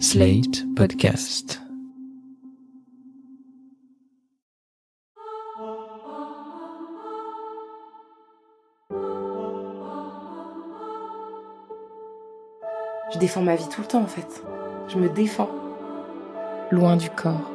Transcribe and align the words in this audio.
Slate 0.00 0.64
Podcast. 0.74 1.60
Je 13.12 13.18
défends 13.18 13.42
ma 13.42 13.54
vie 13.54 13.68
tout 13.68 13.82
le 13.82 13.86
temps 13.86 14.02
en 14.02 14.06
fait. 14.06 14.42
Je 14.88 14.98
me 14.98 15.08
défends. 15.08 15.50
Loin 16.70 16.96
du 16.96 17.08
corps. 17.10 17.50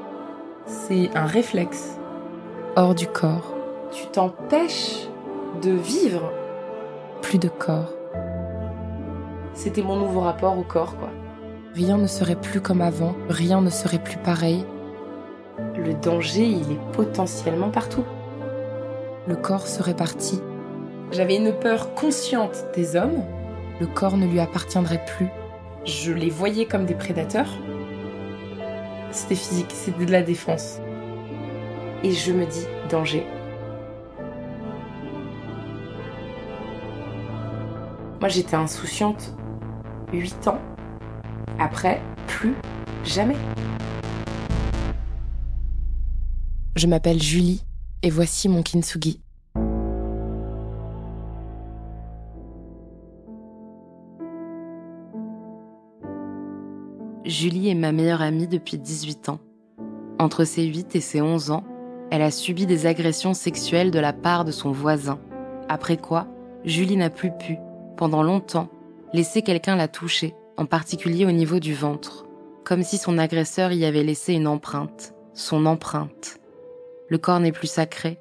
C'est 0.65 1.09
un 1.15 1.25
réflexe. 1.25 1.99
Hors 2.77 2.95
du 2.95 3.07
corps. 3.07 3.53
Tu 3.91 4.05
t'empêches 4.07 5.07
de 5.61 5.71
vivre. 5.71 6.31
Plus 7.21 7.37
de 7.37 7.49
corps. 7.49 7.91
C'était 9.53 9.81
mon 9.81 9.97
nouveau 9.97 10.21
rapport 10.21 10.57
au 10.57 10.63
corps 10.63 10.95
quoi. 10.97 11.09
Rien 11.79 11.97
ne 11.97 12.07
serait 12.07 12.35
plus 12.35 12.59
comme 12.59 12.81
avant, 12.81 13.15
rien 13.29 13.61
ne 13.61 13.69
serait 13.69 14.03
plus 14.03 14.17
pareil. 14.17 14.65
Le 15.77 15.93
danger, 15.93 16.43
il 16.43 16.73
est 16.73 16.91
potentiellement 16.91 17.69
partout. 17.69 18.03
Le 19.29 19.37
corps 19.37 19.65
serait 19.65 19.95
parti. 19.95 20.41
J'avais 21.13 21.37
une 21.37 21.53
peur 21.53 21.95
consciente 21.95 22.65
des 22.75 22.97
hommes. 22.97 23.23
Le 23.79 23.87
corps 23.87 24.17
ne 24.17 24.27
lui 24.27 24.41
appartiendrait 24.41 25.05
plus. 25.05 25.29
Je 25.85 26.11
les 26.11 26.29
voyais 26.29 26.65
comme 26.65 26.85
des 26.85 26.95
prédateurs. 26.95 27.47
C'était 29.11 29.35
physique, 29.35 29.71
c'était 29.71 30.05
de 30.05 30.11
la 30.11 30.21
défense. 30.21 30.81
Et 32.03 32.11
je 32.11 32.33
me 32.33 32.45
dis, 32.45 32.67
danger. 32.89 33.25
Moi 38.19 38.27
j'étais 38.27 38.57
insouciante 38.57 39.33
8 40.11 40.49
ans. 40.49 40.59
Après, 41.59 42.01
plus 42.27 42.55
jamais. 43.03 43.35
Je 46.77 46.87
m'appelle 46.87 47.21
Julie 47.21 47.65
et 48.01 48.09
voici 48.09 48.47
mon 48.47 48.63
kintsugi. 48.63 49.21
Julie 57.25 57.69
est 57.69 57.75
ma 57.75 57.91
meilleure 57.91 58.21
amie 58.21 58.47
depuis 58.47 58.77
18 58.77 59.27
ans. 59.27 59.39
Entre 60.17 60.45
ses 60.45 60.63
8 60.63 60.95
et 60.95 61.01
ses 61.01 61.21
11 61.21 61.51
ans, 61.51 61.65
elle 62.09 62.21
a 62.21 62.31
subi 62.31 62.65
des 62.65 62.85
agressions 62.85 63.33
sexuelles 63.33 63.91
de 63.91 63.99
la 63.99 64.13
part 64.13 64.45
de 64.45 64.51
son 64.51 64.71
voisin. 64.71 65.19
Après 65.67 65.97
quoi, 65.97 66.27
Julie 66.63 66.97
n'a 66.97 67.09
plus 67.09 67.31
pu, 67.31 67.57
pendant 67.97 68.23
longtemps, 68.23 68.69
laisser 69.13 69.41
quelqu'un 69.41 69.75
la 69.75 69.89
toucher, 69.89 70.33
en 70.59 70.65
particulier 70.65 71.25
au 71.25 71.31
niveau 71.31 71.59
du 71.59 71.73
ventre, 71.73 72.25
comme 72.65 72.83
si 72.83 72.97
son 72.97 73.17
agresseur 73.17 73.71
y 73.71 73.85
avait 73.85 74.03
laissé 74.03 74.33
une 74.33 74.45
empreinte, 74.45 75.13
son 75.33 75.65
empreinte. 75.65 76.37
Le 77.07 77.17
corps 77.17 77.39
n'est 77.39 77.53
plus 77.53 77.71
sacré, 77.71 78.19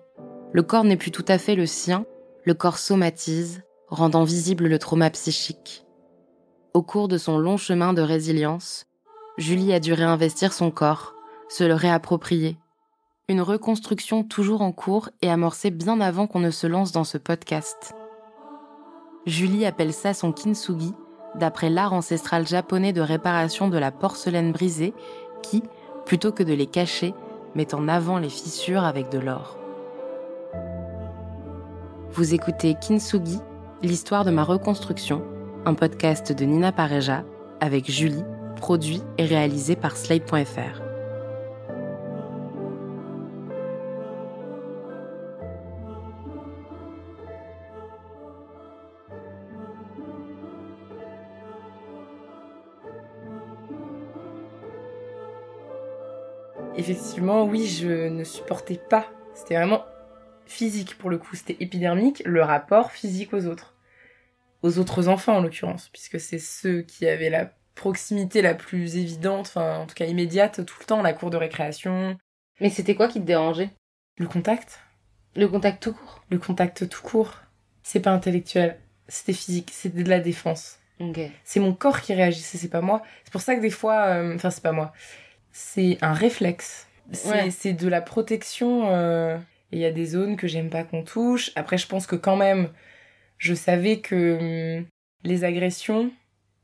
le 0.53 0.63
corps 0.63 0.85
n'est 0.85 0.97
plus 0.97 1.11
tout 1.11 1.25
à 1.27 1.37
fait 1.37 1.57
le 1.57 1.67
sien, 1.67 2.07
le 2.45 2.55
corps 2.55 2.79
somatise, 2.79 3.65
rendant 3.89 4.23
visible 4.23 4.69
le 4.69 4.79
trauma 4.79 5.11
psychique. 5.11 5.85
Au 6.75 6.83
cours 6.83 7.09
de 7.09 7.19
son 7.19 7.39
long 7.39 7.57
chemin 7.57 7.93
de 7.93 8.03
résilience, 8.03 8.87
Julie 9.37 9.73
a 9.73 9.81
dû 9.81 9.93
réinvestir 9.93 10.53
son 10.53 10.71
corps, 10.71 11.17
se 11.49 11.65
le 11.65 11.75
réapproprier. 11.75 12.57
Une 13.29 13.41
reconstruction 13.41 14.23
toujours 14.23 14.63
en 14.63 14.71
cours 14.71 15.11
et 15.23 15.29
amorcée 15.29 15.71
bien 15.71 16.01
avant 16.01 16.29
qu'on 16.29 16.39
ne 16.39 16.53
se 16.53 16.69
lance 16.69 16.93
dans 16.93 17.03
ce 17.03 17.19
podcast. 17.19 17.95
Julie 19.27 19.67
appelle 19.67 19.93
ça 19.93 20.15
son 20.15 20.31
kintsugi, 20.31 20.95
d'après 21.39 21.71
l'art 21.71 21.93
ancestral 21.93 22.47
japonais 22.47 22.93
de 22.93 23.01
réparation 23.01 23.69
de 23.69 23.79
la 23.79 23.91
porcelaine 23.91 24.53
brisée, 24.53 24.95
qui, 25.43 25.63
plutôt 26.05 26.33
que 26.33 26.43
de 26.43 26.53
les 26.53 26.67
cacher, 26.67 27.15
met 27.55 27.75
en 27.75 27.89
avant 27.89 28.19
les 28.19 28.29
fissures 28.29 28.85
avec 28.85 29.11
de 29.11 29.19
l'or. 29.19 29.57
Vous 32.11 32.35
écoutez 32.35 32.75
Kintsugi, 32.75 33.39
l'histoire 33.83 34.25
de 34.25 34.31
ma 34.31 34.45
reconstruction, 34.45 35.23
un 35.65 35.75
podcast 35.75 36.33
de 36.33 36.45
Nina 36.45 36.73
Pareja 36.73 37.25
avec 37.61 37.91
Julie, 37.91 38.25
produit 38.57 39.03
et 39.19 39.25
réalisé 39.25 39.77
par 39.77 39.97
Slate.fr. 39.97 40.88
Effectivement, 56.79 57.45
oui, 57.45 57.67
je 57.67 58.09
ne 58.09 58.23
supportais 58.23 58.81
pas. 58.89 59.11
C'était 59.35 59.57
vraiment 59.57 59.85
physique 60.47 60.97
pour 60.97 61.11
le 61.11 61.19
coup, 61.19 61.35
c'était 61.35 61.57
épidermique, 61.59 62.23
le 62.25 62.41
rapport 62.43 62.93
physique 62.93 63.35
aux 63.35 63.47
autres. 63.47 63.75
Aux 64.63 64.79
autres 64.79 65.09
enfants 65.09 65.37
en 65.37 65.41
l'occurrence, 65.43 65.89
puisque 65.89 66.21
c'est 66.21 66.39
ceux 66.39 66.83
qui 66.83 67.09
avaient 67.09 67.31
la 67.31 67.53
proximité 67.75 68.43
la 68.43 68.55
plus 68.55 68.97
évidente, 68.97 69.47
enfin 69.49 69.79
en 69.79 69.87
tout 69.87 69.95
cas 69.95 70.07
immédiate 70.07 70.65
tout 70.65 70.77
le 70.81 70.85
temps, 70.87 71.03
la 71.03 71.13
cour 71.13 71.31
de 71.31 71.37
récréation. 71.37 72.17
Mais 72.61 72.71
c'était 72.71 72.95
quoi 72.95 73.09
qui 73.09 73.21
te 73.21 73.27
dérangeait? 73.27 73.71
Le 74.17 74.29
contact. 74.29 74.81
Le 75.35 75.49
contact 75.49 75.83
tout 75.83 75.93
court? 75.93 76.25
Le 76.31 76.39
contact 76.39 76.89
tout 76.89 77.03
court. 77.03 77.35
C'est 77.83 78.01
pas 78.01 78.11
intellectuel, 78.13 78.79
c'était 79.09 79.33
physique, 79.33 79.71
c'était 79.73 80.03
de 80.05 80.09
la 80.09 80.21
défense. 80.21 80.79
Ok. 81.01 81.19
C'est 81.43 81.61
mon 81.61 81.73
corps 81.73 82.01
qui 82.01 82.15
réagissait, 82.15 82.59
c'est 82.59 82.69
pas 82.69 82.81
moi. 82.81 83.03
C'est 83.25 83.33
pour 83.33 83.41
ça 83.41 83.57
que 83.57 83.61
des 83.61 83.71
fois, 83.71 84.07
euh, 84.07 84.35
enfin 84.35 84.51
c'est 84.51 84.63
pas 84.63 84.73
moi, 84.73 84.93
c'est 85.59 85.99
un 86.03 86.13
réflexe. 86.13 86.87
C'est 87.11 87.65
Ouais. 87.65 87.73
de 87.75 87.89
la 87.89 88.01
protection. 88.01 88.91
euh, 88.93 89.37
et 89.73 89.77
Il 89.77 89.79
y 89.81 89.85
a 89.85 89.91
des 89.91 90.07
zones 90.07 90.37
que 90.37 90.47
j'aime 90.47 90.71
pas 90.71 90.85
qu'on 90.85 91.03
touche. 91.03 91.51
Après, 91.57 91.77
je 91.79 91.87
pense 91.89 92.07
que 92.07 92.15
quand 92.17 92.37
même, 92.37 92.69
je 93.39 93.55
savais 93.55 93.99
que 93.99 94.79
hum, 94.79 94.87
les 95.25 95.43
agressions, 95.45 96.11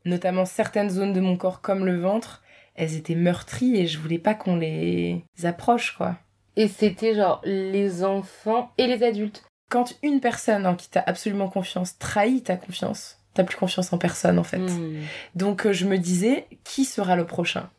notamment 0.05 0.45
certaines 0.45 0.89
zones 0.89 1.11
de 1.13 1.19
mon 1.19 1.35
corps 1.35 1.61
comme 1.61 1.85
le 1.85 1.99
ventre, 1.99 2.41
elles 2.75 2.95
étaient 2.95 3.15
meurtries 3.15 3.75
et 3.77 3.85
je 3.85 3.99
voulais 3.99 4.17
pas 4.17 4.33
qu'on 4.33 4.55
les 4.55 5.23
approche, 5.43 5.95
quoi. 5.97 6.17
Et 6.55 6.69
c'était 6.69 7.15
genre 7.15 7.41
les 7.43 8.03
enfants 8.05 8.71
et 8.77 8.87
les 8.87 9.03
adultes. 9.03 9.43
Quand 9.69 9.93
une 10.03 10.21
personne 10.21 10.65
en 10.65 10.75
qui 10.75 10.89
t'as 10.89 11.03
absolument 11.05 11.49
confiance 11.49 11.97
trahit 11.97 12.45
ta 12.45 12.55
confiance, 12.55 13.17
t'as 13.33 13.43
plus 13.43 13.57
confiance 13.57 13.91
en 13.91 13.97
personne 13.97 14.39
en 14.39 14.43
fait. 14.43 14.59
Hmm. 14.59 15.01
Donc 15.35 15.65
euh, 15.65 15.73
je 15.73 15.85
me 15.85 15.97
disais, 15.97 16.47
qui 16.63 16.85
sera 16.85 17.17
le 17.17 17.25
prochain? 17.25 17.69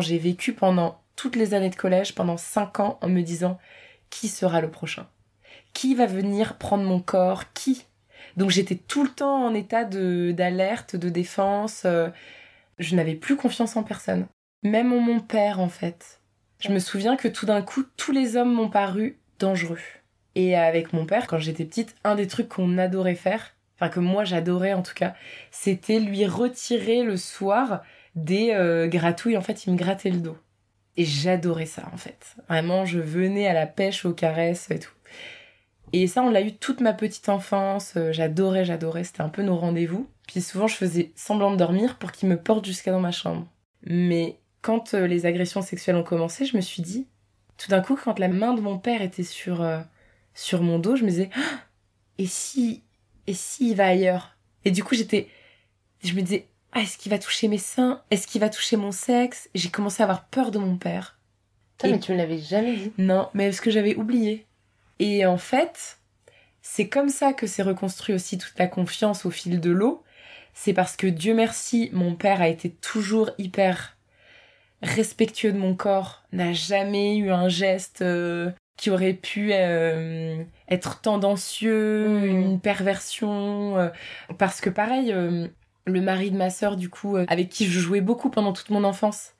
J'ai 0.00 0.18
vécu 0.18 0.52
pendant 0.52 1.00
toutes 1.14 1.36
les 1.36 1.54
années 1.54 1.70
de 1.70 1.76
collège, 1.76 2.14
pendant 2.14 2.36
5 2.36 2.80
ans, 2.80 2.98
en 3.00 3.08
me 3.08 3.22
disant, 3.22 3.58
qui 4.10 4.28
sera 4.28 4.60
le 4.60 4.70
prochain? 4.70 5.06
Qui 5.72 5.94
va 5.94 6.06
venir 6.06 6.58
prendre 6.58 6.84
mon 6.84 7.00
corps? 7.00 7.52
Qui? 7.52 7.86
Donc 8.36 8.50
j'étais 8.50 8.74
tout 8.74 9.04
le 9.04 9.10
temps 9.10 9.44
en 9.46 9.54
état 9.54 9.84
de 9.84 10.32
d'alerte, 10.32 10.96
de 10.96 11.08
défense. 11.08 11.82
euh, 11.84 12.08
je 12.78 12.96
n'avais 12.96 13.14
plus 13.14 13.36
confiance 13.36 13.76
en 13.76 13.82
personne. 13.82 14.26
Même 14.64 14.92
en 14.92 15.00
mon 15.00 15.20
père, 15.20 15.60
en 15.60 15.68
fait. 15.68 16.20
Je 16.60 16.70
me 16.70 16.78
souviens 16.78 17.16
que 17.16 17.28
tout 17.28 17.46
d'un 17.46 17.62
coup, 17.62 17.84
tous 17.96 18.12
les 18.12 18.36
hommes 18.36 18.52
m'ont 18.52 18.70
paru 18.70 19.18
dangereux. 19.38 19.80
Et 20.34 20.56
avec 20.56 20.92
mon 20.92 21.06
père, 21.06 21.26
quand 21.26 21.38
j'étais 21.38 21.64
petite, 21.64 21.94
un 22.04 22.14
des 22.14 22.26
trucs 22.26 22.48
qu'on 22.48 22.78
adorait 22.78 23.14
faire, 23.14 23.54
enfin 23.76 23.90
que 23.90 24.00
moi 24.00 24.24
j'adorais 24.24 24.72
en 24.72 24.82
tout 24.82 24.94
cas, 24.94 25.14
c'était 25.50 26.00
lui 26.00 26.26
retirer 26.26 27.02
le 27.02 27.16
soir 27.16 27.82
des 28.14 28.50
euh, 28.52 28.86
gratouilles. 28.88 29.36
En 29.36 29.42
fait, 29.42 29.66
il 29.66 29.72
me 29.72 29.78
grattait 29.78 30.10
le 30.10 30.18
dos. 30.18 30.36
Et 30.96 31.04
j'adorais 31.04 31.66
ça, 31.66 31.88
en 31.92 31.96
fait. 31.96 32.36
Vraiment, 32.48 32.84
je 32.84 32.98
venais 32.98 33.46
à 33.46 33.54
la 33.54 33.66
pêche, 33.66 34.04
aux 34.04 34.12
caresses 34.12 34.70
et 34.70 34.78
tout. 34.78 34.92
Et 35.94 36.06
ça, 36.06 36.22
on 36.22 36.30
l'a 36.30 36.42
eu 36.42 36.54
toute 36.54 36.80
ma 36.80 36.92
petite 36.92 37.28
enfance. 37.28 37.94
Euh, 37.96 38.12
J'adorais, 38.12 38.64
j'adorais. 38.64 39.04
C'était 39.04 39.22
un 39.22 39.28
peu 39.28 39.42
nos 39.42 39.56
rendez-vous. 39.56 40.08
Puis 40.26 40.40
souvent, 40.40 40.66
je 40.66 40.76
faisais 40.76 41.12
semblant 41.16 41.50
de 41.50 41.56
dormir 41.56 41.98
pour 41.98 42.12
qu'il 42.12 42.28
me 42.28 42.36
porte 42.36 42.64
jusqu'à 42.64 42.92
dans 42.92 43.00
ma 43.00 43.12
chambre. 43.12 43.46
Mais 43.84 44.38
quand 44.60 44.94
euh, 44.94 45.06
les 45.06 45.26
agressions 45.26 45.62
sexuelles 45.62 45.96
ont 45.96 46.04
commencé, 46.04 46.44
je 46.44 46.56
me 46.56 46.62
suis 46.62 46.82
dit, 46.82 47.06
tout 47.58 47.68
d'un 47.70 47.80
coup, 47.80 47.96
quand 47.96 48.18
la 48.18 48.28
main 48.28 48.54
de 48.54 48.60
mon 48.60 48.78
père 48.78 49.02
était 49.02 49.22
sur, 49.22 49.66
sur 50.34 50.62
mon 50.62 50.78
dos, 50.78 50.96
je 50.96 51.04
me 51.04 51.10
disais, 51.10 51.30
Ah 51.34 51.62
et 52.18 52.26
si, 52.26 52.82
et 53.26 53.34
si 53.34 53.70
il 53.70 53.76
va 53.76 53.86
ailleurs? 53.86 54.36
Et 54.64 54.70
du 54.70 54.84
coup, 54.84 54.94
j'étais, 54.94 55.28
je 56.04 56.14
me 56.14 56.20
disais, 56.22 56.46
ah, 56.72 56.80
est-ce 56.80 56.96
qu'il 56.98 57.10
va 57.10 57.18
toucher 57.18 57.48
mes 57.48 57.58
seins? 57.58 58.02
Est-ce 58.10 58.26
qu'il 58.26 58.40
va 58.40 58.48
toucher 58.48 58.76
mon 58.76 58.92
sexe? 58.92 59.48
J'ai 59.54 59.68
commencé 59.70 60.02
à 60.02 60.04
avoir 60.06 60.24
peur 60.26 60.50
de 60.50 60.58
mon 60.58 60.76
père. 60.76 61.18
Putain, 61.78 61.88
Et- 61.88 61.92
mais 61.92 62.00
tu 62.00 62.12
me 62.12 62.16
l'avais 62.16 62.38
jamais 62.38 62.76
dit. 62.76 62.92
Non, 62.98 63.28
mais 63.34 63.46
parce 63.48 63.60
que 63.60 63.70
j'avais 63.70 63.94
oublié. 63.96 64.46
Et 64.98 65.26
en 65.26 65.36
fait, 65.38 65.98
c'est 66.62 66.88
comme 66.88 67.08
ça 67.08 67.32
que 67.32 67.46
s'est 67.46 67.62
reconstruit 67.62 68.14
aussi 68.14 68.38
toute 68.38 68.58
la 68.58 68.66
confiance 68.68 69.26
au 69.26 69.30
fil 69.30 69.60
de 69.60 69.70
l'eau. 69.70 70.02
C'est 70.54 70.72
parce 70.74 70.96
que 70.96 71.06
Dieu 71.06 71.34
merci, 71.34 71.90
mon 71.92 72.14
père 72.14 72.40
a 72.42 72.48
été 72.48 72.70
toujours 72.70 73.30
hyper 73.38 73.96
respectueux 74.82 75.52
de 75.52 75.58
mon 75.58 75.74
corps, 75.74 76.22
n'a 76.32 76.52
jamais 76.52 77.16
eu 77.16 77.30
un 77.30 77.48
geste 77.48 78.02
euh, 78.02 78.50
qui 78.76 78.90
aurait 78.90 79.12
pu 79.14 79.50
euh, 79.52 80.42
être 80.68 81.00
tendancieux, 81.00 82.08
Mm. 82.08 82.24
une 82.24 82.60
perversion. 82.60 83.78
euh, 83.78 83.88
parce 84.38 84.60
que 84.60 84.70
pareil, 84.70 85.12
Le 85.84 86.00
mari 86.00 86.30
de 86.30 86.36
ma 86.36 86.50
sœur, 86.50 86.76
du 86.76 86.88
coup, 86.88 87.16
euh, 87.16 87.24
avec 87.28 87.48
qui 87.48 87.66
je 87.66 87.80
jouais 87.80 88.00
beaucoup 88.00 88.30
pendant 88.30 88.52
toute 88.52 88.70
mon 88.70 88.84
enfance, 88.84 89.32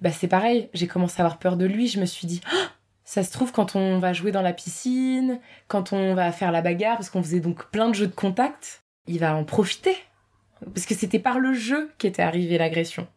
bah 0.00 0.10
c'est 0.10 0.28
pareil, 0.28 0.68
j'ai 0.74 0.86
commencé 0.86 1.20
à 1.20 1.24
avoir 1.24 1.38
peur 1.38 1.56
de 1.56 1.64
lui, 1.66 1.86
je 1.86 2.00
me 2.00 2.06
suis 2.06 2.26
dit, 2.26 2.40
Ah 2.52 2.70
ça 3.10 3.24
se 3.24 3.32
trouve 3.32 3.50
quand 3.50 3.74
on 3.74 3.98
va 3.98 4.12
jouer 4.12 4.30
dans 4.30 4.40
la 4.40 4.52
piscine, 4.52 5.40
quand 5.66 5.92
on 5.92 6.14
va 6.14 6.30
faire 6.30 6.52
la 6.52 6.62
bagarre, 6.62 6.96
parce 6.96 7.10
qu'on 7.10 7.24
faisait 7.24 7.40
donc 7.40 7.68
plein 7.72 7.88
de 7.88 7.94
jeux 7.94 8.06
de 8.06 8.14
contact, 8.14 8.84
il 9.08 9.18
va 9.18 9.34
en 9.34 9.42
profiter. 9.42 9.96
Parce 10.72 10.86
que 10.86 10.94
c'était 10.94 11.18
par 11.18 11.40
le 11.40 11.52
jeu 11.52 11.90
qu'était 11.98 12.22
arrivée 12.22 12.56
l'agression. 12.56 13.08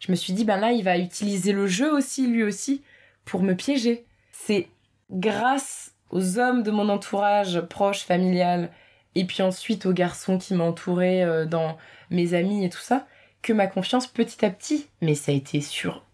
Je 0.00 0.10
me 0.10 0.16
suis 0.16 0.32
dit, 0.32 0.44
ben 0.44 0.56
là, 0.56 0.72
il 0.72 0.82
va 0.82 0.98
utiliser 0.98 1.52
le 1.52 1.68
jeu 1.68 1.92
aussi, 1.92 2.26
lui 2.26 2.42
aussi, 2.42 2.82
pour 3.24 3.44
me 3.44 3.54
piéger. 3.54 4.04
C'est 4.32 4.66
grâce 5.12 5.92
aux 6.10 6.40
hommes 6.40 6.64
de 6.64 6.72
mon 6.72 6.88
entourage 6.88 7.60
proche, 7.60 8.02
familial, 8.02 8.72
et 9.14 9.24
puis 9.24 9.42
ensuite 9.42 9.86
aux 9.86 9.92
garçons 9.92 10.38
qui 10.38 10.54
m'entouraient 10.54 11.22
euh, 11.22 11.46
dans 11.46 11.76
mes 12.10 12.34
amis 12.34 12.64
et 12.64 12.70
tout 12.70 12.78
ça, 12.80 13.06
que 13.42 13.52
ma 13.52 13.66
confiance 13.66 14.06
petit 14.06 14.44
à 14.44 14.50
petit, 14.50 14.88
mais 15.00 15.14
ça 15.14 15.32
a 15.32 15.34
été 15.34 15.60
sur, 15.60 16.04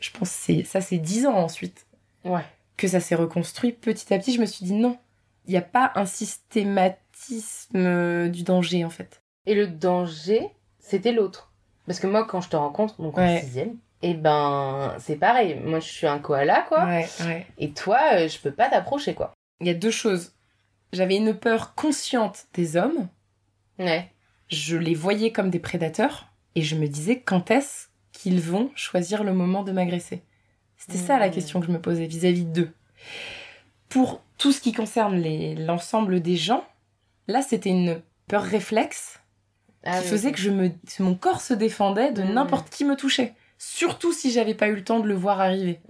je 0.00 0.10
pense, 0.10 0.30
c'est 0.30 0.64
ça 0.64 0.80
c'est 0.80 0.98
dix 0.98 1.26
ans 1.26 1.36
ensuite, 1.36 1.86
Ouais. 2.24 2.44
que 2.76 2.88
ça 2.88 3.00
s'est 3.00 3.14
reconstruit 3.14 3.72
petit 3.72 4.12
à 4.14 4.18
petit. 4.18 4.34
Je 4.34 4.40
me 4.40 4.46
suis 4.46 4.64
dit 4.64 4.72
non, 4.74 4.98
il 5.46 5.50
n'y 5.52 5.56
a 5.58 5.62
pas 5.62 5.92
un 5.94 6.06
systématisme 6.06 7.76
euh, 7.76 8.28
du 8.28 8.42
danger 8.42 8.84
en 8.84 8.90
fait. 8.90 9.22
Et 9.46 9.54
le 9.54 9.66
danger, 9.66 10.48
c'était 10.78 11.12
l'autre. 11.12 11.52
Parce 11.86 12.00
que 12.00 12.06
moi, 12.06 12.24
quand 12.26 12.40
je 12.40 12.48
te 12.48 12.56
rencontre, 12.56 13.00
donc 13.00 13.18
en 13.18 13.22
Ouais. 13.22 13.40
sixième, 13.40 13.76
et 14.02 14.14
ben, 14.14 14.94
c'est 14.98 15.16
pareil. 15.16 15.60
Moi, 15.62 15.80
je 15.80 15.88
suis 15.88 16.06
un 16.06 16.18
koala, 16.18 16.62
quoi. 16.68 16.84
Ouais, 16.86 17.06
ouais. 17.20 17.46
Et 17.58 17.72
toi, 17.72 17.98
euh, 18.14 18.28
je 18.28 18.38
peux 18.38 18.50
pas 18.52 18.68
t'approcher, 18.70 19.14
quoi. 19.14 19.32
Il 19.60 19.66
y 19.66 19.70
a 19.70 19.74
deux 19.74 19.90
choses. 19.90 20.33
J'avais 20.94 21.16
une 21.16 21.34
peur 21.34 21.74
consciente 21.74 22.46
des 22.54 22.76
hommes. 22.76 23.08
Ouais. 23.78 24.10
Je 24.48 24.76
les 24.76 24.94
voyais 24.94 25.32
comme 25.32 25.50
des 25.50 25.58
prédateurs 25.58 26.28
et 26.54 26.62
je 26.62 26.76
me 26.76 26.86
disais 26.86 27.20
quand 27.20 27.50
est-ce 27.50 27.88
qu'ils 28.12 28.40
vont 28.40 28.70
choisir 28.76 29.24
le 29.24 29.34
moment 29.34 29.62
de 29.64 29.72
m'agresser? 29.72 30.22
C'était 30.76 30.98
ça 30.98 31.18
la 31.18 31.28
Mmh. 31.28 31.32
question 31.32 31.60
que 31.60 31.66
je 31.66 31.72
me 31.72 31.80
posais 31.80 32.06
vis-à-vis 32.06 32.44
d'eux. 32.44 32.70
Pour 33.88 34.22
tout 34.38 34.52
ce 34.52 34.60
qui 34.60 34.72
concerne 34.72 35.16
les- 35.16 35.54
l'ensemble 35.54 36.20
des 36.20 36.36
gens, 36.36 36.64
là 37.28 37.42
c'était 37.42 37.70
une 37.70 38.00
peur 38.28 38.42
réflexe 38.42 39.20
Ah, 39.84 40.00
qui 40.00 40.06
faisait 40.08 40.32
que 40.32 40.38
je 40.38 40.50
me, 40.50 40.70
mon 41.00 41.14
corps 41.14 41.40
se 41.40 41.54
défendait 41.54 42.12
de 42.12 42.22
Mmh. 42.22 42.32
n'importe 42.34 42.70
qui 42.70 42.84
me 42.84 42.96
touchait. 42.96 43.34
Surtout 43.58 44.12
si 44.12 44.30
j'avais 44.30 44.54
pas 44.54 44.68
eu 44.68 44.74
le 44.76 44.84
temps 44.84 45.00
de 45.00 45.06
le 45.08 45.14
voir 45.14 45.40
arriver. 45.40 45.80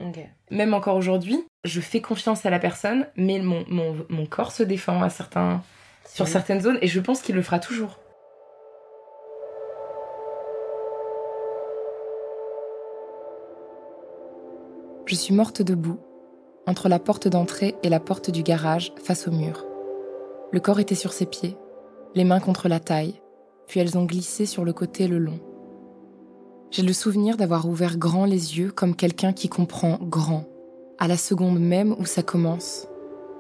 Même 0.51 0.75
encore 0.75 0.97
aujourd'hui, 0.97 1.45
je 1.65 1.81
fais 1.81 2.01
confiance 2.01 2.45
à 2.45 2.51
la 2.51 2.59
personne, 2.59 3.07
mais 3.17 3.41
mon, 3.41 3.65
mon, 3.69 4.05
mon 4.11 4.27
corps 4.27 4.53
se 4.53 4.63
défend 4.63 5.03
à 5.03 5.09
certains, 5.09 5.63
sur 6.07 6.29
certaines 6.29 6.61
zones 6.61 6.79
et 6.83 6.87
je 6.87 7.01
pense 7.01 7.23
qu'il 7.23 7.35
le 7.35 7.43
fera 7.43 7.59
toujours. 7.59 7.99
Je 15.07 15.15
suis 15.15 15.35
morte 15.35 15.63
debout, 15.63 16.01
entre 16.67 16.89
la 16.89 16.99
porte 16.99 17.29
d'entrée 17.29 17.75
et 17.83 17.89
la 17.89 18.01
porte 18.01 18.31
du 18.31 18.43
garage, 18.43 18.93
face 19.03 19.29
au 19.29 19.31
mur. 19.31 19.65
Le 20.51 20.61
corps 20.61 20.81
était 20.81 20.95
sur 20.95 21.13
ses 21.13 21.27
pieds, 21.27 21.57
les 22.15 22.25
mains 22.25 22.41
contre 22.41 22.69
la 22.69 22.81
taille, 22.81 23.21
puis 23.67 23.81
elles 23.81 23.99
ont 23.99 24.05
glissé 24.05 24.47
sur 24.47 24.65
le 24.65 24.73
côté 24.73 25.09
le 25.09 25.19
long. 25.19 25.41
J'ai 26.71 26.83
le 26.83 26.93
souvenir 26.93 27.37
d'avoir 27.37 27.69
ouvert 27.69 27.99
grand 27.99 28.25
les 28.25 28.59
yeux 28.59 28.71
comme 28.71 28.97
quelqu'un 28.97 29.33
qui 29.33 29.49
comprend 29.49 29.99
grand, 30.01 30.47
à 30.99 31.09
la 31.09 31.17
seconde 31.17 31.59
même 31.59 31.95
où 31.99 32.07
ça 32.07 32.23
commence, 32.23 32.89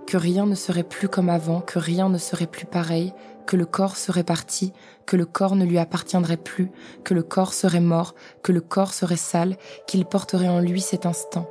que 0.06 0.16
rien 0.16 0.46
ne 0.46 0.54
serait 0.54 0.84
plus 0.84 1.08
comme 1.08 1.28
avant, 1.28 1.60
que 1.60 1.78
rien 1.78 2.08
ne 2.08 2.18
serait 2.18 2.46
plus 2.46 2.66
pareil, 2.66 3.12
que 3.46 3.56
le 3.56 3.66
corps 3.66 3.96
serait 3.96 4.24
parti, 4.24 4.72
que 5.06 5.16
le 5.16 5.26
corps 5.26 5.56
ne 5.56 5.64
lui 5.64 5.78
appartiendrait 5.78 6.36
plus, 6.36 6.70
que 7.04 7.14
le 7.14 7.22
corps 7.22 7.54
serait 7.54 7.80
mort, 7.80 8.14
que 8.42 8.52
le 8.52 8.60
corps 8.60 8.92
serait 8.92 9.16
sale, 9.16 9.56
qu'il 9.86 10.04
porterait 10.04 10.48
en 10.48 10.60
lui 10.60 10.80
cet 10.80 11.06
instant, 11.06 11.48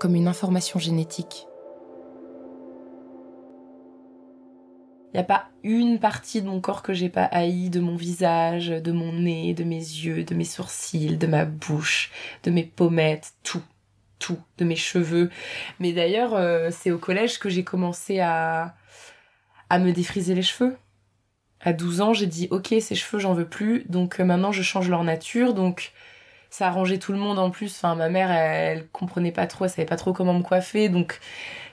comme 0.00 0.14
une 0.14 0.28
information 0.28 0.78
génétique. 0.78 1.46
Il 5.12 5.16
n'y 5.16 5.20
a 5.20 5.24
pas 5.24 5.46
une 5.64 5.98
partie 5.98 6.40
de 6.40 6.46
mon 6.46 6.60
corps 6.60 6.82
que 6.82 6.92
j'ai 6.92 7.08
pas 7.08 7.24
haï, 7.24 7.68
de 7.68 7.80
mon 7.80 7.96
visage, 7.96 8.68
de 8.68 8.92
mon 8.92 9.12
nez, 9.12 9.54
de 9.54 9.64
mes 9.64 9.76
yeux, 9.76 10.22
de 10.22 10.36
mes 10.36 10.44
sourcils, 10.44 11.16
de 11.16 11.26
ma 11.26 11.44
bouche, 11.44 12.12
de 12.44 12.52
mes 12.52 12.62
pommettes, 12.62 13.34
tout, 13.42 13.62
tout, 14.20 14.38
de 14.58 14.64
mes 14.64 14.76
cheveux. 14.76 15.30
Mais 15.80 15.92
d'ailleurs, 15.92 16.34
euh, 16.34 16.70
c'est 16.70 16.92
au 16.92 16.98
collège 16.98 17.40
que 17.40 17.48
j'ai 17.48 17.64
commencé 17.64 18.20
à, 18.20 18.76
à 19.68 19.80
me 19.80 19.92
défriser 19.92 20.34
les 20.34 20.42
cheveux. 20.42 20.76
À 21.60 21.72
12 21.72 22.00
ans, 22.00 22.12
j'ai 22.14 22.26
dit 22.26 22.46
ok, 22.52 22.74
ces 22.80 22.94
cheveux, 22.94 23.18
j'en 23.18 23.34
veux 23.34 23.48
plus, 23.48 23.84
donc 23.88 24.20
euh, 24.20 24.24
maintenant 24.24 24.52
je 24.52 24.62
change 24.62 24.88
leur 24.88 25.02
nature, 25.04 25.52
donc 25.52 25.92
ça 26.48 26.68
arrangeait 26.68 26.98
tout 26.98 27.12
le 27.12 27.18
monde 27.18 27.38
en 27.38 27.50
plus. 27.50 27.74
Enfin, 27.76 27.94
ma 27.96 28.08
mère, 28.08 28.30
elle, 28.30 28.88
comprenait 28.88 29.32
pas 29.32 29.46
trop, 29.46 29.64
elle 29.64 29.70
savait 29.70 29.86
pas 29.86 29.96
trop 29.96 30.12
comment 30.12 30.34
me 30.34 30.42
coiffer, 30.42 30.88
donc 30.88 31.18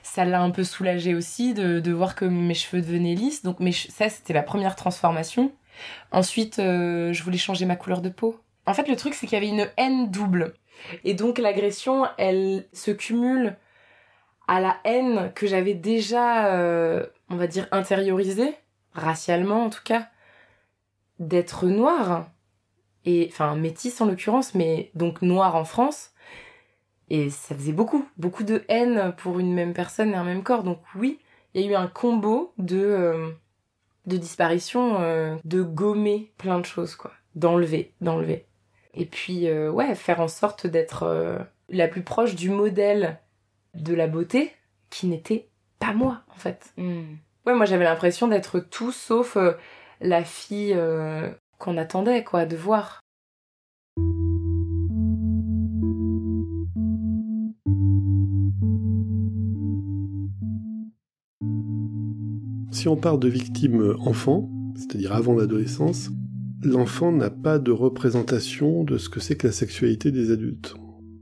ça 0.02 0.24
l'a 0.24 0.40
un 0.40 0.50
peu 0.50 0.64
soulagée 0.64 1.14
aussi 1.14 1.54
de, 1.54 1.80
de 1.80 1.92
voir 1.92 2.14
que 2.14 2.24
mes 2.24 2.54
cheveux 2.54 2.82
devenaient 2.82 3.14
lisses. 3.14 3.42
Donc 3.42 3.60
mes 3.60 3.72
ça, 3.72 4.08
c'était 4.08 4.34
la 4.34 4.42
première 4.42 4.76
transformation. 4.76 5.52
Ensuite, 6.12 6.58
euh, 6.58 7.12
je 7.12 7.22
voulais 7.22 7.38
changer 7.38 7.64
ma 7.66 7.76
couleur 7.76 8.00
de 8.00 8.08
peau. 8.08 8.40
En 8.66 8.74
fait, 8.74 8.88
le 8.88 8.96
truc, 8.96 9.14
c'est 9.14 9.26
qu'il 9.26 9.34
y 9.34 9.38
avait 9.38 9.48
une 9.48 9.68
haine 9.76 10.10
double. 10.10 10.54
Et 11.04 11.14
donc 11.14 11.38
l'agression, 11.38 12.06
elle 12.18 12.66
se 12.72 12.90
cumule 12.90 13.56
à 14.46 14.60
la 14.60 14.78
haine 14.84 15.30
que 15.34 15.46
j'avais 15.46 15.74
déjà, 15.74 16.54
euh, 16.54 17.06
on 17.28 17.36
va 17.36 17.46
dire, 17.46 17.68
intériorisée, 17.70 18.54
racialement 18.94 19.64
en 19.64 19.70
tout 19.70 19.82
cas, 19.84 20.08
d'être 21.18 21.66
noire. 21.66 22.26
Et, 23.04 23.28
enfin, 23.30 23.54
métisse 23.54 24.00
en 24.00 24.06
l'occurrence, 24.06 24.54
mais 24.54 24.90
donc 24.94 25.22
noire 25.22 25.54
en 25.54 25.64
France. 25.64 26.10
Et 27.10 27.30
ça 27.30 27.54
faisait 27.54 27.72
beaucoup, 27.72 28.06
beaucoup 28.16 28.44
de 28.44 28.64
haine 28.68 29.14
pour 29.16 29.38
une 29.38 29.54
même 29.54 29.72
personne 29.72 30.10
et 30.10 30.16
un 30.16 30.24
même 30.24 30.42
corps. 30.42 30.62
Donc 30.62 30.80
oui, 30.94 31.18
il 31.54 31.62
y 31.62 31.68
a 31.68 31.70
eu 31.70 31.74
un 31.74 31.86
combo 31.86 32.52
de, 32.58 32.78
euh, 32.78 33.30
de 34.06 34.16
disparition, 34.16 35.00
euh, 35.00 35.36
de 35.44 35.62
gommer 35.62 36.32
plein 36.38 36.58
de 36.58 36.66
choses, 36.66 36.96
quoi. 36.96 37.12
D'enlever, 37.34 37.92
d'enlever. 38.00 38.47
Et 38.98 39.06
puis, 39.06 39.46
euh, 39.46 39.70
ouais, 39.70 39.94
faire 39.94 40.18
en 40.18 40.26
sorte 40.26 40.66
d'être 40.66 41.04
euh, 41.04 41.38
la 41.68 41.86
plus 41.86 42.02
proche 42.02 42.34
du 42.34 42.50
modèle 42.50 43.20
de 43.74 43.94
la 43.94 44.08
beauté 44.08 44.52
qui 44.90 45.06
n'était 45.06 45.48
pas 45.78 45.92
moi, 45.92 46.22
en 46.34 46.36
fait. 46.36 46.72
Hmm. 46.76 47.14
Ouais, 47.46 47.54
moi 47.54 47.64
j'avais 47.64 47.84
l'impression 47.84 48.26
d'être 48.26 48.58
tout 48.58 48.90
sauf 48.90 49.36
euh, 49.36 49.52
la 50.00 50.24
fille 50.24 50.74
euh, 50.74 51.30
qu'on 51.58 51.76
attendait, 51.76 52.24
quoi, 52.24 52.44
de 52.44 52.56
voir. 52.56 52.98
Si 62.72 62.88
on 62.88 62.96
part 62.96 63.18
de 63.18 63.28
victime 63.28 63.94
enfant, 64.00 64.50
c'est-à-dire 64.74 65.12
avant 65.12 65.34
l'adolescence, 65.34 66.10
l'enfant 66.62 67.12
n'a 67.12 67.30
pas 67.30 67.58
de 67.58 67.70
représentation 67.70 68.84
de 68.84 68.98
ce 68.98 69.08
que 69.08 69.20
c'est 69.20 69.36
que 69.36 69.46
la 69.46 69.52
sexualité 69.52 70.10
des 70.10 70.30
adultes. 70.30 70.74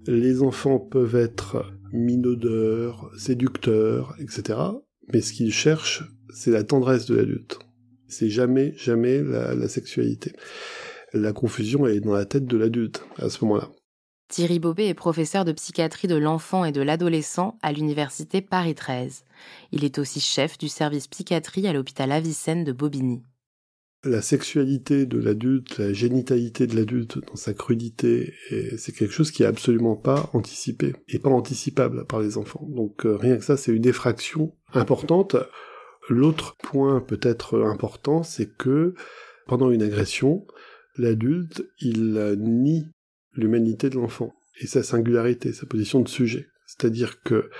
Les 0.06 0.42
enfants 0.42 0.78
peuvent 0.78 1.16
être 1.16 1.72
minaudeurs, 1.92 3.10
séducteurs, 3.16 4.14
etc. 4.20 4.58
Mais 5.12 5.20
ce 5.20 5.32
qu'ils 5.32 5.52
cherchent, 5.52 6.04
c'est 6.30 6.50
la 6.50 6.64
tendresse 6.64 7.06
de 7.06 7.16
l'adulte. 7.16 7.58
C'est 8.08 8.30
jamais, 8.30 8.74
jamais 8.76 9.22
la, 9.22 9.68
sexualité. 9.68 10.32
La 11.12 11.32
confusion 11.32 11.86
est 11.86 12.00
dans 12.00 12.12
la 12.12 12.24
tête 12.24 12.46
de 12.46 12.56
l'adulte 12.56 13.04
à 13.16 13.28
ce 13.28 13.44
moment-là. 13.44 13.70
Thierry 14.28 14.58
Bobet 14.58 14.88
est 14.88 14.94
professeur 14.94 15.44
de 15.44 15.52
psychiatrie 15.52 16.08
de 16.08 16.16
l'enfant 16.16 16.64
et 16.64 16.72
de 16.72 16.82
l'adolescent 16.82 17.56
à 17.62 17.72
l'université 17.72 18.42
Paris 18.42 18.74
13. 18.74 19.24
Il 19.70 19.84
est 19.84 19.98
aussi 19.98 20.20
chef 20.20 20.58
du 20.58 20.68
service 20.68 21.06
psychiatrie 21.06 21.66
à 21.68 21.72
l'hôpital 21.72 22.10
Avicenne 22.10 22.64
de 22.64 22.72
Bobigny. 22.72 23.22
La 24.06 24.22
sexualité 24.22 25.04
de 25.04 25.18
l'adulte, 25.18 25.78
la 25.78 25.92
génitalité 25.92 26.68
de 26.68 26.76
l'adulte 26.76 27.18
dans 27.26 27.34
sa 27.34 27.54
crudité, 27.54 28.34
c'est 28.78 28.92
quelque 28.92 29.12
chose 29.12 29.32
qui 29.32 29.42
est 29.42 29.46
absolument 29.46 29.96
pas 29.96 30.30
anticipé 30.32 30.94
et 31.08 31.18
pas 31.18 31.30
anticipable 31.30 32.06
par 32.06 32.20
les 32.20 32.38
enfants. 32.38 32.64
Donc 32.68 33.04
euh, 33.04 33.16
rien 33.16 33.36
que 33.36 33.44
ça, 33.44 33.56
c'est 33.56 33.72
une 33.72 33.86
effraction 33.86 34.54
importante. 34.74 35.34
L'autre 36.08 36.56
point 36.62 37.00
peut-être 37.00 37.60
important, 37.62 38.22
c'est 38.22 38.48
que 38.56 38.94
pendant 39.48 39.72
une 39.72 39.82
agression, 39.82 40.46
l'adulte, 40.96 41.64
il 41.80 42.36
nie 42.38 42.86
l'humanité 43.34 43.90
de 43.90 43.96
l'enfant 43.96 44.34
et 44.60 44.68
sa 44.68 44.84
singularité, 44.84 45.52
sa 45.52 45.66
position 45.66 46.00
de 46.00 46.08
sujet. 46.08 46.46
C'est-à-dire 46.66 47.22
que 47.22 47.50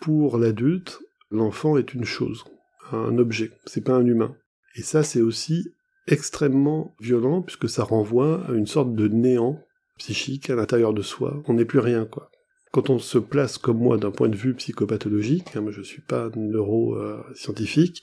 pour 0.00 0.38
l'adulte, 0.38 1.00
l'enfant 1.32 1.76
est 1.76 1.94
une 1.94 2.04
chose, 2.04 2.44
un 2.92 3.18
objet, 3.18 3.50
c'est 3.66 3.84
pas 3.84 3.94
un 3.94 4.06
humain. 4.06 4.36
Et 4.76 4.82
ça, 4.82 5.02
c'est 5.02 5.20
aussi 5.20 5.74
extrêmement 6.06 6.94
violent 7.00 7.42
puisque 7.42 7.68
ça 7.68 7.84
renvoie 7.84 8.44
à 8.48 8.52
une 8.52 8.66
sorte 8.66 8.94
de 8.94 9.08
néant 9.08 9.60
psychique 9.98 10.50
à 10.50 10.56
l'intérieur 10.56 10.94
de 10.94 11.02
soi. 11.02 11.42
On 11.46 11.54
n'est 11.54 11.64
plus 11.64 11.78
rien, 11.78 12.06
quoi. 12.06 12.30
Quand 12.72 12.88
on 12.88 12.98
se 12.98 13.18
place 13.18 13.58
comme 13.58 13.78
moi 13.78 13.98
d'un 13.98 14.12
point 14.12 14.28
de 14.28 14.36
vue 14.36 14.54
psychopathologique, 14.54 15.56
hein, 15.56 15.64
je 15.70 15.82
suis 15.82 16.02
pas 16.02 16.30
neuroscientifique, 16.36 18.02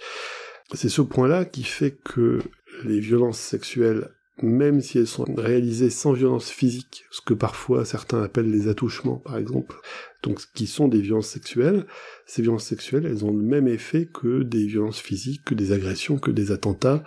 c'est 0.74 0.90
ce 0.90 1.02
point-là 1.02 1.46
qui 1.46 1.64
fait 1.64 1.98
que 2.04 2.40
les 2.84 3.00
violences 3.00 3.40
sexuelles, 3.40 4.10
même 4.42 4.82
si 4.82 4.98
elles 4.98 5.08
sont 5.08 5.26
réalisées 5.36 5.90
sans 5.90 6.12
violence 6.12 6.50
physique, 6.50 7.06
ce 7.12 7.22
que 7.22 7.34
parfois 7.34 7.86
certains 7.86 8.22
appellent 8.22 8.52
les 8.52 8.68
attouchements 8.68 9.18
par 9.18 9.38
exemple, 9.38 9.78
donc 10.22 10.42
qui 10.54 10.68
sont 10.68 10.90
des 10.90 11.00
violences 11.00 11.30
sexuelles, 11.30 11.88
ces 12.26 12.42
violences 12.42 12.66
sexuelles, 12.66 13.06
elles 13.06 13.24
ont 13.24 13.32
le 13.32 13.44
même 13.44 13.70
effet 13.70 14.06
que 14.06 14.44
des 14.44 14.68
violences 14.68 15.00
physiques, 15.00 15.46
que 15.46 15.56
des 15.56 15.72
agressions, 15.72 16.18
que 16.18 16.32
des 16.32 16.52
attentats. 16.52 17.04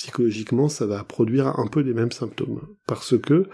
Psychologiquement, 0.00 0.70
ça 0.70 0.86
va 0.86 1.04
produire 1.04 1.58
un 1.58 1.66
peu 1.66 1.80
les 1.80 1.92
mêmes 1.92 2.10
symptômes, 2.10 2.62
parce 2.86 3.18
que 3.18 3.50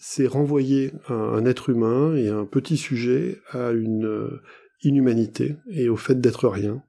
c'est 0.00 0.26
renvoyer 0.26 0.90
un, 1.08 1.46
être 1.46 1.70
humain 1.70 2.16
et 2.16 2.28
un 2.28 2.44
petit 2.44 2.76
sujet 2.76 3.40
à 3.52 3.70
une 3.70 4.04
euh, 4.04 4.42
inhumanité 4.82 5.54
et 5.70 5.88
au 5.88 5.96
fait 5.96 6.20
d'être 6.20 6.48
rien, 6.48 6.82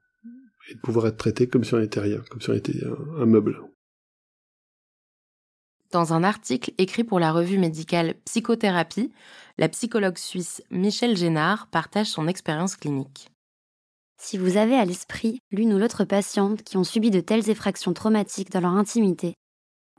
et 0.71 0.73
de 0.73 0.79
pouvoir 0.79 1.05
être 1.05 1.17
traité 1.17 1.47
comme 1.47 1.63
si 1.63 1.75
on 1.75 1.79
était 1.79 1.99
rien, 1.99 2.23
comme 2.31 2.41
si 2.41 2.49
on 2.49 2.55
était 2.55 2.79
un, 3.19 3.27
meuble. 3.27 3.61
Dans 5.91 6.13
un 6.13 6.23
article 6.23 6.73
écrit 6.79 7.03
pour 7.03 7.19
la 7.19 7.31
revue 7.31 7.59
médicale 7.59 8.15
Psychothérapie, 8.25 9.11
la 9.59 9.69
psychologue 9.69 10.17
suisse 10.17 10.63
Michelle 10.71 11.17
Génard 11.17 11.67
partage 11.67 12.07
son 12.07 12.27
expérience 12.27 12.75
clinique. 12.75 13.29
Si 14.19 14.37
vous 14.37 14.57
avez 14.57 14.75
à 14.75 14.83
l'esprit 14.83 15.39
l'une 15.51 15.73
ou 15.73 15.77
l'autre 15.77 16.03
patiente 16.03 16.63
qui 16.63 16.75
ont 16.75 16.83
subi 16.83 17.11
de 17.11 17.19
telles 17.19 17.49
effractions 17.49 17.93
traumatiques 17.93 18.51
dans 18.51 18.59
leur 18.59 18.73
intimité, 18.73 19.35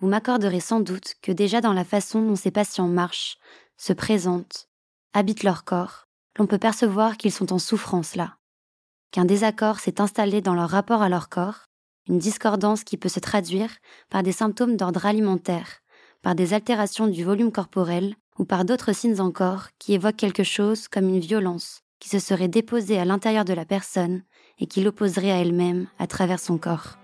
vous 0.00 0.08
m'accorderez 0.08 0.60
sans 0.60 0.80
doute 0.80 1.14
que 1.22 1.32
déjà 1.32 1.60
dans 1.60 1.72
la 1.72 1.84
façon 1.84 2.22
dont 2.22 2.36
ces 2.36 2.50
patients 2.50 2.88
marchent, 2.88 3.38
se 3.76 3.92
présentent, 3.92 4.68
habitent 5.12 5.44
leur 5.44 5.64
corps, 5.64 6.08
l'on 6.36 6.46
peut 6.46 6.58
percevoir 6.58 7.16
qu'ils 7.16 7.32
sont 7.32 7.52
en 7.52 7.58
souffrance 7.58 8.16
là, 8.16 8.36
qu'un 9.12 9.24
désaccord 9.24 9.78
s'est 9.78 10.00
installé 10.00 10.40
dans 10.40 10.54
leur 10.54 10.70
rapport 10.70 11.02
à 11.02 11.08
leur 11.08 11.28
corps, 11.28 11.66
une 12.08 12.18
discordance 12.18 12.84
qui 12.84 12.96
peut 12.96 13.08
se 13.08 13.20
traduire 13.20 13.70
par 14.10 14.22
des 14.22 14.32
symptômes 14.32 14.76
d'ordre 14.76 15.06
alimentaire, 15.06 15.80
par 16.22 16.34
des 16.34 16.54
altérations 16.54 17.06
du 17.06 17.22
volume 17.22 17.52
corporel 17.52 18.16
ou 18.38 18.44
par 18.44 18.64
d'autres 18.64 18.92
signes 18.92 19.20
encore 19.20 19.68
qui 19.78 19.94
évoquent 19.94 20.16
quelque 20.16 20.44
chose 20.44 20.88
comme 20.88 21.08
une 21.08 21.20
violence 21.20 21.82
qui 22.00 22.08
se 22.08 22.18
serait 22.18 22.48
déposée 22.48 22.98
à 22.98 23.04
l'intérieur 23.04 23.44
de 23.44 23.52
la 23.54 23.64
personne 23.64 24.22
et 24.58 24.66
qui 24.66 24.82
l'opposerait 24.82 25.30
à 25.32 25.40
elle-même 25.40 25.88
à 25.98 26.06
travers 26.06 26.40
son 26.40 26.58
corps. 26.58 26.98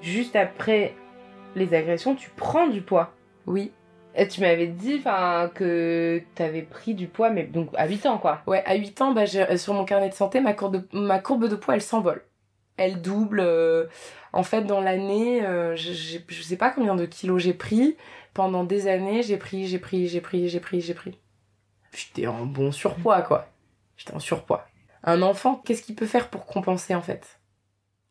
Juste 0.00 0.36
après 0.36 0.94
les 1.56 1.72
agressions, 1.74 2.14
tu 2.14 2.30
prends 2.36 2.66
du 2.66 2.82
poids. 2.82 3.12
Oui, 3.46 3.72
Et 4.16 4.28
tu 4.28 4.40
m'avais 4.42 4.66
dit 4.68 4.96
enfin 4.98 5.50
que 5.54 6.22
t'avais 6.34 6.62
pris 6.62 6.94
du 6.94 7.08
poids, 7.08 7.30
mais 7.30 7.44
donc 7.44 7.70
à 7.74 7.86
8 7.88 8.06
ans 8.06 8.18
quoi. 8.18 8.42
Ouais, 8.46 8.62
à 8.66 8.74
8 8.76 9.00
ans, 9.00 9.12
bah, 9.12 9.24
j'ai- 9.24 9.56
sur 9.56 9.74
mon 9.74 9.84
carnet 9.84 10.08
de 10.08 10.14
santé, 10.14 10.40
ma 10.40 10.52
courbe 10.54 10.76
de, 10.76 10.98
ma 10.98 11.18
courbe 11.18 11.48
de 11.48 11.56
poids, 11.56 11.74
elle 11.74 11.82
s'envole. 11.82 12.22
Elle 12.76 13.00
double. 13.02 13.40
euh, 13.40 13.86
en 14.32 14.42
fait, 14.42 14.62
dans 14.62 14.80
l'année, 14.80 15.44
euh, 15.46 15.76
je- 15.76 16.18
je 16.26 16.42
sais 16.42 16.56
pas 16.56 16.70
combien 16.70 16.94
de 16.96 17.06
kilos 17.06 17.42
j'ai 17.42 17.54
pris. 17.54 17.96
Pendant 18.34 18.64
des 18.64 18.88
années, 18.88 19.22
j'ai 19.22 19.36
pris, 19.36 19.66
j'ai 19.68 19.78
pris, 19.78 20.08
j'ai 20.08 20.20
pris, 20.20 20.48
j'ai 20.48 20.60
pris, 20.60 20.80
j'ai 20.80 20.94
pris. 20.94 21.18
J'étais 21.92 22.26
en 22.26 22.46
bon 22.46 22.72
surpoids, 22.72 23.22
quoi. 23.22 23.48
J'étais 23.96 24.14
en 24.14 24.18
surpoids. 24.18 24.66
Un 25.04 25.22
enfant, 25.22 25.56
qu'est-ce 25.64 25.82
qu'il 25.82 25.94
peut 25.94 26.06
faire 26.06 26.30
pour 26.30 26.46
compenser, 26.46 26.94
en 26.94 27.02
fait? 27.02 27.38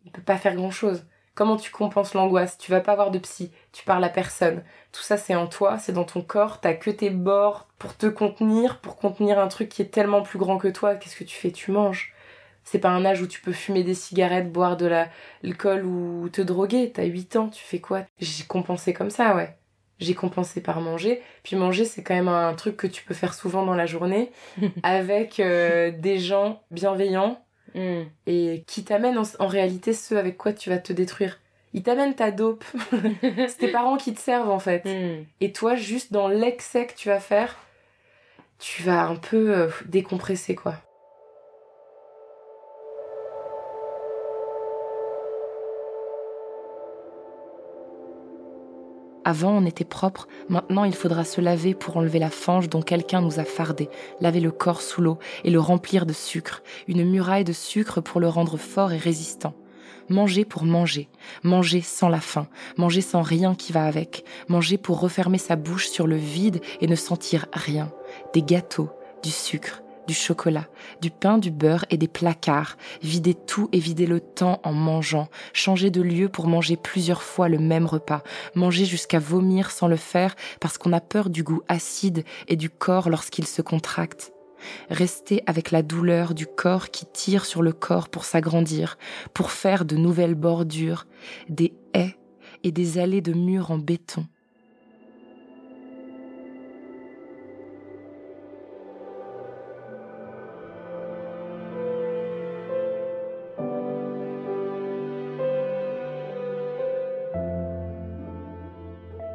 Il 0.06 0.12
peut 0.12 0.22
pas 0.22 0.38
faire 0.38 0.56
grand-chose. 0.56 1.06
Comment 1.36 1.58
tu 1.58 1.72
compenses 1.72 2.14
l'angoisse? 2.14 2.58
Tu 2.58 2.72
vas 2.72 2.82
pas 2.82 2.96
voir 2.96 3.12
de 3.12 3.20
psy, 3.20 3.52
tu 3.72 3.84
parles 3.86 4.04
à 4.04 4.10
personne. 4.10 4.64
Tout 4.92 5.02
ça, 5.02 5.18
c'est 5.18 5.36
en 5.36 5.48
toi, 5.48 5.80
c'est 5.80 5.92
dans 5.94 6.04
ton 6.04 6.22
corps. 6.22 6.62
T'as 6.62 6.74
que 6.76 6.92
tes 6.92 7.10
bords 7.10 7.68
pour 7.80 7.98
te 7.98 8.06
contenir, 8.06 8.80
pour 8.82 8.98
contenir 8.98 9.40
un 9.40 9.48
truc 9.48 9.70
qui 9.70 9.82
est 9.82 9.88
tellement 9.94 10.22
plus 10.22 10.38
grand 10.40 10.58
que 10.60 10.68
toi. 10.68 10.96
Qu'est-ce 10.96 11.16
que 11.16 11.24
tu 11.24 11.36
fais? 11.36 11.52
Tu 11.52 11.72
manges. 11.72 12.13
C'est 12.64 12.80
pas 12.80 12.90
un 12.90 13.06
âge 13.06 13.22
où 13.22 13.28
tu 13.28 13.42
peux 13.42 13.52
fumer 13.52 13.84
des 13.84 13.94
cigarettes, 13.94 14.52
boire 14.52 14.78
de 14.78 14.86
la- 14.86 15.10
l'alcool 15.44 15.86
ou 15.86 16.30
te 16.30 16.42
droguer. 16.42 16.92
T'as 16.94 17.04
8 17.04 17.36
ans, 17.36 17.50
tu 17.50 17.64
fais 17.64 17.80
quoi? 17.80 18.04
J'ai 18.20 18.44
compensé 18.46 18.94
comme 18.94 19.10
ça, 19.10 19.36
ouais. 19.36 19.56
J'ai 20.00 20.16
compensé 20.16 20.62
par 20.62 20.82
manger. 20.82 21.22
Puis 21.44 21.56
manger, 21.56 21.86
c'est 21.86 22.04
quand 22.04 22.16
même 22.16 22.28
un 22.28 22.54
truc 22.56 22.78
que 22.78 22.88
tu 22.88 23.04
peux 23.04 23.14
faire 23.14 23.34
souvent 23.34 23.66
dans 23.66 23.76
la 23.76 23.86
journée 23.86 24.32
avec 24.84 25.40
euh, 25.40 25.92
des 25.92 26.20
gens 26.20 26.62
bienveillants 26.72 27.40
Hmm. 27.76 28.04
et 28.28 28.64
qui 28.68 28.84
t'amènent 28.84 29.18
en, 29.18 29.24
en 29.40 29.48
réalité 29.48 29.94
ce 29.94 30.14
avec 30.14 30.38
quoi 30.38 30.54
tu 30.54 30.70
vas 30.70 30.78
te 30.78 30.94
détruire. 30.94 31.40
Ils 31.74 31.82
t'amènent 31.82 32.14
ta 32.14 32.30
dope. 32.30 32.64
c'est 33.22 33.58
tes 33.58 33.68
parents 33.72 33.98
qui 33.98 34.14
te 34.14 34.20
servent 34.20 34.52
en 34.52 34.60
fait. 34.60 34.86
Hmm. 34.86 35.24
Et 35.42 35.52
toi, 35.54 35.74
juste 35.74 36.14
dans 36.14 36.28
l'excès 36.28 36.86
que 36.86 36.94
tu 36.94 37.10
vas 37.10 37.20
faire, 37.20 37.58
tu 38.60 38.84
vas 38.84 39.06
un 39.06 39.16
peu 39.16 39.58
euh, 39.58 39.68
décompresser 39.86 40.54
quoi. 40.54 40.76
Avant, 49.26 49.52
on 49.52 49.66
était 49.66 49.86
propre, 49.86 50.28
maintenant 50.50 50.84
il 50.84 50.94
faudra 50.94 51.24
se 51.24 51.40
laver 51.40 51.74
pour 51.74 51.96
enlever 51.96 52.20
la 52.20 52.30
fange 52.30 52.68
dont 52.68 52.82
quelqu'un 52.82 53.22
nous 53.22 53.40
a 53.40 53.46
fardé, 53.46 53.90
laver 54.20 54.42
le 54.42 54.52
corps 54.52 54.82
sous 54.82 55.02
l'eau 55.02 55.18
et 55.46 55.50
le 55.50 55.62
remplir 55.62 56.06
de 56.06 56.12
sucre, 56.12 56.62
une 56.88 57.10
muraille 57.10 57.46
de 57.46 57.54
sucre 57.54 58.02
pour 58.02 58.20
le 58.20 58.28
rendre 58.28 58.58
fort 58.58 58.92
et 58.92 58.98
résistant. 58.98 59.54
Manger 60.10 60.44
pour 60.44 60.66
manger, 60.66 61.08
manger 61.44 61.80
sans 61.80 62.10
la 62.10 62.20
faim, 62.20 62.48
manger 62.76 63.00
sans 63.00 63.22
rien 63.22 63.56
qui 63.56 63.72
va 63.72 63.86
avec, 63.86 64.26
manger 64.50 64.78
pour 64.78 65.00
refermer 65.00 65.38
sa 65.38 65.56
bouche 65.56 65.88
sur 65.88 66.08
le 66.08 66.18
vide 66.18 66.60
et 66.82 66.88
ne 66.88 66.96
sentir 66.96 67.46
rien. 67.54 67.90
Des 68.34 68.42
gâteaux, 68.42 68.90
du 69.24 69.32
sucre, 69.32 69.83
du 70.08 70.14
chocolat, 70.14 70.68
du 71.02 71.12
pain, 71.12 71.38
du 71.38 71.52
beurre 71.52 71.86
et 71.90 71.98
des 71.98 72.08
placards, 72.08 72.78
vider 73.02 73.34
tout 73.34 73.70
et 73.72 73.80
vider 73.80 74.06
le 74.06 74.20
temps 74.20 74.60
en 74.64 74.74
mangeant, 74.74 75.30
changer 75.54 75.90
de 75.90 76.02
lieu 76.02 76.30
pour 76.30 76.48
manger 76.48 76.78
plusieurs 76.78 77.24
fois 77.24 77.50
le 77.50 77.60
même 77.60 77.86
repas, 77.86 78.24
manger 78.56 78.86
jusqu'à 78.86 79.20
vomir 79.20 79.72
sans 79.72 79.88
le 79.88 79.96
faire 79.96 80.36
parce 80.60 80.78
qu'on 80.78 80.94
a 80.94 81.02
peur 81.02 81.30
du 81.30 81.44
goût 81.44 81.62
acide 81.68 82.24
et 82.48 82.56
du 82.56 82.70
corps 82.70 83.10
lorsqu'il 83.10 83.48
se 83.48 83.62
contracte. 83.62 84.32
Rester 84.90 85.44
avec 85.46 85.72
la 85.72 85.82
douleur 85.82 86.34
du 86.34 86.48
corps 86.48 86.90
qui 86.90 87.06
tire 87.06 87.46
sur 87.46 87.62
le 87.62 87.74
corps 87.74 88.10
pour 88.10 88.26
s'agrandir, 88.26 88.98
pour 89.34 89.52
faire 89.52 89.86
de 89.86 89.98
nouvelles 89.98 90.36
bordures, 90.36 91.06
des 91.50 91.74
haies 91.94 92.16
et 92.64 92.72
des 92.72 92.98
allées 92.98 93.22
de 93.22 93.34
murs 93.34 93.72
en 93.72 93.78
béton. 93.78 94.26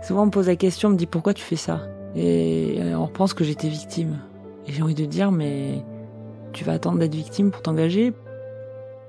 Souvent, 0.08 0.22
on 0.22 0.26
me 0.26 0.30
pose 0.30 0.46
la 0.46 0.56
question, 0.56 0.88
on 0.88 0.92
me 0.92 0.96
dit 0.96 1.04
pourquoi 1.04 1.34
tu 1.34 1.44
fais 1.44 1.54
ça? 1.54 1.82
Et 2.16 2.76
euh, 2.78 2.96
on 2.96 3.08
pense 3.08 3.34
que 3.34 3.44
j'étais 3.44 3.68
victime. 3.68 4.20
Et 4.66 4.72
j'ai 4.72 4.80
envie 4.80 4.94
de 4.94 5.04
dire, 5.04 5.30
mais 5.30 5.84
tu 6.54 6.64
vas 6.64 6.72
attendre 6.72 6.98
d'être 6.98 7.14
victime 7.14 7.50
pour 7.50 7.60
t'engager? 7.60 8.14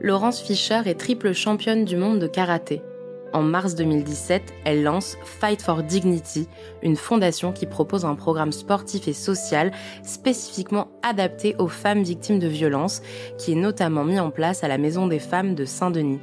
Laurence 0.02 0.42
Fischer 0.42 0.82
est 0.88 1.00
triple 1.00 1.32
championne 1.32 1.86
du 1.86 1.96
monde 1.96 2.20
de 2.20 2.28
karaté. 2.28 2.82
En 3.32 3.42
mars 3.42 3.76
2017, 3.76 4.44
elle 4.66 4.84
lance 4.84 5.16
Fight 5.24 5.62
for 5.62 5.84
Dignity, 5.84 6.50
une 6.84 6.98
fondation 6.98 7.54
qui 7.54 7.66
propose 7.66 8.04
un 8.04 8.16
programme 8.16 8.52
sportif 8.52 9.08
et 9.08 9.14
social 9.14 9.72
spécifiquement 10.04 10.90
adapté 11.02 11.56
aux 11.60 11.70
femmes 11.70 12.04
victimes 12.04 12.40
de 12.40 12.48
violences, 12.48 13.02
qui 13.38 13.54
est 13.54 13.56
notamment 13.56 14.04
mis 14.04 14.20
en 14.20 14.32
place 14.32 14.66
à 14.66 14.68
la 14.68 14.78
Maison 14.78 15.08
des 15.08 15.20
femmes 15.20 15.56
de 15.56 15.64
Saint-Denis. 15.64 16.20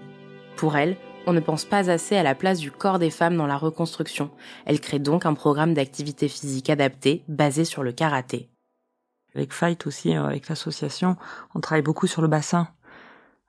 Pour 0.54 0.76
elle, 0.76 0.98
on 1.26 1.32
ne 1.32 1.40
pense 1.40 1.64
pas 1.64 1.90
assez 1.90 2.16
à 2.16 2.22
la 2.22 2.34
place 2.34 2.60
du 2.60 2.70
corps 2.70 2.98
des 2.98 3.10
femmes 3.10 3.36
dans 3.36 3.46
la 3.46 3.56
reconstruction. 3.56 4.30
Elle 4.64 4.80
crée 4.80 5.00
donc 5.00 5.26
un 5.26 5.34
programme 5.34 5.74
d'activité 5.74 6.28
physique 6.28 6.70
adapté 6.70 7.24
basé 7.28 7.64
sur 7.64 7.82
le 7.82 7.92
karaté. 7.92 8.48
Avec 9.34 9.52
Fight 9.52 9.86
aussi, 9.86 10.16
euh, 10.16 10.24
avec 10.24 10.48
l'association, 10.48 11.16
on 11.54 11.60
travaille 11.60 11.82
beaucoup 11.82 12.06
sur 12.06 12.22
le 12.22 12.28
bassin. 12.28 12.68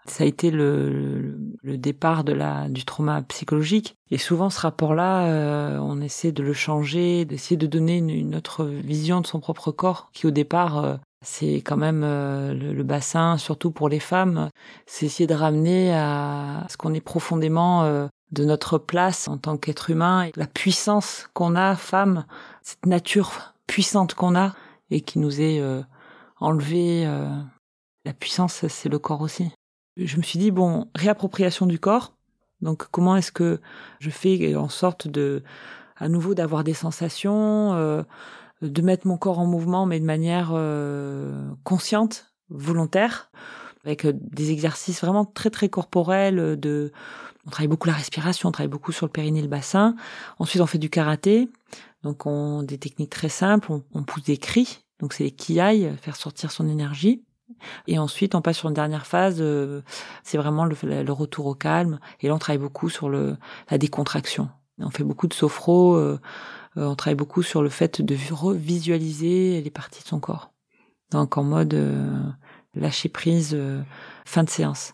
Ça 0.06 0.24
a 0.24 0.28
été 0.28 0.52
le, 0.52 1.38
le, 1.62 1.78
départ 1.78 2.24
de 2.24 2.32
la, 2.32 2.70
du 2.70 2.86
trauma 2.86 3.22
psychologique. 3.24 3.96
Et 4.10 4.18
souvent, 4.18 4.50
ce 4.50 4.62
rapport-là, 4.62 5.28
euh, 5.28 5.78
on 5.80 6.02
essaie 6.02 6.32
de 6.32 6.44
le 6.44 6.54
changer, 6.54 7.26
d'essayer 7.26 7.58
de 7.58 7.68
donner 7.68 7.98
une, 7.98 8.10
une, 8.10 8.36
autre 8.36 8.66
vision 8.66 9.20
de 9.20 9.28
son 9.28 9.42
propre 9.42 9.72
corps, 9.72 10.10
qui 10.14 10.26
au 10.26 10.32
départ, 10.32 10.78
euh, 10.78 10.96
c'est 11.24 11.56
quand 11.56 11.78
même 11.78 12.04
euh, 12.04 12.54
le, 12.54 12.74
le, 12.74 12.84
bassin, 12.84 13.38
surtout 13.38 13.72
pour 13.72 13.90
les 13.90 14.00
femmes. 14.00 14.50
C'est 14.86 15.06
essayer 15.06 15.28
de 15.28 15.34
ramener 15.34 15.94
à 15.94 16.66
ce 16.70 16.78
qu'on 16.78 16.94
est 16.94 17.02
profondément 17.02 17.84
euh, 17.84 18.08
de 18.32 18.46
notre 18.46 18.78
place 18.78 19.28
en 19.28 19.38
tant 19.38 19.58
qu'être 19.58 19.90
humain, 19.90 20.24
et 20.24 20.32
la 20.36 20.48
puissance 20.48 21.28
qu'on 21.34 21.56
a, 21.56 21.76
femme, 21.76 22.26
cette 22.62 22.86
nature 22.86 23.54
puissante 23.68 24.14
qu'on 24.14 24.36
a 24.36 24.54
et 24.92 25.02
qui 25.02 25.20
nous 25.20 25.42
est 25.42 25.60
euh, 25.60 25.82
enlevée. 26.40 27.06
la 28.06 28.14
puissance, 28.14 28.68
c'est 28.68 28.90
le 28.90 29.00
corps 29.00 29.22
aussi 29.22 29.52
je 29.98 30.18
me 30.18 30.22
suis 30.22 30.40
dit 30.40 30.52
bon 30.52 30.88
réappropriation 30.96 31.66
du 31.66 31.80
corps 31.80 32.14
donc 32.62 32.88
comment 32.92 33.16
est-ce 33.16 33.32
que 33.32 33.60
je 34.00 34.10
fais 34.10 34.56
en 34.56 34.70
sorte 34.70 35.08
de 35.08 35.44
à 35.98 36.10
nouveau 36.10 36.36
d'avoir 36.36 36.64
des 36.64 36.74
sensations 36.74 37.74
euh, 37.74 38.04
de 38.62 38.82
mettre 38.82 39.08
mon 39.08 39.18
corps 39.18 39.40
en 39.40 39.46
mouvement 39.46 39.86
mais 39.86 40.00
de 40.00 40.06
manière 40.06 40.52
euh, 40.54 41.50
consciente 41.64 42.34
volontaire 42.50 43.30
avec 43.84 44.06
euh, 44.06 44.14
des 44.16 44.52
exercices 44.52 45.02
vraiment 45.02 45.26
très 45.26 45.50
très 45.50 45.70
corporels 45.70 46.40
euh, 46.40 46.56
de 46.56 46.92
on 47.46 47.50
travaille 47.50 47.70
beaucoup 47.70 47.88
la 47.88 47.94
respiration, 47.94 48.50
on 48.50 48.52
travaille 48.52 48.70
beaucoup 48.70 48.92
sur 48.92 49.06
le 49.06 49.12
périnée 49.12 49.42
le 49.42 49.48
bassin. 49.48 49.96
Ensuite, 50.38 50.62
on 50.62 50.66
fait 50.66 50.80
du 50.80 50.90
karaté. 50.90 51.50
Donc, 52.04 52.26
on 52.26 52.62
des 52.62 52.78
techniques 52.78 53.10
très 53.10 53.30
simples. 53.30 53.72
On, 53.94 54.04
pousse 54.04 54.24
des 54.24 54.38
cris. 54.38 54.84
Donc, 55.00 55.14
c'est 55.14 55.24
les 55.24 55.32
kiai, 55.32 55.94
faire 55.96 56.18
sortir 56.18 56.52
son 56.52 56.68
énergie. 56.68 57.24
Et 57.88 57.98
ensuite, 58.00 58.36
on 58.36 58.42
passe 58.42 58.58
sur 58.58 58.70
une 58.70 58.76
dernière 58.76 59.06
phase. 59.06 59.38
Euh, 59.40 59.82
c'est 60.24 60.38
vraiment 60.38 60.66
le, 60.66 60.76
le, 60.84 61.12
retour 61.12 61.46
au 61.46 61.56
calme. 61.56 62.00
Et 62.22 62.28
là, 62.28 62.36
on 62.36 62.40
travaille 62.40 62.62
beaucoup 62.62 62.90
sur 62.90 63.10
le, 63.10 63.38
la 63.72 63.78
décontraction. 63.78 64.50
On 64.80 64.90
fait 64.90 65.04
beaucoup 65.04 65.28
de 65.28 65.34
sophro. 65.34 65.96
Euh, 65.96 66.20
on 66.78 66.96
travaille 66.96 67.16
beaucoup 67.16 67.44
sur 67.44 67.62
le 67.62 67.70
fait 67.70 68.02
de 68.02 68.16
revisualiser 68.32 69.62
les 69.62 69.70
parties 69.70 70.04
de 70.04 70.08
son 70.08 70.20
corps. 70.20 70.52
Donc, 71.12 71.38
en 71.38 71.44
mode 71.44 71.74
lâcher 72.80 73.10
prise, 73.10 73.52
euh, 73.54 73.82
fin 74.26 74.44
de 74.44 74.50
séance. 74.50 74.94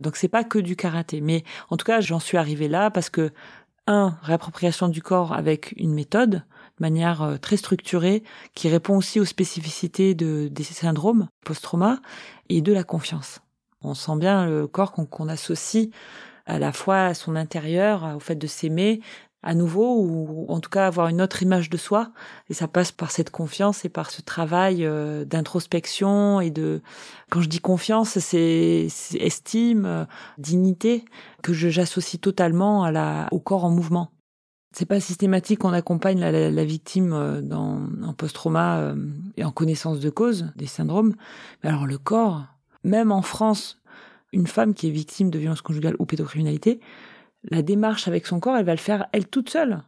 Donc 0.00 0.16
c'est 0.16 0.28
pas 0.28 0.44
que 0.44 0.58
du 0.58 0.76
karaté, 0.76 1.20
mais 1.20 1.44
en 1.68 1.76
tout 1.76 1.84
cas 1.84 2.00
j'en 2.00 2.20
suis 2.20 2.38
arrivée 2.38 2.68
là 2.68 2.90
parce 2.90 3.10
que 3.10 3.32
un 3.86 4.16
réappropriation 4.22 4.88
du 4.88 5.02
corps 5.02 5.32
avec 5.32 5.74
une 5.76 5.92
méthode 5.92 6.30
de 6.30 6.42
manière 6.80 7.22
euh, 7.22 7.36
très 7.36 7.56
structurée 7.56 8.22
qui 8.54 8.68
répond 8.68 8.96
aussi 8.96 9.20
aux 9.20 9.24
spécificités 9.24 10.14
de 10.14 10.48
des 10.48 10.64
syndromes 10.64 11.28
post-trauma 11.44 12.00
et 12.48 12.62
de 12.62 12.72
la 12.72 12.84
confiance. 12.84 13.40
On 13.82 13.94
sent 13.94 14.16
bien 14.16 14.46
le 14.46 14.66
corps 14.66 14.92
qu'on 14.92 15.28
associe 15.28 15.88
à 16.46 16.58
la 16.58 16.72
fois 16.72 17.04
à 17.04 17.14
son 17.14 17.36
intérieur, 17.36 18.16
au 18.16 18.20
fait 18.20 18.34
de 18.34 18.46
s'aimer, 18.46 19.00
à 19.42 19.54
nouveau 19.54 20.00
ou 20.00 20.46
en 20.48 20.60
tout 20.60 20.70
cas 20.70 20.86
avoir 20.86 21.08
une 21.08 21.22
autre 21.22 21.42
image 21.42 21.70
de 21.70 21.76
soi. 21.76 22.12
Et 22.48 22.54
ça 22.54 22.68
passe 22.68 22.92
par 22.92 23.10
cette 23.10 23.30
confiance 23.30 23.84
et 23.84 23.88
par 23.88 24.10
ce 24.10 24.22
travail 24.22 24.84
euh, 24.84 25.24
d'introspection 25.24 26.40
et 26.40 26.50
de 26.50 26.82
quand 27.30 27.40
je 27.40 27.48
dis 27.48 27.60
confiance 27.60 28.18
c'est 28.18 28.88
estime 29.18 29.86
euh, 29.86 30.04
dignité 30.38 31.04
que 31.42 31.52
j'associe 31.52 32.20
totalement 32.20 32.84
à 32.84 32.92
la 32.92 33.28
au 33.30 33.40
corps 33.40 33.64
en 33.64 33.70
mouvement. 33.70 34.10
C'est 34.72 34.86
pas 34.86 35.00
systématique 35.00 35.60
qu'on 35.60 35.72
accompagne 35.72 36.20
la, 36.20 36.50
la, 36.50 36.64
victime 36.64 37.12
euh, 37.12 37.40
dans 37.40 37.80
un 38.02 38.12
post-trauma 38.12 38.94
et 39.36 39.44
en 39.44 39.50
connaissance 39.50 39.98
de 40.00 40.10
cause 40.10 40.52
des 40.54 40.66
syndromes. 40.66 41.14
Mais 41.62 41.70
alors 41.70 41.86
le 41.86 41.98
corps 41.98 42.44
même 42.84 43.10
en 43.12 43.22
France 43.22 43.80
une 44.32 44.46
femme 44.46 44.74
qui 44.74 44.86
est 44.86 44.92
victime 44.92 45.30
de 45.30 45.38
violence 45.38 45.62
conjugale 45.62 45.96
ou 45.98 46.06
pédocriminalité 46.06 46.80
la 47.44 47.62
démarche 47.62 48.08
avec 48.08 48.26
son 48.26 48.40
corps, 48.40 48.56
elle 48.56 48.66
va 48.66 48.74
le 48.74 48.78
faire 48.78 49.06
elle 49.12 49.26
toute 49.26 49.50
seule. 49.50 49.82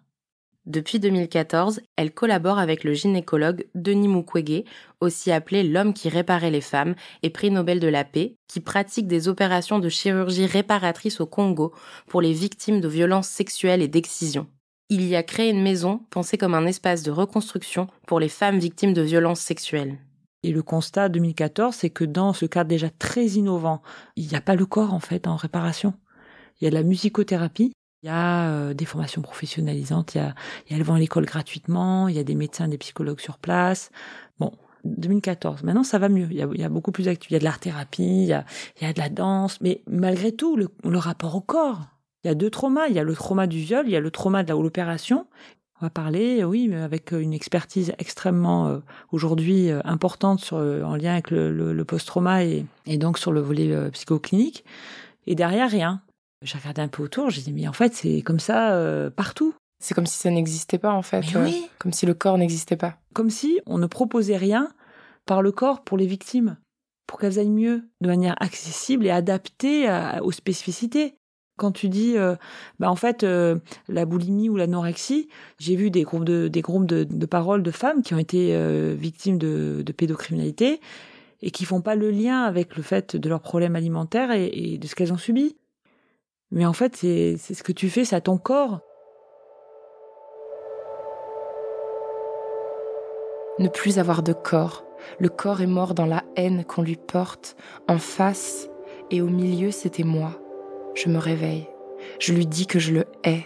Depuis 0.65 1.01
2014, 1.01 1.81
elle 1.97 2.15
collabore 2.15 2.61
avec 2.61 2.85
le 2.85 2.95
gynécologue 2.95 3.67
Denis 3.75 4.07
Mukwege, 4.07 4.65
aussi 5.01 5.33
appelé 5.33 5.65
l'homme 5.65 5.93
qui 5.93 6.09
réparait 6.09 6.53
les 6.53 6.61
femmes 6.61 6.95
et 7.25 7.31
prix 7.31 7.51
Nobel 7.51 7.81
de 7.81 7.89
la 7.89 8.05
paix, 8.05 8.37
qui 8.47 8.61
pratique 8.61 9.09
des 9.09 9.27
opérations 9.27 9.81
de 9.81 9.89
chirurgie 9.89 10.47
réparatrice 10.47 11.21
au 11.21 11.27
Congo 11.27 11.75
pour 12.07 12.23
les 12.23 12.33
victimes 12.33 12.81
de 12.81 12.87
violences 12.87 13.27
sexuelles 13.27 13.83
et 13.83 13.89
d'excision. 13.89 14.47
Il 14.89 15.05
y 15.05 15.17
a 15.17 15.25
créé 15.25 15.51
une 15.51 15.63
maison 15.63 16.03
pensée 16.11 16.39
comme 16.39 16.55
un 16.55 16.67
espace 16.67 17.03
de 17.03 17.11
reconstruction 17.11 17.89
pour 18.07 18.21
les 18.21 18.29
femmes 18.29 18.61
victimes 18.61 18.93
de 18.93 19.03
violences 19.03 19.41
sexuelles. 19.41 19.99
Et 20.45 20.53
le 20.53 20.63
constat 20.63 21.09
2014, 21.09 21.75
c'est 21.75 21.91
que 21.91 22.05
dans 22.05 22.33
ce 22.33 22.47
cadre 22.47 22.69
déjà 22.69 22.91
très 22.91 23.27
innovant, 23.27 23.83
il 24.17 24.29
n'y 24.29 24.37
a 24.37 24.41
pas 24.41 24.55
le 24.55 24.67
corps 24.67 24.95
en 24.95 25.01
fait 25.01 25.27
en 25.27 25.35
réparation 25.37 25.95
il 26.63 26.67
y 26.67 26.69
a 26.69 26.71
de 26.71 26.77
la 26.77 26.85
musicothérapie, 26.85 27.73
il 28.05 28.07
y 28.07 28.09
a 28.09 28.49
euh, 28.49 28.73
des 28.73 28.85
formations 28.85 29.21
professionnalisantes, 29.21 30.15
il 30.15 30.19
y 30.19 30.21
a, 30.21 30.35
il 30.67 30.71
y 30.71 30.75
a 30.75 30.79
elles 30.79 30.85
vont 30.85 30.95
à 30.95 30.99
l'école 31.01 31.25
gratuitement, 31.25 32.07
il 32.07 32.15
y 32.15 32.21
a 32.21 32.25
des 32.25 32.37
médecins, 32.37 32.69
des 32.69 32.79
psychologues 32.79 33.19
sur 33.19 33.39
place. 33.39 33.91
Bon, 34.39 34.53
2014. 34.85 35.65
Maintenant, 35.65 35.83
ça 35.83 35.99
va 35.99 36.09
mieux. 36.09 36.29
Il 36.31 36.37
y 36.37 36.65
a, 36.65 36.69
beaucoup 36.69 36.93
plus 36.93 37.05
d'activités. 37.07 37.35
Il 37.35 37.35
y 37.35 37.37
a 37.37 37.39
de 37.41 37.45
l'art-thérapie, 37.45 38.23
il 38.23 38.27
y 38.27 38.33
a, 38.33 38.45
il 38.81 38.87
y 38.87 38.91
a 38.91 38.93
de 38.93 39.01
la 39.01 39.09
danse, 39.09 39.61
mais 39.61 39.83
malgré 39.89 40.31
tout, 40.31 40.57
le, 40.57 40.69
le 40.85 40.99
rapport 40.99 41.35
au 41.35 41.41
corps. 41.41 41.81
Il 42.23 42.29
y 42.29 42.31
a 42.31 42.37
deux 42.37 42.51
traumas. 42.51 42.87
Il 42.89 42.95
y 42.95 43.01
a 43.01 43.05
le 43.05 43.15
trauma 43.15 43.49
du 43.49 43.59
viol, 43.59 43.85
il 43.87 43.93
y 43.93 43.97
a 43.97 44.01
le 44.01 44.11
trauma 44.13 44.45
de 44.45 44.53
l'opération. 44.53 45.27
On 45.81 45.87
va 45.87 45.91
parler, 45.91 46.45
oui, 46.45 46.69
mais 46.69 46.77
avec 46.77 47.11
une 47.11 47.33
expertise 47.33 47.93
extrêmement 47.99 48.69
euh, 48.69 48.79
aujourd'hui 49.11 49.69
euh, 49.69 49.81
importante 49.85 50.53
en 50.53 50.95
lien 50.95 51.15
avec 51.15 51.33
le, 51.33 51.51
le, 51.51 51.73
le 51.73 51.85
post-trauma 51.85 52.45
et, 52.45 52.65
donc 52.87 53.19
sur 53.19 53.33
le 53.33 53.41
volet 53.41 53.91
psychoclinique. 53.91 54.65
Et 55.27 55.35
derrière, 55.35 55.69
rien. 55.69 56.03
J'ai 56.43 56.59
regardé 56.59 56.83
un 56.83 56.89
peu 56.89 57.03
autour, 57.03 57.31
j'ai 57.31 57.43
dit 57.43 57.53
mais 57.53 57.69
en 57.69 57.73
fait 57.73 57.95
c'est 57.95 58.23
comme 58.23 58.41
ça 58.41 58.73
euh, 58.73 59.11
partout. 59.11 59.55
C'est 59.79 59.95
comme 59.95 60.07
si 60.07 60.19
ça 60.19 60.31
n'existait 60.31 60.79
pas 60.79 60.93
en 60.93 61.03
fait. 61.03 61.25
Euh, 61.35 61.45
oui. 61.45 61.67
Comme 61.79 61.93
si 61.93 62.07
le 62.07 62.15
corps 62.15 62.39
n'existait 62.39 62.77
pas. 62.77 62.97
Comme 63.15 63.31
si 63.31 63.61
on 63.67 63.79
ne 63.79 63.87
proposait 63.87 64.37
rien 64.37 64.73
par 65.27 65.43
le 65.43 65.53
corps 65.53 65.83
pour 65.83 65.99
les 65.99 66.07
victimes, 66.07 66.57
pour 67.07 67.19
qu'elles 67.19 67.39
aillent 67.39 67.51
mieux, 67.51 67.85
de 68.01 68.09
manière 68.09 68.35
accessible 68.41 69.07
et 69.07 69.11
adaptée 69.11 69.89
aux 70.23 70.33
spécificités. 70.33 71.15
Quand 71.59 71.71
tu 71.71 71.89
dis, 71.89 72.17
euh, 72.17 72.35
bah 72.81 72.91
en 72.91 72.97
fait, 72.97 73.25
la 73.25 74.05
boulimie 74.05 74.49
ou 74.49 74.57
l'anorexie, 74.57 75.29
j'ai 75.59 75.77
vu 75.77 75.91
des 75.91 76.03
groupes 76.03 76.25
de 76.25 76.49
des 76.49 76.63
groupes 76.63 76.87
de, 76.87 77.05
de, 77.05 77.27
paroles 77.27 77.63
de 77.63 77.71
femmes 77.71 78.03
qui 78.03 78.15
ont 78.15 78.19
été 78.19 78.57
victimes 78.95 79.39
de, 79.39 79.83
de, 79.85 79.93
pédocriminalité 79.93 80.81
et 81.43 81.51
qui 81.51 81.65
font 81.65 81.83
pas 81.83 81.95
le 81.95 82.11
lien 82.11 82.43
avec 82.43 82.77
le 82.77 82.83
fait 82.83 83.17
de 83.17 83.29
leurs 83.29 83.43
problèmes 83.43 83.77
alimentaires 83.77 84.33
et, 84.33 84.47
et 84.47 84.79
de 84.79 84.87
ce 84.87 84.95
qu'elles 84.95 85.13
ont 85.13 85.19
subi. 85.19 85.57
Mais 86.53 86.67
en 86.67 86.75
fait, 86.75 86.97
c'est 86.97 87.37
ce 87.37 87.63
que 87.63 87.73
tu 87.73 87.89
fais, 87.89 88.05
c'est 88.05 88.15
à 88.15 88.21
ton 88.21 88.37
corps. 88.37 88.81
Ne 93.59 93.69
plus 93.69 93.99
avoir 93.99 94.23
de 94.23 94.35
corps. 94.35 94.85
Le 95.19 95.31
corps 95.31 95.63
est 95.63 95.67
mort 95.67 95.95
dans 95.95 96.07
la 96.07 96.23
haine 96.37 96.65
qu'on 96.65 96.83
lui 96.83 96.97
porte. 96.97 97.57
En 97.89 97.99
face 97.99 98.69
et 99.11 99.23
au 99.23 99.29
milieu, 99.29 99.71
c'était 99.71 100.05
moi. 100.05 100.39
Je 100.95 101.09
me 101.09 101.19
réveille. 101.19 101.69
Je 102.19 102.35
lui 102.35 102.47
dis 102.47 102.67
que 102.67 102.79
je 102.79 102.93
le 102.93 103.07
hais. 103.25 103.45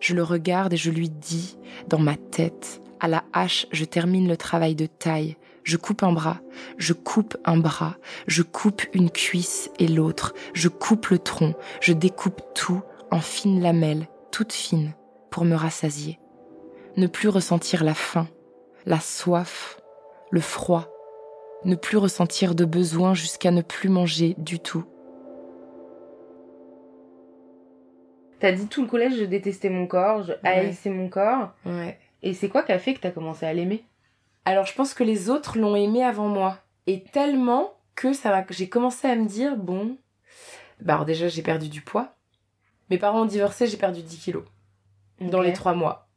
Je 0.00 0.14
le 0.14 0.22
regarde 0.22 0.72
et 0.72 0.78
je 0.78 0.90
lui 0.90 1.10
dis, 1.10 1.58
dans 1.88 1.98
ma 1.98 2.16
tête, 2.16 2.80
à 3.00 3.08
la 3.08 3.24
hache, 3.32 3.66
je 3.72 3.84
termine 3.84 4.28
le 4.28 4.36
travail 4.36 4.74
de 4.74 4.86
taille. 4.86 5.36
Je 5.68 5.76
coupe 5.76 6.02
un 6.02 6.12
bras, 6.12 6.38
je 6.78 6.94
coupe 6.94 7.36
un 7.44 7.58
bras, 7.58 7.98
je 8.26 8.42
coupe 8.42 8.84
une 8.94 9.10
cuisse 9.10 9.70
et 9.78 9.86
l'autre, 9.86 10.32
je 10.54 10.70
coupe 10.70 11.08
le 11.08 11.18
tronc, 11.18 11.54
je 11.82 11.92
découpe 11.92 12.40
tout 12.54 12.80
en 13.10 13.20
fines 13.20 13.60
lamelles, 13.60 14.08
toutes 14.32 14.54
fines, 14.54 14.94
pour 15.30 15.44
me 15.44 15.54
rassasier. 15.54 16.18
Ne 16.96 17.06
plus 17.06 17.28
ressentir 17.28 17.84
la 17.84 17.92
faim, 17.92 18.28
la 18.86 18.98
soif, 18.98 19.78
le 20.30 20.40
froid, 20.40 20.88
ne 21.66 21.74
plus 21.74 21.98
ressentir 21.98 22.54
de 22.54 22.64
besoin 22.64 23.12
jusqu'à 23.12 23.50
ne 23.50 23.60
plus 23.60 23.90
manger 23.90 24.36
du 24.38 24.60
tout. 24.60 24.86
T'as 28.40 28.52
dit 28.52 28.68
tout 28.68 28.80
le 28.80 28.88
collège, 28.88 29.18
je 29.18 29.24
détestais 29.24 29.68
mon 29.68 29.86
corps, 29.86 30.22
je 30.22 30.32
haïssais 30.44 30.88
mon 30.88 31.10
corps. 31.10 31.50
Ouais. 31.66 31.98
Et 32.22 32.32
c'est 32.32 32.48
quoi 32.48 32.62
qui 32.62 32.72
a 32.72 32.78
fait 32.78 32.94
que 32.94 33.00
t'as 33.00 33.10
commencé 33.10 33.44
à 33.44 33.52
l'aimer? 33.52 33.84
Alors 34.48 34.64
je 34.64 34.72
pense 34.72 34.94
que 34.94 35.04
les 35.04 35.28
autres 35.28 35.58
l'ont 35.58 35.76
aimé 35.76 36.02
avant 36.02 36.28
moi. 36.28 36.58
Et 36.86 37.02
tellement 37.02 37.74
que 37.94 38.14
ça 38.14 38.46
j'ai 38.48 38.70
commencé 38.70 39.06
à 39.06 39.14
me 39.14 39.26
dire, 39.26 39.56
bon, 39.56 39.98
bah 40.80 40.94
alors 40.94 41.04
déjà 41.04 41.28
j'ai 41.28 41.42
perdu 41.42 41.68
du 41.68 41.82
poids. 41.82 42.14
Mes 42.88 42.96
parents 42.96 43.22
ont 43.22 43.26
divorcé, 43.26 43.66
j'ai 43.66 43.76
perdu 43.76 44.00
10 44.00 44.18
kilos. 44.18 44.44
Dans 45.20 45.42
les 45.42 45.52
trois 45.52 45.74
mois. 45.74 46.08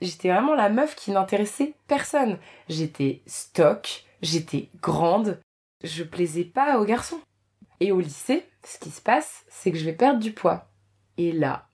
J'étais 0.00 0.30
vraiment 0.30 0.54
la 0.54 0.68
meuf 0.68 0.94
qui 0.94 1.10
n'intéressait 1.10 1.74
personne. 1.88 2.38
J'étais 2.68 3.22
stock, 3.26 4.04
j'étais 4.22 4.68
grande, 4.80 5.40
je 5.82 6.04
plaisais 6.04 6.44
pas 6.44 6.78
aux 6.78 6.84
garçons. 6.84 7.20
Et 7.80 7.90
au 7.90 7.98
lycée, 7.98 8.46
ce 8.64 8.78
qui 8.78 8.90
se 8.90 9.00
passe, 9.00 9.44
c'est 9.48 9.72
que 9.72 9.78
je 9.78 9.84
vais 9.84 9.94
perdre 9.94 10.20
du 10.20 10.32
poids. 10.32 10.68
Et 11.16 11.32
là, 11.32 11.66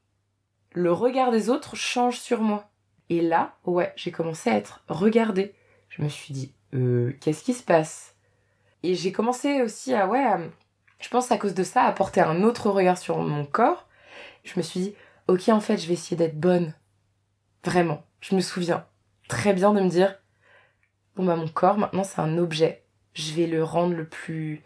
le 0.72 0.92
regard 0.92 1.30
des 1.30 1.50
autres 1.50 1.76
change 1.76 2.18
sur 2.18 2.40
moi. 2.40 2.70
Et 3.10 3.20
là, 3.20 3.56
ouais, 3.66 3.92
j'ai 3.96 4.12
commencé 4.12 4.48
à 4.48 4.56
être 4.56 4.82
regardée 4.88 5.54
je 5.96 6.02
me 6.02 6.08
suis 6.08 6.34
dit, 6.34 6.52
euh, 6.74 7.12
qu'est-ce 7.20 7.42
qui 7.42 7.54
se 7.54 7.62
passe? 7.62 8.14
Et 8.82 8.94
j'ai 8.94 9.12
commencé 9.12 9.62
aussi 9.62 9.94
à, 9.94 10.06
ouais, 10.06 10.24
je 11.00 11.08
pense 11.08 11.32
à 11.32 11.38
cause 11.38 11.54
de 11.54 11.64
ça, 11.64 11.84
à 11.84 11.92
porter 11.92 12.20
un 12.20 12.42
autre 12.42 12.70
regard 12.70 12.98
sur 12.98 13.18
mon 13.18 13.44
corps. 13.44 13.88
Je 14.44 14.52
me 14.56 14.62
suis 14.62 14.80
dit, 14.80 14.94
ok, 15.28 15.48
en 15.48 15.60
fait, 15.60 15.78
je 15.78 15.86
vais 15.86 15.94
essayer 15.94 16.16
d'être 16.16 16.38
bonne. 16.38 16.74
Vraiment. 17.64 18.04
Je 18.20 18.34
me 18.34 18.40
souviens 18.40 18.86
très 19.28 19.52
bien 19.52 19.72
de 19.72 19.80
me 19.80 19.88
dire, 19.88 20.16
bon 21.16 21.24
bah 21.24 21.36
mon 21.36 21.48
corps, 21.48 21.78
maintenant, 21.78 22.04
c'est 22.04 22.20
un 22.20 22.38
objet. 22.38 22.84
Je 23.14 23.32
vais 23.32 23.46
le 23.46 23.64
rendre 23.64 23.94
le 23.94 24.06
plus, 24.06 24.62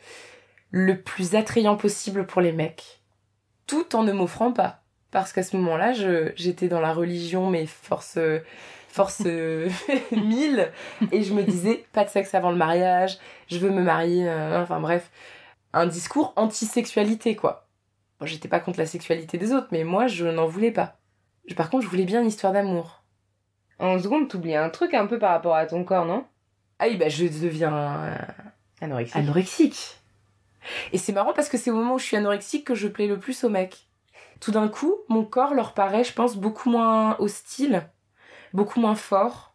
le 0.71 1.01
plus 1.01 1.35
attrayant 1.35 1.77
possible 1.77 2.27
pour 2.27 2.41
les 2.41 2.53
mecs. 2.53 3.01
Tout 3.67 3.95
en 3.97 4.03
ne 4.03 4.13
m'offrant 4.13 4.53
pas. 4.53 4.83
Parce 5.11 5.33
qu'à 5.33 5.43
ce 5.43 5.57
moment-là, 5.57 5.93
j'étais 6.37 6.69
dans 6.69 6.81
la 6.81 6.93
religion, 6.93 7.51
mais 7.51 7.67
force 7.67 8.19
force 8.91 9.21
1000 9.21 9.31
euh, 9.31 10.67
et 11.13 11.23
je 11.23 11.33
me 11.33 11.43
disais 11.43 11.85
pas 11.93 12.05
de 12.05 12.11
sexe 12.11 12.35
avant 12.35 12.51
le 12.51 12.57
mariage, 12.57 13.19
je 13.49 13.59
veux 13.59 13.71
me 13.71 13.83
marier, 13.83 14.29
euh, 14.29 14.63
enfin 14.63 14.81
bref, 14.81 15.11
un 15.73 15.87
discours 15.87 16.33
anti-sexualité 16.37 17.37
quoi. 17.37 17.67
Bon, 18.19 18.27
j'étais 18.27 18.49
pas 18.49 18.61
contre 18.61 18.79
la 18.79 18.87
sexualité 18.87 19.39
des 19.39 19.53
autres, 19.53 19.69
mais 19.71 19.85
moi 19.85 20.07
je 20.07 20.27
n'en 20.27 20.47
voulais 20.47 20.73
pas. 20.73 20.99
Par 21.57 21.71
contre, 21.71 21.85
je 21.85 21.89
voulais 21.89 22.05
bien 22.05 22.21
une 22.21 22.29
histoire 22.29 22.53
d'amour. 22.53 23.03
En 23.79 23.99
seconde, 23.99 24.29
t'oublies 24.29 24.57
un 24.57 24.69
truc 24.69 24.93
un 24.93 25.07
peu 25.07 25.19
par 25.19 25.31
rapport 25.31 25.57
à 25.57 25.67
ton 25.67 25.85
corps, 25.85 26.05
non? 26.05 26.25
Ah 26.79 26.87
oui, 26.89 26.97
bah 26.97 27.09
je 27.09 27.25
deviens 27.25 28.15
anorexique. 28.81 29.17
anorexique. 29.17 29.97
Et 30.93 30.99
c'est 30.99 31.13
marrant 31.13 31.33
parce 31.33 31.49
que 31.49 31.57
c'est 31.57 31.71
au 31.71 31.75
moment 31.75 31.95
où 31.95 31.99
je 31.99 32.05
suis 32.05 32.17
anorexique 32.17 32.67
que 32.67 32.75
je 32.75 32.89
plais 32.89 33.07
le 33.07 33.19
plus 33.19 33.43
aux 33.45 33.49
mecs. 33.49 33.89
Tout 34.41 34.53
d'un 34.53 34.69
coup, 34.69 34.97
mon 35.09 35.25
corps 35.25 35.55
leur 35.55 35.75
paraît, 35.75 36.05
je 36.05 36.13
pense, 36.13 36.37
beaucoup 36.37 36.71
moins 36.71 37.17
hostile, 37.19 37.89
beaucoup 38.53 38.81
moins 38.81 38.95
fort, 38.95 39.55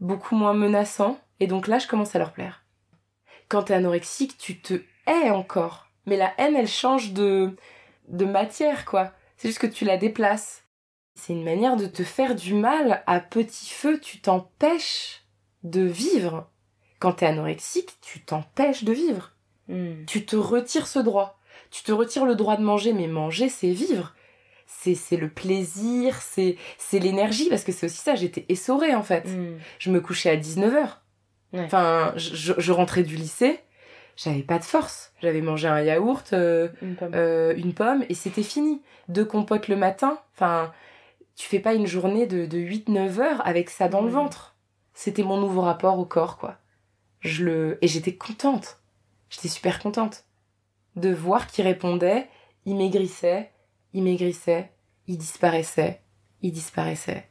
beaucoup 0.00 0.36
moins 0.36 0.54
menaçant. 0.54 1.18
Et 1.40 1.46
donc 1.46 1.66
là, 1.66 1.78
je 1.78 1.86
commence 1.86 2.14
à 2.14 2.18
leur 2.18 2.32
plaire. 2.32 2.64
Quand 3.48 3.64
t'es 3.64 3.74
anorexique, 3.74 4.38
tu 4.38 4.60
te 4.60 4.74
hais 5.06 5.30
encore. 5.30 5.88
Mais 6.06 6.16
la 6.16 6.32
haine, 6.38 6.56
elle 6.56 6.68
change 6.68 7.12
de, 7.12 7.56
de 8.08 8.24
matière, 8.24 8.84
quoi. 8.84 9.12
C'est 9.36 9.48
juste 9.48 9.60
que 9.60 9.66
tu 9.66 9.84
la 9.84 9.96
déplaces. 9.96 10.64
C'est 11.14 11.32
une 11.32 11.44
manière 11.44 11.76
de 11.76 11.86
te 11.86 12.04
faire 12.04 12.34
du 12.34 12.54
mal 12.54 13.02
à 13.06 13.20
petit 13.20 13.70
feu, 13.70 13.98
tu 14.00 14.20
t'empêches 14.20 15.22
de 15.64 15.82
vivre. 15.82 16.50
Quand 16.98 17.12
t'es 17.12 17.26
anorexique, 17.26 17.98
tu 18.00 18.20
t'empêches 18.20 18.84
de 18.84 18.92
vivre. 18.92 19.32
Hmm. 19.68 20.04
Tu 20.06 20.24
te 20.24 20.36
retires 20.36 20.86
ce 20.86 20.98
droit. 20.98 21.38
Tu 21.70 21.82
te 21.82 21.92
retires 21.92 22.24
le 22.24 22.36
droit 22.36 22.56
de 22.56 22.62
manger, 22.62 22.92
mais 22.92 23.06
manger, 23.06 23.48
c'est 23.48 23.72
vivre. 23.72 24.14
C'est, 24.78 24.94
c'est 24.94 25.16
le 25.16 25.28
plaisir, 25.28 26.16
c'est, 26.22 26.56
c'est 26.78 26.98
l'énergie, 27.00 27.48
parce 27.50 27.64
que 27.64 27.72
c'est 27.72 27.86
aussi 27.86 27.98
ça, 27.98 28.14
j'étais 28.14 28.46
essorée 28.48 28.94
en 28.94 29.02
fait. 29.02 29.26
Hmm. 29.28 29.58
Je 29.78 29.90
me 29.90 30.00
couchais 30.00 30.30
à 30.30 30.36
19h. 30.36 30.88
Ouais. 31.52 31.64
Enfin, 31.64 32.12
je, 32.16 32.54
je- 32.56 32.72
rentrais 32.72 33.02
du 33.02 33.16
lycée, 33.16 33.58
j'avais 34.16 34.42
pas 34.42 34.58
de 34.58 34.64
force. 34.64 35.12
J'avais 35.20 35.40
mangé 35.42 35.68
un 35.68 35.80
yaourt, 35.82 36.32
euh, 36.32 36.68
Une 36.80 36.94
pomme. 36.94 37.12
euh, 37.14 37.54
une 37.56 37.74
pomme, 37.74 38.04
et 38.08 38.14
c'était 38.14 38.42
fini. 38.44 38.80
Deux 39.08 39.24
compotes 39.24 39.68
le 39.68 39.76
matin, 39.76 40.18
enfin, 40.34 40.72
tu 41.36 41.46
fais 41.48 41.58
pas 41.60 41.74
une 41.74 41.86
journée 41.86 42.26
de, 42.26 42.46
de 42.46 42.58
8-9 42.58 43.18
heures 43.20 43.46
avec 43.46 43.68
ça 43.68 43.88
dans 43.88 44.00
le 44.02 44.08
Mm. 44.10 44.14
ventre. 44.14 44.54
C'était 44.94 45.22
mon 45.24 45.38
nouveau 45.38 45.60
rapport 45.62 45.98
au 45.98 46.04
corps, 46.04 46.38
quoi. 46.38 46.56
Je 47.20 47.44
le... 47.44 47.78
Et 47.82 47.88
j'étais 47.88 48.14
contente. 48.14 48.78
J'étais 49.28 49.48
super 49.48 49.78
contente. 49.80 50.24
De 50.96 51.12
voir 51.12 51.46
qu'il 51.48 51.64
répondait, 51.66 52.28
il 52.66 52.76
maigrissait, 52.76 53.50
il 53.92 54.02
maigrissait, 54.02 54.72
il 55.06 55.18
disparaissait, 55.18 56.02
il 56.42 56.52
disparaissait. 56.52 57.28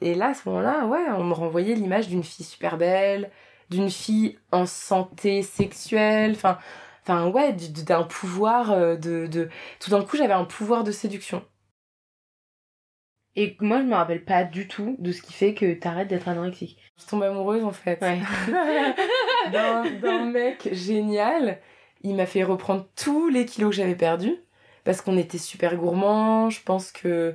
Et 0.00 0.14
là, 0.14 0.28
à 0.28 0.34
ce 0.34 0.48
moment-là, 0.48 0.86
ouais, 0.86 1.04
on 1.16 1.24
me 1.24 1.34
renvoyait 1.34 1.74
l'image 1.74 2.08
d'une 2.08 2.22
fille 2.22 2.46
super 2.46 2.76
belle, 2.78 3.30
d'une 3.70 3.90
fille 3.90 4.38
en 4.52 4.66
santé 4.66 5.42
sexuelle, 5.42 6.32
enfin, 6.32 6.58
enfin 7.02 7.28
ouais, 7.28 7.52
d'un 7.52 8.04
pouvoir 8.04 8.70
euh, 8.70 8.96
de, 8.96 9.26
de... 9.26 9.48
Tout 9.80 9.90
d'un 9.90 10.02
coup, 10.02 10.16
j'avais 10.16 10.34
un 10.34 10.44
pouvoir 10.44 10.84
de 10.84 10.92
séduction. 10.92 11.44
Et 13.34 13.56
moi, 13.60 13.78
je 13.80 13.84
me 13.84 13.94
rappelle 13.94 14.24
pas 14.24 14.42
du 14.44 14.66
tout 14.66 14.96
de 14.98 15.12
ce 15.12 15.22
qui 15.22 15.32
fait 15.32 15.54
que 15.54 15.74
t'arrêtes 15.74 16.08
d'être 16.08 16.28
anorexique. 16.28 16.78
Je 16.98 17.06
tombe 17.06 17.22
amoureuse, 17.22 17.64
en 17.64 17.72
fait. 17.72 18.00
Ouais. 18.02 18.20
d'un 19.52 20.24
mec 20.24 20.68
génial. 20.72 21.60
Il 22.02 22.16
m'a 22.16 22.26
fait 22.26 22.42
reprendre 22.42 22.88
tous 22.96 23.28
les 23.28 23.46
kilos 23.46 23.70
que 23.70 23.76
j'avais 23.76 23.94
perdus. 23.94 24.36
Parce 24.88 25.02
qu'on 25.02 25.18
était 25.18 25.36
super 25.36 25.76
gourmands. 25.76 26.48
Je 26.48 26.62
pense 26.62 26.92
que. 26.92 27.34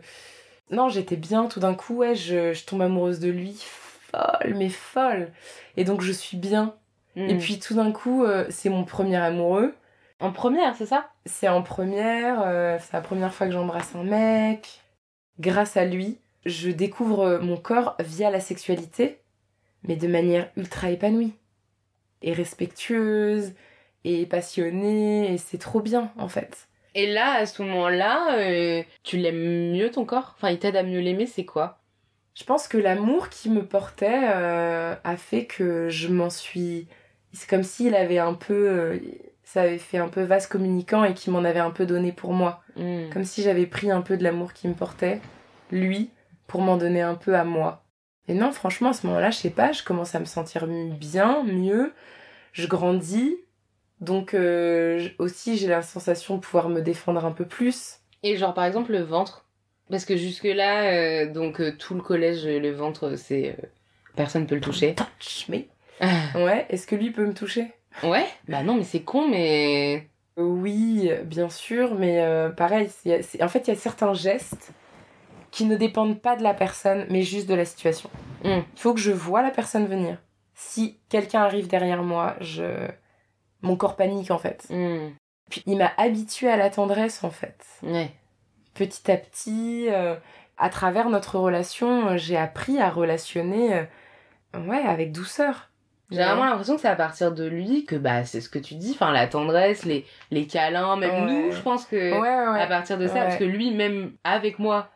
Non, 0.72 0.90
j'étais 0.90 1.18
bien. 1.18 1.46
Tout 1.46 1.60
d'un 1.60 1.76
coup, 1.76 1.98
ouais, 1.98 2.16
je, 2.16 2.52
je 2.52 2.66
tombe 2.66 2.82
amoureuse 2.82 3.20
de 3.20 3.30
lui. 3.30 3.64
Folle, 4.12 4.56
mais 4.56 4.70
folle. 4.70 5.32
Et 5.78 5.84
donc, 5.84 6.02
je 6.02 6.12
suis 6.12 6.36
bien. 6.36 6.74
Et 7.28 7.36
Hmm. 7.36 7.38
puis, 7.38 7.60
tout 7.60 7.76
d'un 7.76 7.92
coup, 7.92 8.24
euh, 8.24 8.48
c'est 8.50 8.70
mon 8.70 8.86
premier 8.86 9.18
amoureux. 9.18 9.76
en 10.20 10.32
première, 10.32 10.76
c'est 10.76 10.88
ça? 10.88 11.12
C'est 11.28 11.48
en 11.48 11.62
première. 11.62 12.42
euh, 12.42 12.80
c'est 12.82 12.94
la 12.94 13.02
première 13.02 13.32
fois 13.36 13.46
que 13.46 13.54
j'embrasse 13.54 13.94
un 13.94 14.04
mec. 14.04 14.82
Grâce 15.40 15.78
à 15.78 15.86
lui, 15.86 16.18
je 16.48 16.72
découvre 16.72 17.38
mon 17.40 17.58
corps 17.58 17.96
via 18.00 18.32
la 18.32 18.40
sexualité, 18.40 19.20
mais 19.84 19.96
de 19.96 20.08
manière 20.08 20.50
ultra 20.58 20.90
épanouie. 20.90 21.34
Et 22.24 22.34
respectueuse, 22.34 23.54
et 24.06 24.26
passionnée, 24.26 25.32
et 25.32 25.38
c'est 25.38 25.60
trop 25.60 25.82
bien, 25.82 26.12
en 26.18 26.28
fait. 26.30 26.68
Et 26.96 27.12
là, 27.12 27.34
à 27.34 27.46
ce 27.46 27.62
moment-là, 27.64 28.38
euh, 28.38 28.84
tu 29.04 29.18
l'aimes 29.18 29.72
mieux 29.72 29.90
ton 29.90 30.06
corps? 30.06 30.34
Enfin, 30.36 30.52
il 30.52 30.60
t'aide 30.60 30.76
à 30.76 30.84
mieux 30.84 31.00
l'aimer, 31.00 31.26
c'est 31.26 31.46
quoi? 31.46 31.80
Je 32.36 32.44
pense 32.44 32.68
que 32.68 32.78
l'amour 32.78 33.30
qui 33.30 33.50
me 33.50 33.66
portait 33.66 34.22
euh, 34.26 34.96
a 35.04 35.18
fait 35.18 35.46
que 35.46 35.90
je 35.90 36.08
m'en 36.08 36.30
suis. 36.30 36.88
C'est 37.32 37.50
comme 37.50 37.64
s'il 37.64 37.96
avait 37.96 38.20
un 38.20 38.34
peu. 38.34 38.70
euh, 38.70 39.00
ça 39.44 39.64
avait 39.64 39.78
fait 39.78 39.98
un 39.98 40.08
peu 40.08 40.24
vase 40.24 40.48
communicant 40.48 41.04
et 41.04 41.14
qu'il 41.14 41.34
m'en 41.34 41.44
avait 41.44 41.60
un 41.60 41.70
peu 41.70 41.86
donné 41.86 42.12
pour 42.12 42.34
moi. 42.34 42.64
Hmm. 42.76 43.10
Comme 43.12 43.24
si 43.24 43.44
j'avais 43.44 43.68
pris 43.68 43.92
un 43.92 44.02
peu 44.02 44.18
de 44.18 44.24
l'amour 44.24 44.54
qui 44.54 44.68
me 44.68 44.74
portait, 44.74 45.20
lui, 45.72 46.10
pour 46.48 46.62
m'en 46.62 46.78
donner 46.78 47.02
un 47.02 47.16
peu 47.16 47.36
à 47.36 47.44
moi. 47.44 47.84
Et 48.28 48.34
non, 48.34 48.52
franchement, 48.52 48.90
à 48.90 48.94
ce 48.94 49.06
moment-là, 49.08 49.32
je 49.32 49.38
sais 49.38 49.50
pas, 49.50 49.72
je 49.72 49.84
commence 49.84 50.16
à 50.16 50.20
me 50.20 50.26
sentir 50.26 50.66
bien, 50.68 51.44
mieux, 51.44 51.94
je 52.54 52.68
grandis, 52.68 53.36
donc 54.04 54.34
euh, 54.34 55.08
aussi 55.20 55.58
j'ai 55.58 55.68
la 55.68 55.82
sensation 55.82 56.36
de 56.36 56.42
pouvoir 56.42 56.70
me 56.70 56.82
défendre 56.82 57.26
un 57.26 57.32
peu 57.32 57.46
plus. 57.46 58.00
Et 58.24 58.38
genre, 58.38 58.54
par 58.54 58.66
exemple, 58.66 58.92
le 58.92 59.02
ventre 59.02 59.46
Parce 59.90 60.06
que 60.06 60.16
jusque-là, 60.16 60.92
euh, 60.94 61.32
donc 61.32 61.60
euh, 61.60 61.76
tout 61.78 61.94
le 61.96 62.02
collège, 62.02 62.46
le 62.46 62.72
ventre, 62.72 63.16
c'est... 63.16 63.56
personne 64.16 64.48
peut 64.48 64.56
le 64.56 64.62
toucher. 64.62 64.96
Touch 64.96 65.50
me. 65.50 65.66
Ouais, 66.36 66.66
est-ce 66.70 66.88
que 66.88 66.96
lui 66.96 67.12
peut 67.12 67.26
me 67.26 67.34
toucher? 67.34 67.74
Ouais 68.04 68.26
Bah 68.48 68.64
non, 68.64 68.76
mais 68.76 68.84
c'est 68.84 69.02
con, 69.02 69.28
mais... 69.28 70.08
Oui, 70.38 71.12
bien 71.26 71.50
sûr, 71.50 71.94
mais 71.96 72.26
pareil, 72.58 72.90
c'est- 72.90 73.22
c'est- 73.22 73.44
en 73.44 73.48
fait, 73.48 73.68
il 73.68 73.74
y 73.74 73.74
a 73.74 73.80
certains 73.80 74.14
gestes 74.14 74.72
qui 75.52 75.66
ne 75.66 75.76
dépendent 75.76 76.20
pas 76.20 76.36
de 76.36 76.42
la 76.42 76.56
personne, 76.56 77.06
mais 77.12 77.22
juste 77.22 77.48
de 77.48 77.54
la 77.54 77.66
situation. 77.66 78.10
Mm. 78.44 78.62
Il 78.76 78.80
faut 78.80 78.94
que 78.96 79.00
je 79.00 79.12
vois 79.12 79.44
la 79.44 79.52
personne 79.52 79.86
venir. 79.86 80.18
Si 80.56 80.98
quelqu'un 81.10 81.42
arrive 81.42 81.68
derrière 81.68 82.02
moi, 82.02 82.36
je... 82.42 82.88
mon 83.64 83.76
corps 83.76 83.96
panique 83.96 84.30
en 84.30 84.38
fait. 84.38 84.68
Hmm. 84.70 85.10
Puis 85.50 85.64
il 85.66 85.78
m'a 85.78 85.92
habituée 85.98 86.50
à 86.50 86.58
la 86.58 86.70
tendresse 86.70 87.24
en 87.24 87.32
fait. 87.32 87.58
Ouais. 87.82 88.12
Petit 88.76 89.12
à 89.12 89.18
petit, 89.18 89.88
euh, 89.90 90.16
à 90.58 90.70
travers 90.70 91.10
notre 91.10 91.38
relation, 91.40 92.10
euh, 92.10 92.18
j'ai 92.18 92.38
appris 92.38 92.80
à 92.80 92.90
relationner 92.90 93.74
euh, 93.74 94.60
ouais, 94.68 94.82
avec 94.86 95.12
douceur. 95.12 95.70
J'ai 96.12 96.22
vraiment 96.24 96.46
l'impression 96.46 96.76
que 96.76 96.82
c'est 96.82 96.88
à 96.88 96.96
partir 96.96 97.32
de 97.32 97.46
lui 97.46 97.86
que 97.86 97.96
bah 97.96 98.24
c'est 98.24 98.40
ce 98.42 98.50
que 98.50 98.60
tu 98.60 98.76
dis, 98.76 98.92
enfin 98.94 99.12
la 99.12 99.26
tendresse, 99.26 99.84
les, 99.84 100.06
les 100.30 100.46
câlins, 100.46 100.96
même 100.96 101.26
Ouais. 101.26 101.32
nous, 101.32 101.52
je 101.52 101.60
pense 101.62 101.86
que 101.86 102.20
Ouais, 102.20 102.62
à 102.62 102.68
partir 102.68 103.00
de 103.00 103.08
ça, 103.08 103.22
parce 103.24 103.38
que 103.38 103.44
lui, 103.44 103.72
même 103.74 104.12
avec 104.24 104.60
moi, 104.60 104.90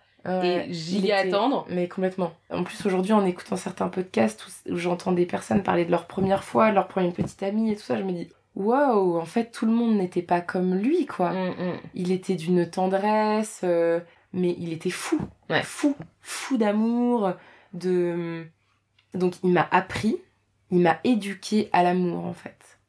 et 0.44 0.66
j'y 0.70 1.12
attendre. 1.12 1.66
Mais 1.70 1.88
complètement. 1.88 2.34
En 2.52 2.64
plus, 2.64 2.86
aujourd'hui, 2.86 3.14
en 3.14 3.26
écoutant 3.26 3.56
certains 3.56 3.88
podcasts 3.88 4.46
où, 4.46 4.74
où 4.74 4.78
j'entends 4.78 5.12
des 5.14 5.26
personnes 5.26 5.64
parler 5.64 5.86
de 5.86 5.92
leur 5.92 6.06
première 6.06 6.44
fois, 6.44 6.70
de 6.70 6.76
leur 6.76 6.88
première 6.88 7.14
petite 7.14 7.42
amie 7.42 7.72
et 7.72 7.76
tout 7.76 7.84
ça, 7.84 7.98
je 7.98 8.04
me 8.04 8.12
dis, 8.12 8.30
waouh, 8.58 9.18
en 9.18 9.26
fait, 9.26 9.52
tout 9.52 9.66
le 9.66 9.72
monde 9.72 9.96
n'était 9.96 10.22
pas 10.22 10.42
comme 10.42 10.76
lui, 10.76 11.06
quoi. 11.06 11.32
Mm, 11.32 11.50
mm. 11.50 11.80
Il 11.94 12.12
était 12.12 12.36
d'une 12.36 12.70
tendresse, 12.70 13.62
euh, 13.64 14.00
mais 14.34 14.56
il 14.60 14.74
était 14.74 14.90
fou. 14.90 15.20
Ouais. 15.50 15.64
Fou. 15.64 15.96
Fou 16.22 16.58
d'amour, 16.58 17.34
de... 17.74 18.46
Donc, 19.14 19.36
il 19.44 19.52
m'a 19.52 19.68
appris, 19.72 20.18
il 20.72 20.80
m'a 20.80 21.00
éduqué 21.04 21.70
à 21.72 21.84
l'amour, 21.84 22.26
en 22.26 22.34
fait. 22.34 22.80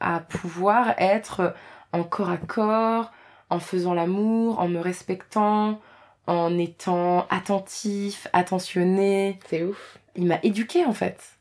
À 0.00 0.20
pouvoir 0.20 0.94
être 0.98 1.54
en 1.92 2.02
corps 2.02 2.30
à 2.30 2.38
corps, 2.38 3.12
en 3.50 3.60
faisant 3.60 3.94
l'amour, 3.94 4.58
en 4.58 4.68
me 4.68 4.80
respectant, 4.80 5.80
en 6.26 6.58
étant 6.58 7.26
attentif, 7.28 8.26
attentionné. 8.32 9.38
C'est 9.46 9.62
ouf. 9.62 9.98
Il 10.16 10.26
m'a 10.26 10.38
éduqué, 10.42 10.84
en 10.84 10.92
fait. 10.92 11.33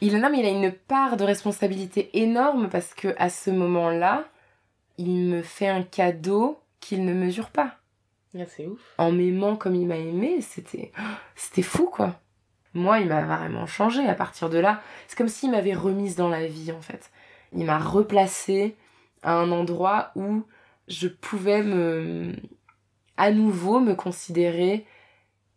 Il, 0.00 0.18
non, 0.18 0.30
mais 0.30 0.40
il 0.40 0.46
a 0.46 0.50
une 0.50 0.72
part 0.72 1.16
de 1.16 1.24
responsabilité 1.24 2.10
énorme 2.18 2.68
parce 2.68 2.92
que 2.92 3.14
à 3.18 3.30
ce 3.30 3.50
moment-là, 3.50 4.24
il 4.98 5.10
me 5.10 5.42
fait 5.42 5.68
un 5.68 5.82
cadeau 5.82 6.60
qu'il 6.80 7.04
ne 7.04 7.14
mesure 7.14 7.50
pas. 7.50 7.76
Ah, 8.38 8.44
c'est 8.46 8.66
ouf. 8.66 8.94
En 8.98 9.12
m'aimant 9.12 9.56
comme 9.56 9.74
il 9.74 9.86
m'a 9.86 9.96
aimé, 9.96 10.40
c'était 10.40 10.92
c'était 11.34 11.62
fou 11.62 11.86
quoi. 11.86 12.20
Moi, 12.74 13.00
il 13.00 13.08
m'a 13.08 13.22
vraiment 13.22 13.66
changé 13.66 14.06
à 14.06 14.14
partir 14.14 14.50
de 14.50 14.58
là. 14.58 14.82
C'est 15.08 15.16
comme 15.16 15.28
s'il 15.28 15.50
m'avait 15.50 15.74
remise 15.74 16.16
dans 16.16 16.28
la 16.28 16.46
vie 16.46 16.72
en 16.72 16.82
fait. 16.82 17.10
Il 17.52 17.64
m'a 17.64 17.78
replacée 17.78 18.76
à 19.22 19.34
un 19.34 19.50
endroit 19.50 20.10
où 20.14 20.42
je 20.88 21.08
pouvais 21.08 21.62
me 21.62 22.34
à 23.16 23.30
nouveau 23.30 23.80
me 23.80 23.94
considérer 23.94 24.86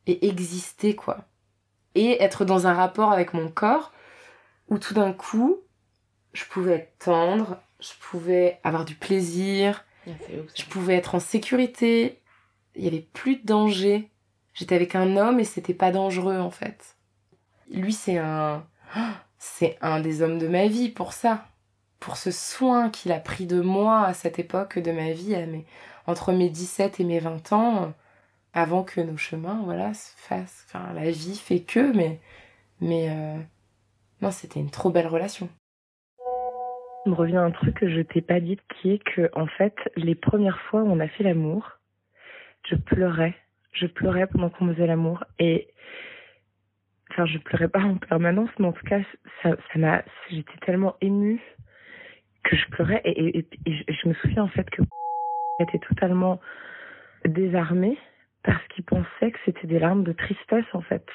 et 0.07 0.27
exister 0.27 0.95
quoi. 0.95 1.25
Et 1.95 2.23
être 2.23 2.45
dans 2.45 2.67
un 2.67 2.73
rapport 2.73 3.11
avec 3.11 3.33
mon 3.33 3.49
corps 3.49 3.91
où 4.69 4.77
tout 4.77 4.93
d'un 4.93 5.13
coup, 5.13 5.57
je 6.33 6.43
pouvais 6.45 6.73
être 6.75 6.97
tendre, 6.99 7.59
je 7.79 7.91
pouvais 8.01 8.59
avoir 8.63 8.85
du 8.85 8.95
plaisir, 8.95 9.85
je 10.55 10.63
pouvais 10.65 10.95
être 10.95 11.15
en 11.15 11.19
sécurité, 11.19 12.21
il 12.75 12.83
y 12.83 12.87
avait 12.87 13.07
plus 13.13 13.37
de 13.37 13.45
danger. 13.45 14.09
J'étais 14.53 14.75
avec 14.75 14.95
un 14.95 15.17
homme 15.17 15.39
et 15.39 15.43
c'était 15.43 15.73
pas 15.73 15.91
dangereux 15.91 16.37
en 16.37 16.51
fait. 16.51 16.97
Lui 17.71 17.93
c'est 17.93 18.17
un 18.17 18.65
c'est 19.37 19.77
un 19.81 19.99
des 20.01 20.21
hommes 20.21 20.37
de 20.39 20.47
ma 20.47 20.67
vie 20.67 20.89
pour 20.89 21.13
ça. 21.13 21.45
Pour 21.99 22.17
ce 22.17 22.31
soin 22.31 22.89
qu'il 22.89 23.11
a 23.11 23.19
pris 23.19 23.45
de 23.45 23.61
moi 23.61 24.01
à 24.05 24.13
cette 24.13 24.39
époque 24.39 24.79
de 24.79 24.91
ma 24.91 25.11
vie, 25.11 25.35
à 25.35 25.45
mes- 25.45 25.65
entre 26.07 26.31
mes 26.31 26.49
17 26.49 26.99
et 26.99 27.03
mes 27.03 27.19
20 27.19 27.51
ans, 27.53 27.93
avant 28.53 28.83
que 28.83 29.01
nos 29.01 29.17
chemins 29.17 29.61
voilà 29.65 29.93
se 29.93 30.09
fassent. 30.17 30.65
Enfin 30.67 30.91
la 30.93 31.11
vie 31.11 31.37
fait 31.37 31.61
que 31.61 31.91
mais 31.93 32.19
mais 32.81 33.09
euh, 33.11 33.37
non, 34.21 34.31
c'était 34.31 34.59
une 34.59 34.69
trop 34.69 34.89
belle 34.89 35.07
relation. 35.07 35.49
Il 37.05 37.11
me 37.11 37.15
revient 37.15 37.37
un 37.37 37.51
truc 37.51 37.75
que 37.75 37.89
je 37.89 38.01
t'ai 38.01 38.21
pas 38.21 38.41
dit, 38.41 38.59
qui 38.69 38.91
est 38.91 39.03
que, 39.03 39.29
en 39.33 39.47
fait, 39.47 39.75
les 39.95 40.15
premières 40.15 40.59
fois 40.63 40.83
où 40.83 40.91
on 40.91 40.99
a 40.99 41.07
fait 41.07 41.23
l'amour, 41.23 41.79
je 42.69 42.75
pleurais. 42.75 43.35
Je 43.71 43.87
pleurais 43.87 44.27
pendant 44.27 44.49
qu'on 44.49 44.67
faisait 44.73 44.87
l'amour. 44.87 45.23
Et, 45.39 45.69
enfin, 47.11 47.25
je 47.25 47.37
pleurais 47.37 47.69
pas 47.69 47.79
en 47.79 47.95
permanence, 47.95 48.49
mais 48.59 48.67
en 48.67 48.73
tout 48.73 48.85
cas, 48.85 48.99
ça, 49.41 49.55
ça 49.73 50.03
j'étais 50.29 50.57
tellement 50.65 50.95
émue 50.99 51.41
que 52.43 52.57
je 52.57 52.67
pleurais. 52.67 53.01
Et, 53.05 53.45
je 53.65 54.07
me 54.07 54.13
souviens, 54.15 54.43
en 54.43 54.49
fait, 54.49 54.69
que 54.69 54.81
était 55.61 55.79
totalement 55.79 56.41
désarmé 57.25 57.97
parce 58.43 58.65
qu'il 58.67 58.83
pensait 58.83 59.31
que 59.31 59.39
c'était 59.45 59.67
des 59.67 59.79
larmes 59.79 60.03
de 60.03 60.11
tristesse, 60.11 60.65
en 60.73 60.81
fait. 60.81 61.05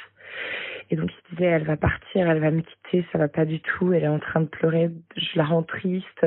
Et 0.91 0.97
donc 0.97 1.11
il 1.13 1.37
disait, 1.37 1.49
elle 1.49 1.65
va 1.65 1.77
partir, 1.77 2.29
elle 2.29 2.41
va 2.41 2.51
me 2.51 2.61
quitter, 2.61 3.05
ça 3.13 3.19
va 3.19 3.29
pas 3.29 3.45
du 3.45 3.61
tout, 3.61 3.93
elle 3.93 4.05
est 4.05 4.09
en 4.09 4.19
train 4.19 4.41
de 4.41 4.47
pleurer, 4.47 4.91
je 5.17 5.37
la 5.37 5.45
rends 5.45 5.63
triste. 5.63 6.27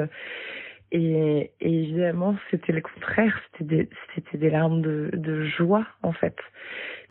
Et, 0.92 1.52
et 1.60 1.84
évidemment, 1.84 2.38
c'était 2.50 2.72
le 2.72 2.82
contraire, 2.82 3.38
c'était 3.52 3.76
des, 3.76 3.90
c'était 4.16 4.38
des 4.38 4.50
larmes 4.50 4.82
de, 4.82 5.10
de 5.14 5.44
joie, 5.44 5.86
en 6.02 6.14
fait. 6.14 6.38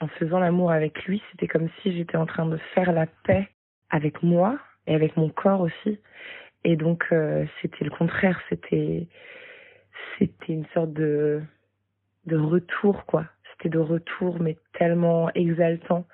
En 0.00 0.08
faisant 0.08 0.38
l'amour 0.38 0.70
avec 0.72 1.04
lui, 1.04 1.22
c'était 1.30 1.46
comme 1.46 1.68
si 1.82 1.94
j'étais 1.94 2.16
en 2.16 2.26
train 2.26 2.46
de 2.46 2.56
faire 2.74 2.92
la 2.92 3.06
paix 3.06 3.48
avec 3.90 4.22
moi 4.22 4.58
et 4.86 4.94
avec 4.94 5.16
mon 5.16 5.28
corps 5.28 5.60
aussi. 5.60 5.98
Et 6.64 6.76
donc, 6.76 7.04
euh, 7.12 7.44
c'était 7.60 7.84
le 7.84 7.90
contraire, 7.90 8.40
c'était, 8.48 9.06
c'était 10.18 10.52
une 10.52 10.66
sorte 10.72 10.92
de, 10.94 11.42
de 12.24 12.36
retour, 12.36 13.04
quoi. 13.04 13.26
C'était 13.52 13.68
de 13.68 13.78
retour, 13.78 14.40
mais 14.40 14.56
tellement 14.72 15.30
exaltant 15.34 16.06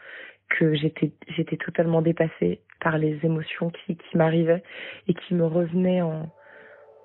que 0.59 0.75
j'étais 0.75 1.57
totalement 1.57 2.03
dépassée 2.03 2.61
par 2.81 2.99
les 2.99 3.19
émotions 3.23 3.71
qui, 3.71 3.97
qui 3.97 4.17
m'arrivaient 4.17 4.63
et 5.09 5.15
qui 5.15 5.35
me 5.35 5.47
revenaient 5.47 6.03
en, 6.03 6.29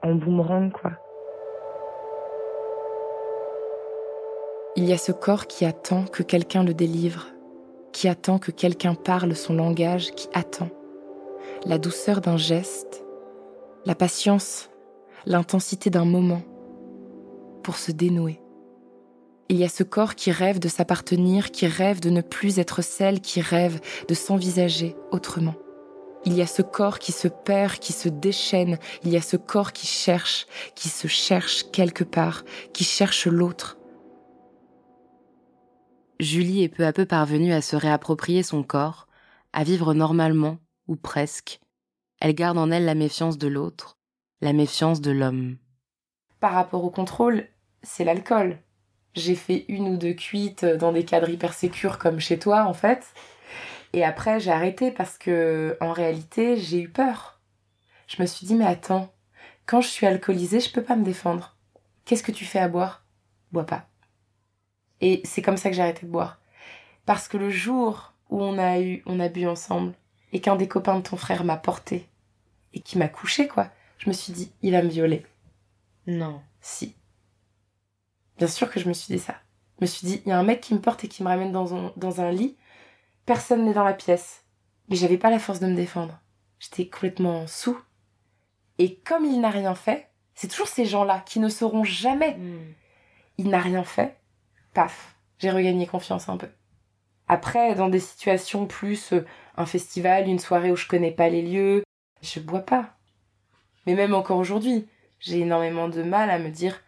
en 0.02 0.16
boomerang 0.16 0.72
quoi. 0.72 0.92
Il 4.76 4.86
y 4.86 4.94
a 4.94 4.98
ce 4.98 5.12
corps 5.12 5.48
qui 5.48 5.66
attend 5.66 6.06
que 6.06 6.22
quelqu'un 6.22 6.64
le 6.64 6.74
délivre, 6.74 7.28
qui 7.94 8.08
attend 8.08 8.38
que 8.38 8.52
quelqu'un 8.52 8.94
parle 8.94 9.34
son 9.34 9.56
langage, 9.56 10.12
qui 10.12 10.30
attend 10.34 10.70
la 11.66 11.80
douceur 11.80 12.22
d'un 12.22 12.38
geste, 12.38 13.04
la 13.86 13.96
patience, 13.96 14.70
l'intensité 15.26 15.90
d'un 15.90 16.06
moment 16.06 16.44
pour 17.64 17.78
se 17.78 17.92
dénouer. 17.92 18.40
Il 19.50 19.56
y 19.56 19.64
a 19.64 19.70
ce 19.70 19.84
corps 19.84 20.16
qui 20.16 20.32
rêve 20.32 20.60
de 20.60 20.68
s'appartenir, 20.68 21.52
qui 21.52 21.68
rêve 21.68 22.02
de 22.02 22.10
ne 22.10 22.22
plus 22.22 22.60
être 22.60 22.82
celle, 22.82 23.22
qui 23.22 23.40
rêve 23.40 23.80
de 24.10 24.14
s'envisager 24.14 24.96
autrement. 25.12 25.56
Il 26.26 26.34
y 26.34 26.42
a 26.42 26.48
ce 26.48 26.62
corps 26.62 27.00
qui 27.00 27.14
se 27.14 27.30
perd, 27.30 27.80
qui 27.80 27.94
se 27.94 28.10
déchaîne, 28.10 28.78
il 29.04 29.12
y 29.12 29.16
a 29.16 29.22
ce 29.22 29.38
corps 29.38 29.72
qui 29.72 29.88
cherche, 29.88 30.48
qui 30.76 30.90
se 30.90 31.08
cherche 31.08 31.72
quelque 31.72 32.04
part, 32.04 32.44
qui 32.74 32.84
cherche 32.84 33.28
l'autre. 33.28 33.78
Julie 36.20 36.64
est 36.64 36.70
peu 36.70 36.86
à 36.86 36.92
peu 36.92 37.06
parvenue 37.06 37.54
à 37.54 37.62
se 37.62 37.78
réapproprier 37.78 38.44
son 38.44 38.64
corps, 38.64 39.08
à 39.54 39.64
vivre 39.64 39.94
normalement, 39.94 40.58
ou 40.88 40.98
presque. 40.98 41.62
Elle 42.20 42.36
garde 42.36 42.58
en 42.58 42.70
elle 42.70 42.86
la 42.86 42.96
méfiance 42.96 43.38
de 43.38 43.48
l'autre, 43.48 43.98
la 44.42 44.52
méfiance 44.52 45.00
de 45.00 45.12
l'homme. 45.12 45.58
Par 46.42 46.52
rapport 46.52 46.84
au 46.84 46.90
contrôle, 46.90 47.48
c'est 47.84 48.04
l'alcool 48.04 48.60
j'ai 49.18 49.36
fait 49.36 49.66
une 49.68 49.88
ou 49.90 49.98
deux 49.98 50.14
cuites 50.14 50.66
dans 50.66 50.92
des 50.92 51.06
cadres 51.06 51.30
hyper 51.30 51.54
sécures 51.54 51.98
comme 51.98 52.20
chez 52.20 52.40
toi 52.40 52.66
en 52.66 52.74
fait. 52.74 53.06
Et 53.94 54.04
après 54.04 54.40
j'ai 54.40 54.52
arrêté 54.52 54.92
parce 54.92 55.18
que 55.18 55.78
en 55.82 55.92
réalité 55.92 56.58
j'ai 56.58 56.82
eu 56.82 56.90
peur. 56.90 57.40
Je 58.08 58.22
me 58.22 58.28
suis 58.28 58.46
dit 58.46 58.56
mais 58.56 58.66
attends, 58.66 59.12
quand 59.66 59.82
je 59.82 59.88
suis 59.88 60.06
alcoolisée 60.06 60.60
je 60.60 60.72
peux 60.72 60.84
pas 60.84 60.96
me 60.96 61.04
défendre. 61.04 61.56
Qu'est-ce 62.06 62.24
que 62.24 62.32
tu 62.32 62.46
fais 62.46 62.60
à 62.60 62.68
boire? 62.68 63.04
Bois 63.52 63.66
pas. 63.66 63.88
Et 65.02 65.22
c'est 65.26 65.42
comme 65.42 65.58
ça 65.58 65.70
que 65.70 65.76
j'ai 65.76 65.82
arrêté 65.82 66.06
de 66.06 66.12
boire. 66.12 66.40
Parce 67.06 67.28
que 67.28 67.38
le 67.38 67.50
jour 67.50 68.14
où 68.30 68.42
on 68.42 68.58
a 68.58 68.80
eu, 68.80 69.04
on 69.06 69.20
a 69.20 69.30
bu 69.30 69.48
ensemble 69.48 69.94
et 70.34 70.42
qu'un 70.42 70.56
des 70.56 70.68
copains 70.68 70.98
de 70.98 71.04
ton 71.04 71.18
frère 71.18 71.44
m'a 71.44 71.58
porté 71.58 72.08
et 72.74 72.82
qui 72.82 72.98
m'a 72.98 73.08
couché 73.08 73.48
quoi, 73.48 73.70
je 73.98 74.10
me 74.10 74.14
suis 74.14 74.34
dit 74.34 74.52
il 74.62 74.72
va 74.72 74.82
me 74.82 74.90
violer. 74.90 75.26
Non. 76.06 76.42
Si. 76.62 76.96
Bien 78.38 78.48
sûr 78.48 78.70
que 78.70 78.80
je 78.80 78.88
me 78.88 78.94
suis 78.94 79.14
dit 79.14 79.20
ça. 79.20 79.36
Je 79.80 79.86
me 79.86 79.88
suis 79.88 80.08
dit, 80.08 80.22
il 80.26 80.30
y 80.30 80.32
a 80.32 80.40
un 80.40 80.44
mec 80.44 80.62
qui 80.62 80.74
me 80.74 80.80
porte 80.80 81.04
et 81.04 81.08
qui 81.08 81.24
me 81.24 81.28
ramène 81.28 81.52
dans 81.52 81.76
un, 81.76 81.94
dans 81.98 82.22
un 82.22 82.32
lit. 82.32 82.58
Personne 83.26 83.66
n'est 83.66 83.74
dans 83.74 83.84
la 83.84 83.94
pièce. 83.94 84.44
Mais 84.90 84.96
j'avais 84.96 85.18
pas 85.18 85.30
la 85.30 85.40
force 85.40 85.60
de 85.60 85.68
me 85.68 85.76
défendre. 85.76 86.20
J'étais 86.60 86.88
complètement 86.88 87.46
sous. 87.48 87.80
Et 88.80 88.96
comme 88.96 89.26
il 89.26 89.40
n'a 89.42 89.50
rien 89.50 89.76
fait, 89.76 90.10
c'est 90.36 90.48
toujours 90.48 90.68
ces 90.68 90.86
gens-là 90.86 91.24
qui 91.26 91.40
ne 91.40 91.50
sauront 91.50 91.84
jamais. 91.84 92.36
Hmm. 92.36 92.74
Il 93.38 93.50
n'a 93.50 93.60
rien 93.60 93.84
fait. 93.84 94.18
Paf. 94.74 95.16
J'ai 95.40 95.52
regagné 95.52 95.86
confiance 95.86 96.30
un 96.30 96.38
peu. 96.38 96.50
Après, 97.28 97.76
dans 97.76 97.90
des 97.90 98.00
situations 98.00 98.66
plus 98.66 99.14
euh, 99.14 99.26
un 99.58 99.66
festival, 99.66 100.28
une 100.28 100.40
soirée 100.40 100.72
où 100.72 100.76
je 100.76 100.88
connais 100.88 101.12
pas 101.12 101.30
les 101.30 101.42
lieux, 101.42 101.84
je 102.22 102.40
bois 102.40 102.62
pas. 102.62 102.96
Mais 103.86 103.96
même 103.96 104.14
encore 104.14 104.38
aujourd'hui, 104.38 104.88
j'ai 105.20 105.40
énormément 105.40 105.90
de 105.90 106.04
mal 106.04 106.30
à 106.30 106.40
me 106.40 106.50
dire 106.50 106.82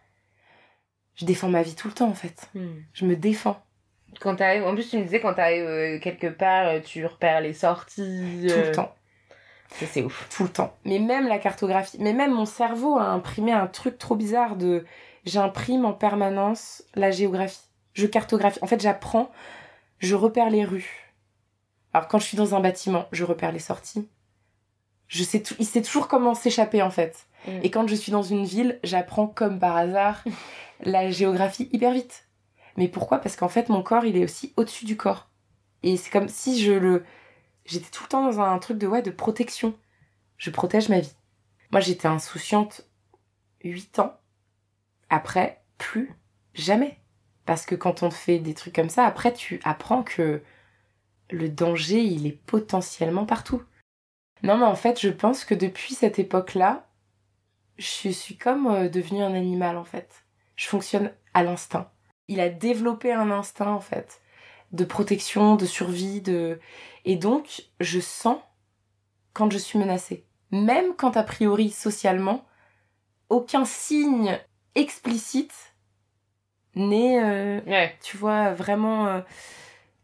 je 1.20 1.26
défends 1.26 1.48
ma 1.48 1.62
vie 1.62 1.74
tout 1.74 1.88
le 1.88 1.94
temps 1.94 2.08
en 2.08 2.14
fait. 2.14 2.48
Hmm. 2.54 2.80
Je 2.94 3.04
me 3.04 3.14
défends. 3.14 3.62
Quand 4.20 4.36
t'arrives, 4.36 4.64
en 4.64 4.74
plus 4.74 4.88
tu 4.88 4.96
me 4.96 5.02
disais 5.02 5.20
quand 5.20 5.34
t'arrives 5.34 5.66
euh, 5.66 5.98
quelque 5.98 6.28
part, 6.28 6.66
euh, 6.66 6.80
tu 6.80 7.04
repères 7.04 7.42
les 7.42 7.52
sorties. 7.52 8.46
Tout 8.48 8.54
le 8.54 8.68
euh, 8.68 8.74
temps. 8.74 8.94
c'est 9.68 10.02
ouf. 10.02 10.28
Tout 10.34 10.44
le 10.44 10.48
temps. 10.48 10.74
Mais 10.86 10.98
même 10.98 11.28
la 11.28 11.38
cartographie, 11.38 11.98
mais 12.00 12.14
même 12.14 12.32
mon 12.32 12.46
cerveau 12.46 12.96
a 12.96 13.04
imprimé 13.04 13.52
un 13.52 13.66
truc 13.66 13.98
trop 13.98 14.16
bizarre 14.16 14.56
de, 14.56 14.86
j'imprime 15.26 15.84
en 15.84 15.92
permanence 15.92 16.82
la 16.94 17.10
géographie. 17.10 17.60
Je 17.92 18.06
cartographie. 18.06 18.58
En 18.62 18.66
fait, 18.66 18.80
j'apprends, 18.80 19.30
je 19.98 20.14
repère 20.14 20.48
les 20.48 20.64
rues. 20.64 21.12
Alors 21.92 22.08
quand 22.08 22.18
je 22.18 22.24
suis 22.24 22.36
dans 22.38 22.54
un 22.54 22.60
bâtiment, 22.60 23.08
je 23.12 23.24
repère 23.24 23.52
les 23.52 23.58
sorties. 23.58 24.08
Je 25.06 25.22
sais 25.22 25.42
tout, 25.42 25.54
il 25.58 25.66
sait 25.66 25.82
toujours 25.82 26.08
comment 26.08 26.34
s'échapper 26.34 26.80
en 26.80 26.90
fait. 26.90 27.26
Et 27.62 27.70
quand 27.70 27.86
je 27.88 27.94
suis 27.94 28.12
dans 28.12 28.22
une 28.22 28.44
ville, 28.44 28.78
j'apprends 28.84 29.26
comme 29.26 29.58
par 29.58 29.76
hasard 29.76 30.24
la 30.82 31.10
géographie 31.10 31.68
hyper 31.72 31.92
vite. 31.92 32.28
Mais 32.76 32.88
pourquoi? 32.88 33.18
Parce 33.18 33.36
qu'en 33.36 33.48
fait, 33.48 33.68
mon 33.68 33.82
corps, 33.82 34.04
il 34.04 34.16
est 34.16 34.24
aussi 34.24 34.52
au-dessus 34.56 34.84
du 34.84 34.96
corps. 34.96 35.28
Et 35.82 35.96
c'est 35.96 36.10
comme 36.10 36.28
si 36.28 36.62
je 36.62 36.72
le... 36.72 37.04
J'étais 37.64 37.90
tout 37.90 38.04
le 38.04 38.08
temps 38.08 38.24
dans 38.24 38.40
un 38.40 38.58
truc 38.58 38.78
de, 38.78 38.86
ouais, 38.86 39.02
de 39.02 39.10
protection. 39.10 39.74
Je 40.36 40.50
protège 40.50 40.88
ma 40.88 41.00
vie. 41.00 41.14
Moi, 41.70 41.80
j'étais 41.80 42.08
insouciante 42.08 42.86
8 43.62 44.00
ans. 44.00 44.18
Après, 45.08 45.62
plus 45.78 46.14
jamais. 46.54 46.98
Parce 47.46 47.66
que 47.66 47.74
quand 47.74 48.02
on 48.02 48.10
fait 48.10 48.38
des 48.38 48.54
trucs 48.54 48.74
comme 48.74 48.90
ça, 48.90 49.04
après, 49.04 49.32
tu 49.32 49.60
apprends 49.64 50.02
que 50.02 50.42
le 51.30 51.48
danger, 51.48 52.02
il 52.02 52.26
est 52.26 52.44
potentiellement 52.46 53.26
partout. 53.26 53.62
Non, 54.42 54.56
mais 54.56 54.64
en 54.64 54.74
fait, 54.74 55.00
je 55.00 55.08
pense 55.08 55.44
que 55.44 55.54
depuis 55.54 55.94
cette 55.94 56.18
époque-là, 56.18 56.89
je 57.80 58.10
suis 58.10 58.36
comme 58.36 58.68
euh, 58.68 58.88
devenue 58.88 59.22
un 59.22 59.34
animal, 59.34 59.76
en 59.76 59.84
fait 59.84 60.24
je 60.60 60.66
fonctionne 60.66 61.10
à 61.32 61.42
l'instinct. 61.42 61.90
Il 62.28 62.38
a 62.38 62.50
développé 62.50 63.14
un 63.14 63.30
instinct 63.30 63.72
en 63.72 63.80
fait 63.80 64.20
de 64.72 64.84
protection, 64.84 65.56
de 65.56 65.64
survie, 65.64 66.20
de 66.20 66.60
et 67.06 67.16
donc 67.16 67.62
je 67.80 67.98
sens 67.98 68.36
quand 69.32 69.50
je 69.50 69.56
suis 69.56 69.78
menacée. 69.78 70.26
Même 70.50 70.94
quand 70.96 71.16
a 71.16 71.22
priori 71.22 71.70
socialement 71.70 72.44
aucun 73.30 73.64
signe 73.64 74.38
explicite 74.74 75.54
n'est 76.74 77.22
euh, 77.22 77.88
tu 78.02 78.18
vois 78.18 78.52
vraiment 78.52 79.06
euh, 79.06 79.20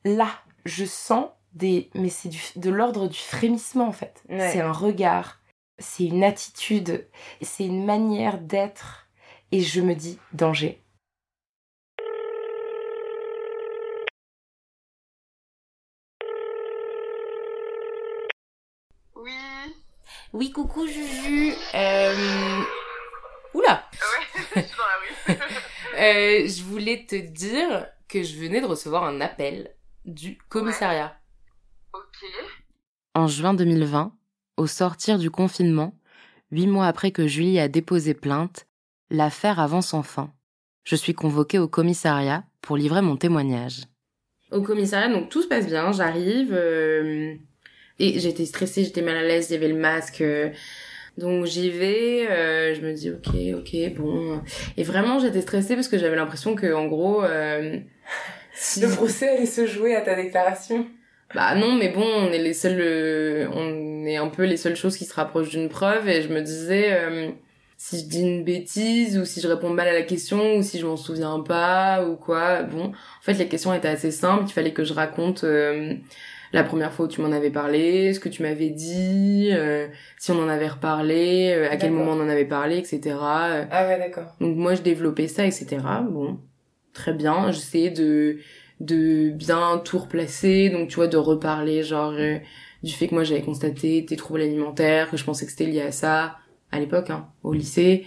là, 0.05 0.31
je 0.65 0.87
sens 0.87 1.27
des 1.53 1.91
mais 1.95 2.09
c'est 2.09 2.31
de 2.57 2.71
l'ordre 2.71 3.09
du 3.09 3.19
frémissement 3.19 3.89
en 3.89 3.93
fait. 3.93 4.23
C'est 4.31 4.62
un 4.62 4.73
regard, 4.73 5.43
c'est 5.79 6.05
une 6.05 6.25
attitude, 6.25 7.07
c'est 7.43 7.67
une 7.67 7.85
manière 7.85 8.39
d'être 8.39 9.09
et 9.53 9.61
je 9.61 9.81
me 9.81 9.95
dis 9.95 10.19
danger. 10.33 10.83
Oui. 19.15 19.33
Oui, 20.33 20.51
coucou 20.51 20.87
Juju. 20.87 21.53
Euh... 21.75 22.62
Oula. 23.55 23.89
Ouais, 23.93 24.43
je 24.57 24.61
suis 24.61 24.77
dans 24.77 24.85
la 24.87 25.35
rue. 25.35 25.41
euh, 25.99 26.49
je 26.49 26.62
voulais 26.62 27.07
te 27.07 27.17
dire 27.17 27.87
que 28.09 28.23
je 28.23 28.39
venais 28.39 28.61
de 28.61 28.67
recevoir 28.67 29.05
un 29.05 29.21
appel 29.21 29.75
du 30.05 30.39
commissariat. 30.49 31.19
Ok. 31.93 32.25
En 33.15 33.27
juin 33.27 33.55
2020, 33.55 34.12
au 34.57 34.66
sortir 34.66 35.19
du 35.19 35.31
confinement, 35.31 35.95
huit 36.51 36.66
mois 36.66 36.87
après 36.87 37.11
que 37.11 37.27
Julie 37.27 37.59
a 37.59 37.69
déposé 37.69 38.14
plainte, 38.14 38.66
L'affaire 39.09 39.61
avance 39.61 39.95
enfin. 39.95 40.33
Je 40.83 40.97
suis 40.97 41.14
convoquée 41.14 41.61
au 41.61 41.69
commissariat 41.69 42.42
pour 42.61 42.77
livrer 42.77 43.03
mon 43.03 43.16
témoignage. 43.16 43.83
Au 44.51 44.62
commissariat, 44.62 45.09
donc 45.09 45.29
tout 45.29 45.42
se 45.42 45.47
passe 45.47 45.66
bien, 45.69 45.92
j'arrive. 45.92 46.51
Euh, 46.53 47.35
et 48.01 48.19
j'étais 48.19 48.45
stressée, 48.47 48.83
j'étais 48.85 49.03
mal 49.03 49.16
à 49.16 49.23
l'aise, 49.23 49.49
il 49.51 49.53
y 49.53 49.57
avait 49.57 49.69
le 49.69 49.79
masque. 49.79 50.21
Euh, 50.23 50.51
Donc 51.19 51.47
j'y 51.47 51.71
vais, 51.71 52.29
euh, 52.31 52.75
je 52.75 52.81
me 52.81 52.92
dis 52.95 53.11
ok, 53.11 53.29
ok, 53.61 53.95
bon. 53.97 54.42
Et 54.77 54.83
vraiment 54.83 55.19
j'étais 55.21 55.40
stressée 55.40 55.75
parce 55.77 55.88
que 55.88 55.99
j'avais 55.99 56.16
l'impression 56.16 56.55
que 56.57 56.75
en 56.75 56.87
gros, 56.87 57.23
euh, 57.23 57.79
si- 58.55 58.81
Le 58.83 58.88
procès 58.88 59.29
allait 59.37 59.47
se 59.47 59.66
jouer 59.66 59.95
à 59.95 60.01
ta 60.03 60.14
déclaration. 60.16 60.87
bah 61.35 61.55
non, 61.55 61.75
mais 61.77 61.88
bon, 61.90 62.05
on 62.05 62.33
est 62.33 62.38
les 62.42 62.55
seuls, 62.55 62.81
euh, 62.81 63.49
on 63.53 63.96
est 64.07 64.16
un 64.16 64.29
peu 64.29 64.45
les 64.45 64.57
seules 64.57 64.77
choses 64.77 64.97
qui 64.97 65.05
se 65.05 65.14
rapprochent 65.14 65.51
d'une 65.51 65.69
preuve. 65.69 66.09
Et 66.09 66.23
je 66.23 66.29
me 66.29 66.40
disais, 66.40 66.92
euh, 66.92 67.31
si 67.77 68.01
je 68.01 68.05
dis 68.07 68.21
une 68.23 68.45
bêtise 68.45 69.19
ou 69.19 69.25
si 69.25 69.40
je 69.40 69.49
réponds 69.49 69.71
mal 69.71 69.88
à 69.88 69.92
la 69.92 70.03
question 70.03 70.57
ou 70.57 70.62
si 70.62 70.79
je 70.79 70.87
m'en 70.87 70.97
souviens 70.97 71.40
pas 71.40 72.05
ou 72.07 72.16
quoi. 72.16 72.62
Bon, 72.62 72.87
en 72.87 73.23
fait 73.23 73.35
les 73.35 73.49
questions 73.49 73.73
étaient 73.75 73.88
assez 73.88 74.11
simples. 74.11 74.45
Il 74.47 74.53
fallait 74.53 74.73
que 74.73 74.85
je 74.85 74.95
raconte. 74.95 75.45
euh, 75.45 75.95
la 76.53 76.62
première 76.62 76.92
fois 76.92 77.07
où 77.07 77.09
tu 77.09 77.21
m'en 77.21 77.33
avais 77.33 77.51
parlé, 77.51 78.14
ce 78.14 78.21
que 78.21 78.29
tu 78.29 78.42
m'avais 78.42 78.71
dit, 78.71 79.49
euh, 79.53 79.88
si 80.16 80.31
on 80.31 80.38
en 80.42 80.49
avait 80.49 80.69
reparlé, 80.69 81.53
euh, 81.55 81.71
à 81.71 81.77
quel 81.77 81.90
moment 81.90 82.12
on 82.12 82.21
en 82.25 82.29
avait 82.29 82.45
parlé, 82.45 82.79
etc. 82.79 83.16
Ah 83.21 83.87
ouais, 83.87 83.99
d'accord. 83.99 84.33
donc 84.40 84.57
moi 84.57 84.75
je 84.75 84.83
développais 84.83 85.27
ça, 85.29 85.45
etc. 85.45 85.79
Bon, 86.09 86.38
très 86.95 87.12
bien. 87.12 87.51
J'essayais 87.51 87.90
de 87.90 88.38
de 88.81 89.31
bien 89.31 89.83
tout 89.85 89.99
replacer, 89.99 90.71
donc 90.71 90.88
tu 90.88 90.97
vois 90.97 91.09
de 91.09 91.16
reparler 91.16 91.83
genre 91.83 92.12
euh, 92.16 92.38
du 92.83 92.93
fait 92.93 93.09
que 93.09 93.15
moi 93.15 93.25
j'avais 93.25 93.43
constaté 93.43 94.05
tes 94.07 94.17
troubles 94.17 94.43
alimentaires, 94.43 95.11
que 95.11 95.17
je 95.17 95.25
pensais 95.25 95.45
que 95.47 95.51
c'était 95.53 95.67
lié 95.67 95.83
à 95.83 95.93
ça 95.93 96.37
à 96.73 96.81
l'époque, 96.81 97.11
hein, 97.11 97.29
au 97.43 97.53
lycée. 97.53 98.05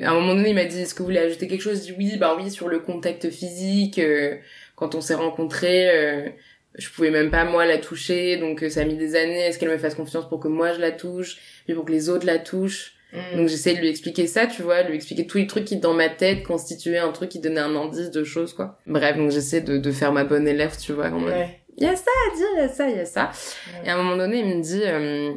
À 0.00 0.10
un 0.10 0.14
moment 0.14 0.34
donné, 0.34 0.50
il 0.50 0.54
m'a 0.54 0.64
dit 0.64 0.80
est-ce 0.80 0.94
que 0.94 1.00
vous 1.00 1.06
voulez 1.06 1.18
ajouter 1.18 1.46
quelque 1.48 1.60
chose? 1.60 1.78
Je 1.86 1.92
dis 1.92 1.98
oui, 1.98 2.16
bah 2.18 2.36
oui 2.38 2.50
sur 2.50 2.68
le 2.68 2.78
contact 2.80 3.30
physique. 3.30 3.98
euh, 3.98 4.36
quand 4.74 4.94
on 4.94 5.00
s'est 5.00 5.14
rencontrés, 5.14 5.88
euh, 5.90 6.28
je 6.76 6.88
pouvais 6.90 7.10
même 7.10 7.30
pas 7.30 7.44
moi 7.44 7.66
la 7.66 7.78
toucher, 7.78 8.36
donc 8.38 8.62
euh, 8.64 8.68
ça 8.70 8.80
a 8.80 8.84
mis 8.84 8.96
des 8.96 9.14
années. 9.16 9.40
Est-ce 9.40 9.58
qu'elle 9.58 9.70
me 9.70 9.78
fasse 9.78 9.94
confiance 9.94 10.28
pour 10.28 10.40
que 10.40 10.48
moi 10.48 10.72
je 10.72 10.80
la 10.80 10.90
touche, 10.90 11.38
puis 11.66 11.74
pour 11.74 11.84
que 11.84 11.92
les 11.92 12.08
autres 12.08 12.26
la 12.26 12.38
touchent? 12.38 12.94
Mm. 13.12 13.36
donc 13.36 13.48
j'essaie 13.48 13.74
de 13.74 13.80
lui 13.80 13.88
expliquer 13.90 14.26
ça, 14.26 14.46
tu 14.46 14.62
vois, 14.62 14.82
de 14.84 14.88
lui 14.88 14.96
expliquer 14.96 15.26
tous 15.26 15.36
les 15.36 15.46
trucs 15.46 15.66
qui 15.66 15.76
dans 15.76 15.92
ma 15.92 16.08
tête 16.08 16.44
constituaient 16.44 16.96
un 16.96 17.12
truc 17.12 17.28
qui 17.28 17.40
donnait 17.40 17.60
un 17.60 17.76
indice 17.76 18.10
de 18.10 18.24
choses 18.24 18.54
quoi. 18.54 18.78
Bref, 18.86 19.18
donc 19.18 19.30
j'essaie 19.30 19.60
de, 19.60 19.76
de 19.76 19.90
faire 19.92 20.12
ma 20.14 20.24
bonne 20.24 20.48
élève, 20.48 20.74
tu 20.80 20.94
vois, 20.94 21.08
en 21.08 21.20
mode 21.20 21.34
Ouais. 21.34 21.60
Il 21.76 21.84
y 21.84 21.86
a 21.86 21.96
ça 21.96 22.10
à 22.30 22.36
dire, 22.36 22.46
il 22.54 22.58
y 22.58 22.62
a 22.62 22.68
ça, 22.68 22.88
il 22.88 22.96
y 22.96 23.00
a 23.00 23.06
ça. 23.06 23.30
Ouais. 23.66 23.86
Et 23.86 23.88
à 23.90 23.94
un 23.94 24.02
moment 24.02 24.16
donné, 24.16 24.40
il 24.40 24.46
me 24.46 24.62
dit 24.62 24.82
euh, 24.84 25.34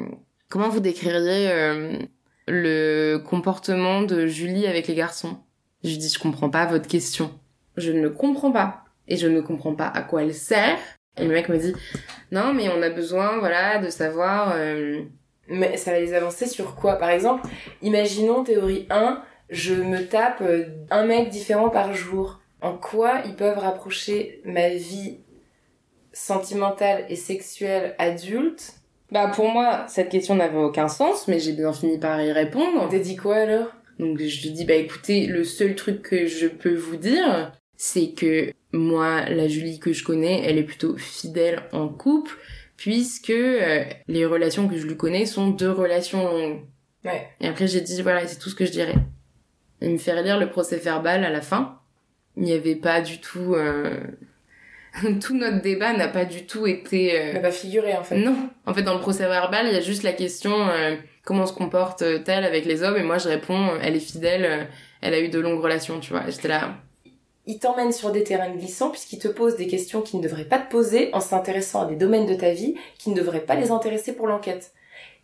comment 0.50 0.70
vous 0.70 0.80
décririez 0.80 1.50
euh, 1.52 1.98
le 2.48 3.18
comportement 3.18 4.02
de 4.02 4.28
Julie 4.28 4.68
avec 4.68 4.88
les 4.88 4.96
garçons? 4.96 5.38
Je 5.84 5.90
lui 5.90 5.98
dis 5.98 6.10
je 6.10 6.20
comprends 6.20 6.50
pas 6.50 6.66
votre 6.66 6.88
question. 6.88 7.32
Je 7.78 7.92
ne 7.92 8.08
comprends 8.08 8.52
pas 8.52 8.86
et 9.08 9.18
je 9.18 9.28
ne 9.28 9.42
comprends 9.42 9.76
pas 9.76 9.88
à 9.88 10.02
quoi 10.02 10.24
elle 10.24 10.34
sert. 10.34 10.78
Et 11.18 11.26
le 11.26 11.34
mec 11.34 11.48
me 11.50 11.58
dit 11.58 11.74
non 12.32 12.54
mais 12.54 12.70
on 12.70 12.82
a 12.82 12.90
besoin 12.90 13.38
voilà 13.38 13.78
de 13.78 13.90
savoir 13.90 14.54
euh, 14.56 15.02
Mais 15.48 15.78
ça 15.78 15.92
va 15.92 16.00
les 16.00 16.14
avancer 16.14 16.46
sur 16.48 16.76
quoi? 16.76 16.96
Par 16.96 17.10
exemple, 17.10 17.48
imaginons 17.82 18.44
théorie 18.44 18.88
1, 18.90 19.22
je 19.50 19.74
me 19.74 20.06
tape 20.06 20.42
euh, 20.42 20.66
un 20.90 21.06
mec 21.06 21.30
différent 21.30 21.70
par 21.70 21.94
jour. 21.94 22.42
En 22.62 22.78
quoi 22.78 23.22
ils 23.26 23.36
peuvent 23.36 23.60
rapprocher 23.60 24.42
ma 24.44 24.70
vie 24.70 25.20
sentimentale 26.16 27.06
et 27.10 27.16
sexuelle 27.16 27.94
adulte 28.00 28.74
Bah 29.12 29.28
pour 29.28 29.50
moi, 29.50 29.86
cette 29.88 30.10
question 30.10 30.36
n'avait 30.36 30.58
aucun 30.58 30.88
sens, 30.88 31.28
mais 31.28 31.40
j'ai 31.40 31.52
bien 31.52 31.74
fini 31.74 32.00
par 32.00 32.22
y 32.22 32.32
répondre. 32.32 32.82
On 32.82 32.88
t'a 32.88 33.00
dit 33.00 33.18
quoi 33.18 33.36
alors? 33.36 33.68
Donc 34.00 34.18
je 34.20 34.42
lui 34.44 34.52
dis 34.52 34.66
bah 34.66 34.74
écoutez, 34.74 35.28
le 35.28 35.44
seul 35.44 35.76
truc 35.76 36.02
que 36.02 36.26
je 36.26 36.48
peux 36.48 36.74
vous 36.74 36.96
dire, 36.96 37.52
c'est 37.78 38.12
que 38.12 38.52
moi, 38.72 39.30
la 39.30 39.48
Julie 39.48 39.80
que 39.80 39.94
je 39.94 40.04
connais, 40.04 40.42
elle 40.44 40.58
est 40.58 40.64
plutôt 40.64 40.98
fidèle 40.98 41.64
en 41.72 41.88
couple, 41.90 42.38
puisque 42.78 43.30
euh, 43.30 43.84
les 44.08 44.26
relations 44.26 44.68
que 44.68 44.78
je 44.78 44.88
lui 44.88 44.98
connais 44.98 45.26
sont 45.26 45.50
deux 45.50 45.72
relations 45.72 46.26
longues. 46.26 46.62
Ouais. 47.04 47.28
Et 47.42 47.48
après 47.48 47.68
j'ai 47.68 47.82
dit 47.82 48.02
voilà, 48.02 48.26
c'est 48.26 48.40
tout 48.40 48.50
ce 48.50 48.56
que 48.56 48.66
je 48.66 48.72
dirais. 48.72 48.96
Il 49.82 49.92
me 49.92 49.98
fait 49.98 50.18
relire 50.18 50.40
le 50.40 50.50
procès 50.50 50.78
verbal 50.78 51.24
à 51.26 51.30
la 51.30 51.42
fin. 51.42 51.80
Il 52.38 52.44
n'y 52.44 52.54
avait 52.54 52.76
pas 52.76 53.02
du 53.02 53.20
tout... 53.20 53.54
euh, 53.54 54.00
tout 55.22 55.36
notre 55.36 55.62
débat 55.62 55.94
n'a 55.94 56.08
pas 56.08 56.26
du 56.26 56.46
tout 56.46 56.68
été... 56.68 57.20
euh, 57.20 57.34
n'a 57.34 57.40
pas 57.40 57.52
figuré 57.52 57.96
en 57.96 58.04
fait. 58.04 58.18
non. 58.18 58.36
En 58.66 58.74
fait, 58.74 58.84
dans 58.84 58.94
le 58.94 59.00
procès 59.00 59.28
verbal, 59.28 59.68
il 59.68 59.74
y 59.74 59.78
a 59.78 59.82
juste 59.82 60.04
la 60.04 60.14
question 60.14 60.54
euh, 60.70 60.96
comment 61.24 61.46
se 61.46 61.54
comporte-t-elle 61.54 62.46
avec 62.46 62.66
les 62.66 62.84
hommes 62.84 62.98
Et 62.98 63.04
moi, 63.04 63.18
je 63.18 63.28
réponds 63.28 63.68
euh, 63.70 63.80
elle 63.82 63.96
est 63.96 64.00
fidèle, 64.00 64.46
euh, 64.46 64.64
elle 65.02 65.14
a 65.14 65.20
eu 65.20 65.30
de 65.30 65.40
longues 65.40 65.62
relations, 65.62 66.00
tu 66.00 66.12
vois. 66.12 66.24
J'étais 66.30 66.48
là. 66.48 66.76
Il 67.48 67.60
t'emmène 67.60 67.92
sur 67.92 68.12
des 68.12 68.24
terrains 68.24 68.50
glissants 68.50 68.90
puisqu'il 68.90 69.20
te 69.20 69.28
pose 69.28 69.56
des 69.56 69.68
questions 69.68 70.02
qu'il 70.02 70.20
ne 70.20 70.24
devrait 70.24 70.46
pas 70.46 70.58
te 70.58 70.72
poser 70.72 71.14
en 71.14 71.20
s'intéressant 71.20 71.84
à 71.84 71.86
des 71.86 71.96
domaines 71.96 72.26
de 72.26 72.34
ta 72.34 72.52
vie 72.52 72.76
qui 72.98 73.12
ne 73.12 73.16
devraient 73.16 73.46
pas 73.46 73.56
les 73.56 73.70
intéresser 73.70 74.14
pour 74.14 74.28
l'enquête. 74.28 74.72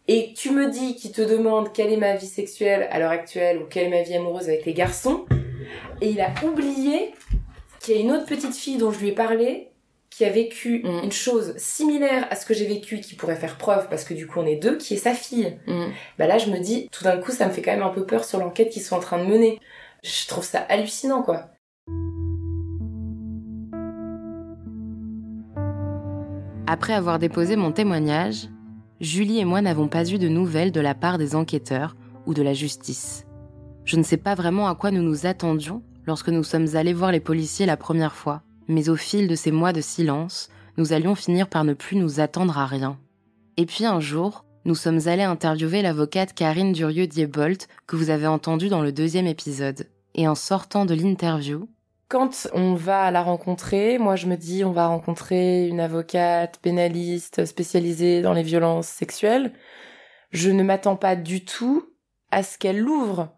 Et 0.07 0.34
tu 0.36 0.51
me 0.51 0.69
dis 0.69 0.95
qu'il 0.95 1.12
te 1.12 1.21
demande 1.21 1.71
quelle 1.73 1.91
est 1.91 1.97
ma 1.97 2.15
vie 2.15 2.27
sexuelle 2.27 2.88
à 2.91 2.99
l'heure 2.99 3.12
actuelle 3.12 3.60
ou 3.60 3.65
quelle 3.65 3.88
est 3.88 3.89
ma 3.89 4.01
vie 4.01 4.15
amoureuse 4.15 4.49
avec 4.49 4.65
les 4.65 4.73
garçons, 4.73 5.25
et 6.01 6.10
il 6.10 6.21
a 6.21 6.31
oublié 6.43 7.13
qu'il 7.82 7.96
y 7.96 7.98
a 7.98 8.02
une 8.02 8.12
autre 8.12 8.26
petite 8.26 8.56
fille 8.56 8.78
dont 8.78 8.91
je 8.91 9.00
lui 9.00 9.10
ai 9.10 9.12
parlé 9.12 9.67
qui 10.10 10.26
a 10.26 10.30
vécu 10.30 10.82
Mm. 10.84 11.06
une 11.06 11.12
chose 11.12 11.54
similaire 11.58 12.28
à 12.30 12.36
ce 12.36 12.46
que 12.46 12.54
j'ai 12.54 12.67
vécu 12.67 13.00
qui 13.00 13.15
pourrait 13.15 13.36
faire 13.38 13.58
preuve 13.58 13.88
parce 13.89 14.04
que 14.04 14.13
du 14.13 14.28
coup 14.28 14.39
on 14.39 14.46
est 14.46 14.58
deux, 14.58 14.78
qui 14.78 14.94
est 14.94 14.98
sa 14.98 15.13
fille. 15.13 15.58
Mm. 15.67 15.86
Bah 16.20 16.28
là 16.28 16.38
je 16.38 16.52
me 16.52 16.60
dis, 16.60 16.89
tout 16.91 17.04
d'un 17.04 17.17
coup 17.17 17.32
ça 17.32 17.48
me 17.48 17.52
fait 17.52 17.62
quand 17.62 17.72
même 17.72 17.82
un 17.82 17.89
peu 17.89 18.06
peur 18.06 18.24
sur 18.26 18.39
l'enquête 18.39 18.70
qu'ils 18.70 18.82
sont 18.82 18.96
en 18.96 19.00
train 19.00 19.17
de 19.24 19.30
mener. 19.30 19.60
Je 20.04 20.28
trouve 20.28 20.44
ça 20.44 20.60
hallucinant 20.60 21.24
quoi. 21.24 21.50
Après 26.67 26.94
avoir 26.94 27.20
déposé 27.20 27.56
mon 27.56 27.72
témoignage, 27.72 28.48
Julie 29.00 29.39
et 29.39 29.46
moi 29.46 29.62
n'avons 29.62 29.88
pas 29.88 30.06
eu 30.10 30.17
de 30.20 30.28
nouvelles 30.28 30.72
de 30.72 30.80
la 30.80 30.94
part 30.94 31.17
des 31.17 31.36
enquêteurs 31.36 31.96
ou 32.26 32.34
de 32.34 32.41
la 32.44 32.54
justice. 32.54 33.26
Je 33.84 33.98
ne 33.98 34.04
sais 34.04 34.17
pas 34.17 34.36
vraiment 34.36 34.67
à 34.67 34.76
quoi 34.76 34.91
nous 34.91 35.02
nous 35.02 35.26
attendions 35.26 35.82
lorsque 36.12 36.28
nous 36.28 36.43
sommes 36.43 36.76
allés 36.76 36.91
voir 36.91 37.13
les 37.13 37.21
policiers 37.21 37.65
la 37.65 37.78
première 37.78 38.15
fois, 38.15 38.41
mais 38.67 38.89
au 38.89 38.97
fil 38.97 39.30
de 39.30 39.36
ces 39.36 39.50
mois 39.50 39.71
de 39.71 39.80
silence, 39.80 40.50
nous 40.76 40.91
allions 40.91 41.15
finir 41.15 41.47
par 41.47 41.63
ne 41.63 41.74
plus 41.74 41.95
nous 41.95 42.19
attendre 42.19 42.58
à 42.58 42.65
rien. 42.65 43.00
Et 43.56 43.65
puis 43.65 43.86
un 43.86 44.02
jour, 44.02 44.43
nous 44.65 44.76
sommes 44.76 45.08
allés 45.08 45.24
interviewer 45.24 45.82
l'avocate 45.82 46.34
Karine 46.34 46.74
Durieux-Diebolt 46.74 47.69
que 47.88 47.95
vous 47.95 48.10
avez 48.10 48.28
entendue 48.28 48.67
dans 48.67 48.82
le 48.82 48.91
deuxième 48.91 49.26
épisode. 49.26 49.88
Et 50.13 50.28
en 50.28 50.36
sortant 50.36 50.84
de 50.84 50.93
l'interview, 50.93 51.69
Quand 52.10 52.50
on 52.54 52.74
va 52.74 53.10
la 53.10 53.24
rencontrer, 53.24 53.97
moi 53.97 54.17
je 54.17 54.28
me 54.28 54.36
dis 54.36 54.65
on 54.65 54.74
va 54.74 54.88
rencontrer 54.88 55.69
une 55.69 55.80
avocate 55.80 56.60
pénaliste 56.62 57.45
spécialisée 57.45 58.21
dans 58.21 58.34
les 58.34 58.43
violences 58.43 58.89
sexuelles. 58.89 59.54
Je 60.32 60.50
ne 60.50 60.62
m'attends 60.62 60.97
pas 60.97 61.15
du 61.15 61.45
tout 61.45 61.86
à 62.32 62.43
ce 62.43 62.58
qu'elle 62.58 62.86
ouvre 62.86 63.34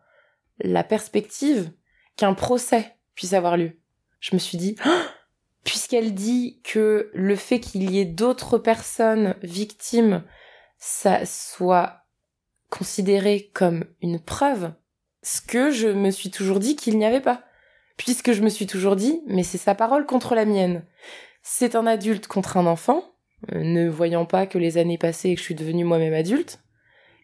la 0.59 0.83
perspective 0.83 1.69
qu'un 2.15 2.33
procès 2.33 2.95
puisse 3.15 3.33
avoir 3.33 3.57
lieu. 3.57 3.79
Je 4.19 4.35
me 4.35 4.39
suis 4.39 4.57
dit, 4.57 4.75
Ah 4.83 5.07
puisqu'elle 5.63 6.13
dit 6.13 6.59
que 6.63 7.09
le 7.13 7.35
fait 7.35 7.59
qu'il 7.59 7.89
y 7.89 7.99
ait 7.99 8.05
d'autres 8.05 8.57
personnes 8.57 9.35
victimes, 9.43 10.23
ça 10.77 11.25
soit 11.25 12.05
considéré 12.69 13.49
comme 13.53 13.85
une 14.01 14.19
preuve, 14.19 14.73
ce 15.21 15.41
que 15.41 15.71
je 15.71 15.87
me 15.87 16.11
suis 16.11 16.31
toujours 16.31 16.59
dit 16.59 16.75
qu'il 16.75 16.97
n'y 16.97 17.05
avait 17.05 17.21
pas 17.21 17.43
puisque 17.95 18.33
je 18.33 18.41
me 18.41 18.49
suis 18.49 18.65
toujours 18.65 18.95
dit, 18.95 19.21
mais 19.27 19.43
c'est 19.43 19.59
sa 19.59 19.75
parole 19.75 20.05
contre 20.05 20.33
la 20.33 20.45
mienne. 20.45 20.83
C'est 21.43 21.75
un 21.75 21.85
adulte 21.85 22.27
contre 22.27 22.57
un 22.57 22.65
enfant, 22.65 23.03
euh, 23.53 23.61
ne 23.63 23.87
voyant 23.87 24.25
pas 24.25 24.47
que 24.47 24.57
les 24.57 24.79
années 24.79 24.97
passées 24.97 25.29
et 25.29 25.35
que 25.35 25.39
je 25.39 25.45
suis 25.45 25.55
devenue 25.55 25.83
moi-même 25.83 26.13
adulte. 26.13 26.59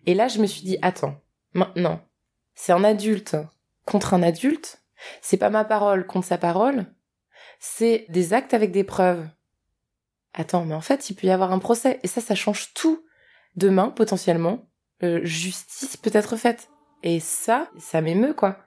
Et 0.06 0.14
là, 0.14 0.28
je 0.28 0.40
me 0.40 0.46
suis 0.46 0.62
dit, 0.62 0.78
attends, 0.84 1.20
maintenant, 1.54 2.02
c'est 2.54 2.72
un 2.72 2.84
adulte 2.84 3.36
contre 3.86 4.14
un 4.14 4.22
adulte, 4.22 4.79
c'est 5.22 5.38
pas 5.38 5.50
ma 5.50 5.66
parole 5.66 6.06
contre 6.06 6.28
sa 6.28 6.38
parole, 6.38 6.86
c'est 7.60 8.06
des 8.10 8.34
actes 8.34 8.54
avec 8.54 8.72
des 8.72 8.84
preuves. 8.84 9.28
Attends, 10.34 10.66
mais 10.66 10.76
en 10.76 10.82
fait, 10.82 11.10
il 11.10 11.16
peut 11.16 11.28
y 11.28 11.32
avoir 11.32 11.52
un 11.52 11.60
procès, 11.60 12.00
et 12.04 12.08
ça, 12.08 12.22
ça 12.22 12.36
change 12.36 12.74
tout. 12.74 13.04
Demain, 13.56 13.90
potentiellement, 13.90 14.70
euh, 15.04 15.20
justice 15.24 15.98
peut 15.98 16.12
être 16.14 16.36
faite. 16.36 16.70
Et 17.04 17.20
ça, 17.20 17.70
ça 17.78 18.02
m'émeut, 18.02 18.34
quoi. 18.34 18.58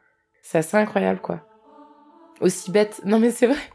C'est 0.42 0.58
assez 0.58 0.76
incroyable, 0.76 1.20
quoi 1.20 1.46
aussi 2.42 2.70
bête. 2.70 3.00
Non 3.04 3.18
mais 3.18 3.30
c'est 3.30 3.46
vrai. 3.46 3.56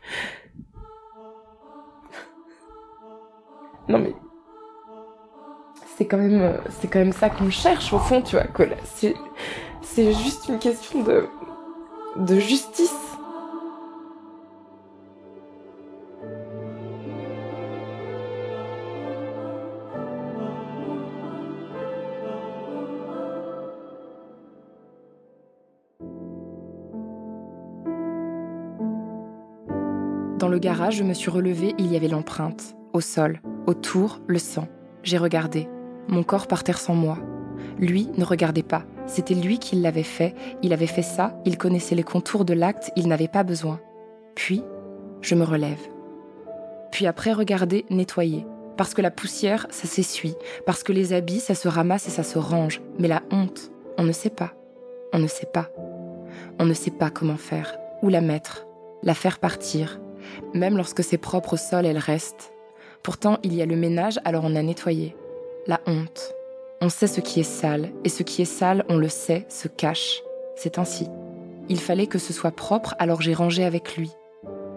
Non 3.90 4.00
mais 4.00 4.14
c'est 5.96 6.06
quand 6.06 6.18
même 6.18 6.42
euh, 6.42 6.58
c'est 6.70 6.90
quand 6.90 7.00
même 7.00 7.14
ça 7.14 7.30
qu'on 7.30 7.50
cherche 7.50 7.94
au 7.94 8.00
fond, 8.00 8.22
tu 8.22 8.36
vois 8.36 8.44
que 8.44 8.64
c'est 8.84 9.16
c'est 9.82 10.12
juste 10.12 10.50
une 10.50 10.60
question 10.60 11.04
de 11.04 11.26
de 12.20 12.40
justice. 12.40 12.94
Dans 30.40 30.50
le 30.50 30.60
garage, 30.60 30.98
je 30.98 31.04
me 31.04 31.14
suis 31.14 31.30
relevée, 31.30 31.74
il 31.78 31.92
y 31.92 31.96
avait 31.96 32.08
l'empreinte. 32.08 32.76
Au 32.94 33.02
sol, 33.02 33.42
autour, 33.66 34.20
le 34.28 34.40
sang. 34.40 34.68
J'ai 35.04 35.18
regardé. 35.18 35.68
Mon 36.08 36.24
corps 36.24 36.48
par 36.48 36.64
terre 36.64 36.80
sans 36.80 36.96
moi. 36.96 37.18
Lui 37.78 38.10
ne 38.18 38.24
regardait 38.24 38.64
pas. 38.64 38.84
C'était 39.08 39.34
lui 39.34 39.58
qui 39.58 39.78
l'avait 39.78 40.04
fait. 40.04 40.36
Il 40.62 40.74
avait 40.74 40.86
fait 40.86 41.02
ça, 41.02 41.40
il 41.46 41.58
connaissait 41.58 41.96
les 41.96 42.04
contours 42.04 42.46
de 42.46 42.54
l'acte, 42.54 42.92
il 42.96 43.08
n'avait 43.08 43.28
pas 43.28 43.44
besoin. 43.44 43.80
Puis, 44.36 44.64
je 45.22 45.34
me 45.34 45.44
relève. 45.44 45.80
Puis 46.92 47.08
après, 47.08 47.34
regardez, 47.34 47.86
nettoyer. 47.90 48.46
Parce 48.78 48.94
que 48.94 49.02
la 49.02 49.10
poussière, 49.12 49.66
ça 49.72 49.88
s'essuie. 49.88 50.36
Parce 50.66 50.84
que 50.84 50.94
les 50.94 51.14
habits, 51.14 51.40
ça 51.40 51.56
se 51.56 51.68
ramasse 51.68 52.08
et 52.08 52.12
ça 52.12 52.24
se 52.24 52.38
range. 52.38 52.82
Mais 53.00 53.08
la 53.08 53.24
honte, 53.32 53.72
on 53.98 54.04
ne 54.04 54.12
sait 54.12 54.30
pas. 54.30 54.54
On 55.14 55.20
ne 55.20 55.28
sait 55.28 55.48
pas. 55.52 55.70
On 56.60 56.66
ne 56.66 56.74
sait 56.74 56.92
pas 56.92 57.10
comment 57.10 57.38
faire. 57.38 57.78
Où 58.04 58.10
la 58.10 58.22
mettre. 58.22 58.68
La 59.04 59.14
faire 59.14 59.40
partir. 59.40 60.00
Même 60.54 60.78
lorsque 60.78 61.04
c'est 61.04 61.18
propre 61.18 61.54
au 61.54 61.58
sol, 61.58 61.86
elle 61.86 61.98
reste. 61.98 62.52
Pourtant, 63.04 63.40
il 63.42 63.56
y 63.56 63.62
a 63.62 63.66
le 63.66 63.76
ménage, 63.76 64.20
alors 64.26 64.44
on 64.46 64.56
a 64.56 64.62
nettoyé. 64.62 65.16
La 65.66 65.80
honte. 65.88 66.34
On 66.80 66.90
sait 66.90 67.08
ce 67.08 67.22
qui 67.22 67.40
est 67.40 67.44
sale, 67.44 67.90
et 68.04 68.10
ce 68.10 68.22
qui 68.22 68.44
est 68.44 68.46
sale, 68.46 68.86
on 68.88 68.98
le 68.98 69.10
sait, 69.10 69.48
se 69.50 69.68
cache. 69.68 70.22
C'est 70.56 70.78
ainsi. 70.78 71.08
Il 71.70 71.80
fallait 71.80 72.06
que 72.06 72.20
ce 72.20 72.34
soit 72.34 72.52
propre, 72.52 72.94
alors 73.00 73.20
j'ai 73.20 73.34
rangé 73.34 73.64
avec 73.64 73.98
lui. 73.98 74.12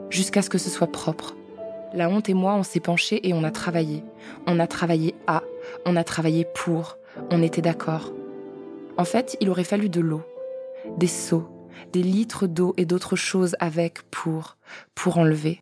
Jusqu'à 0.08 0.40
ce 0.40 0.48
que 0.48 0.56
ce 0.56 0.70
soit 0.70 0.90
propre. 0.90 1.36
La 1.92 2.08
honte 2.08 2.30
et 2.30 2.34
moi, 2.34 2.54
on 2.54 2.62
s'est 2.62 2.80
penchés 2.80 3.28
et 3.28 3.34
on 3.34 3.44
a 3.44 3.50
travaillé. 3.50 4.02
On 4.46 4.60
a 4.60 4.66
travaillé 4.66 5.14
à, 5.26 5.42
on 5.84 5.94
a 5.94 6.02
travaillé 6.02 6.46
pour, 6.54 6.96
on 7.30 7.42
était 7.42 7.60
d'accord. 7.60 8.12
En 8.96 9.04
fait, 9.04 9.36
il 9.40 9.50
aurait 9.50 9.62
fallu 9.62 9.90
de 9.90 10.00
l'eau, 10.00 10.22
des 10.96 11.06
seaux, 11.06 11.48
des 11.92 12.02
litres 12.02 12.46
d'eau 12.46 12.72
et 12.78 12.86
d'autres 12.86 13.16
choses 13.16 13.56
avec, 13.60 14.02
pour, 14.10 14.56
pour 14.94 15.18
enlever. 15.18 15.60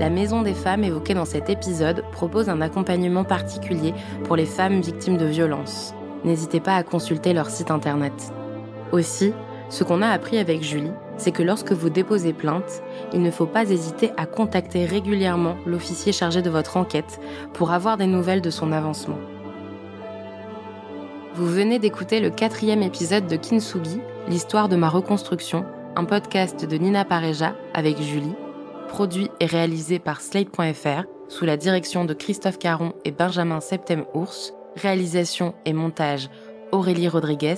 La 0.00 0.08
Maison 0.08 0.40
des 0.40 0.54
femmes 0.54 0.82
évoquée 0.82 1.12
dans 1.12 1.26
cet 1.26 1.50
épisode 1.50 2.02
propose 2.10 2.48
un 2.48 2.62
accompagnement 2.62 3.22
particulier 3.22 3.92
pour 4.24 4.34
les 4.34 4.46
femmes 4.46 4.80
victimes 4.80 5.18
de 5.18 5.26
violences. 5.26 5.92
N'hésitez 6.24 6.58
pas 6.58 6.74
à 6.74 6.82
consulter 6.82 7.34
leur 7.34 7.50
site 7.50 7.70
internet. 7.70 8.14
Aussi, 8.92 9.34
ce 9.68 9.84
qu'on 9.84 10.00
a 10.00 10.08
appris 10.08 10.38
avec 10.38 10.62
Julie, 10.62 10.90
c'est 11.18 11.32
que 11.32 11.42
lorsque 11.42 11.72
vous 11.72 11.90
déposez 11.90 12.32
plainte, 12.32 12.82
il 13.12 13.20
ne 13.20 13.30
faut 13.30 13.44
pas 13.44 13.70
hésiter 13.70 14.10
à 14.16 14.24
contacter 14.24 14.86
régulièrement 14.86 15.56
l'officier 15.66 16.12
chargé 16.12 16.40
de 16.40 16.48
votre 16.48 16.78
enquête 16.78 17.20
pour 17.52 17.70
avoir 17.70 17.98
des 17.98 18.06
nouvelles 18.06 18.40
de 18.40 18.48
son 18.48 18.72
avancement. 18.72 19.18
Vous 21.34 21.46
venez 21.46 21.78
d'écouter 21.78 22.20
le 22.20 22.30
quatrième 22.30 22.82
épisode 22.82 23.26
de 23.26 23.36
Kinsugi, 23.36 24.00
l'histoire 24.28 24.70
de 24.70 24.76
ma 24.76 24.88
reconstruction, 24.88 25.66
un 25.94 26.06
podcast 26.06 26.64
de 26.64 26.76
Nina 26.78 27.04
Pareja 27.04 27.54
avec 27.74 28.00
Julie, 28.00 28.34
produit 28.90 29.30
et 29.38 29.46
réalisé 29.46 30.00
par 30.00 30.20
Slate.fr 30.20 31.04
sous 31.28 31.44
la 31.44 31.56
direction 31.56 32.04
de 32.04 32.12
Christophe 32.12 32.58
Caron 32.58 32.92
et 33.04 33.12
Benjamin 33.12 33.60
Septem-Ours, 33.60 34.52
réalisation 34.74 35.54
et 35.64 35.72
montage 35.72 36.28
Aurélie 36.72 37.08
Rodriguez, 37.08 37.54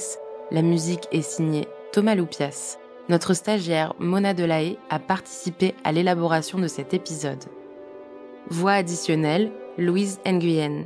la 0.51 0.61
musique 0.61 1.09
est 1.11 1.22
signée 1.22 1.66
Thomas 1.91 2.14
Loupias. 2.14 2.76
Notre 3.09 3.33
stagiaire 3.33 3.95
Mona 3.99 4.35
Delahaye 4.35 4.78
a 4.91 4.99
participé 4.99 5.74
à 5.85 5.93
l'élaboration 5.93 6.59
de 6.59 6.68
cet 6.68 6.93
épisode. 6.93 7.45
Voix 8.51 8.72
additionnelle 8.72 9.51
Louise 9.78 10.20
Nguyen. 10.26 10.85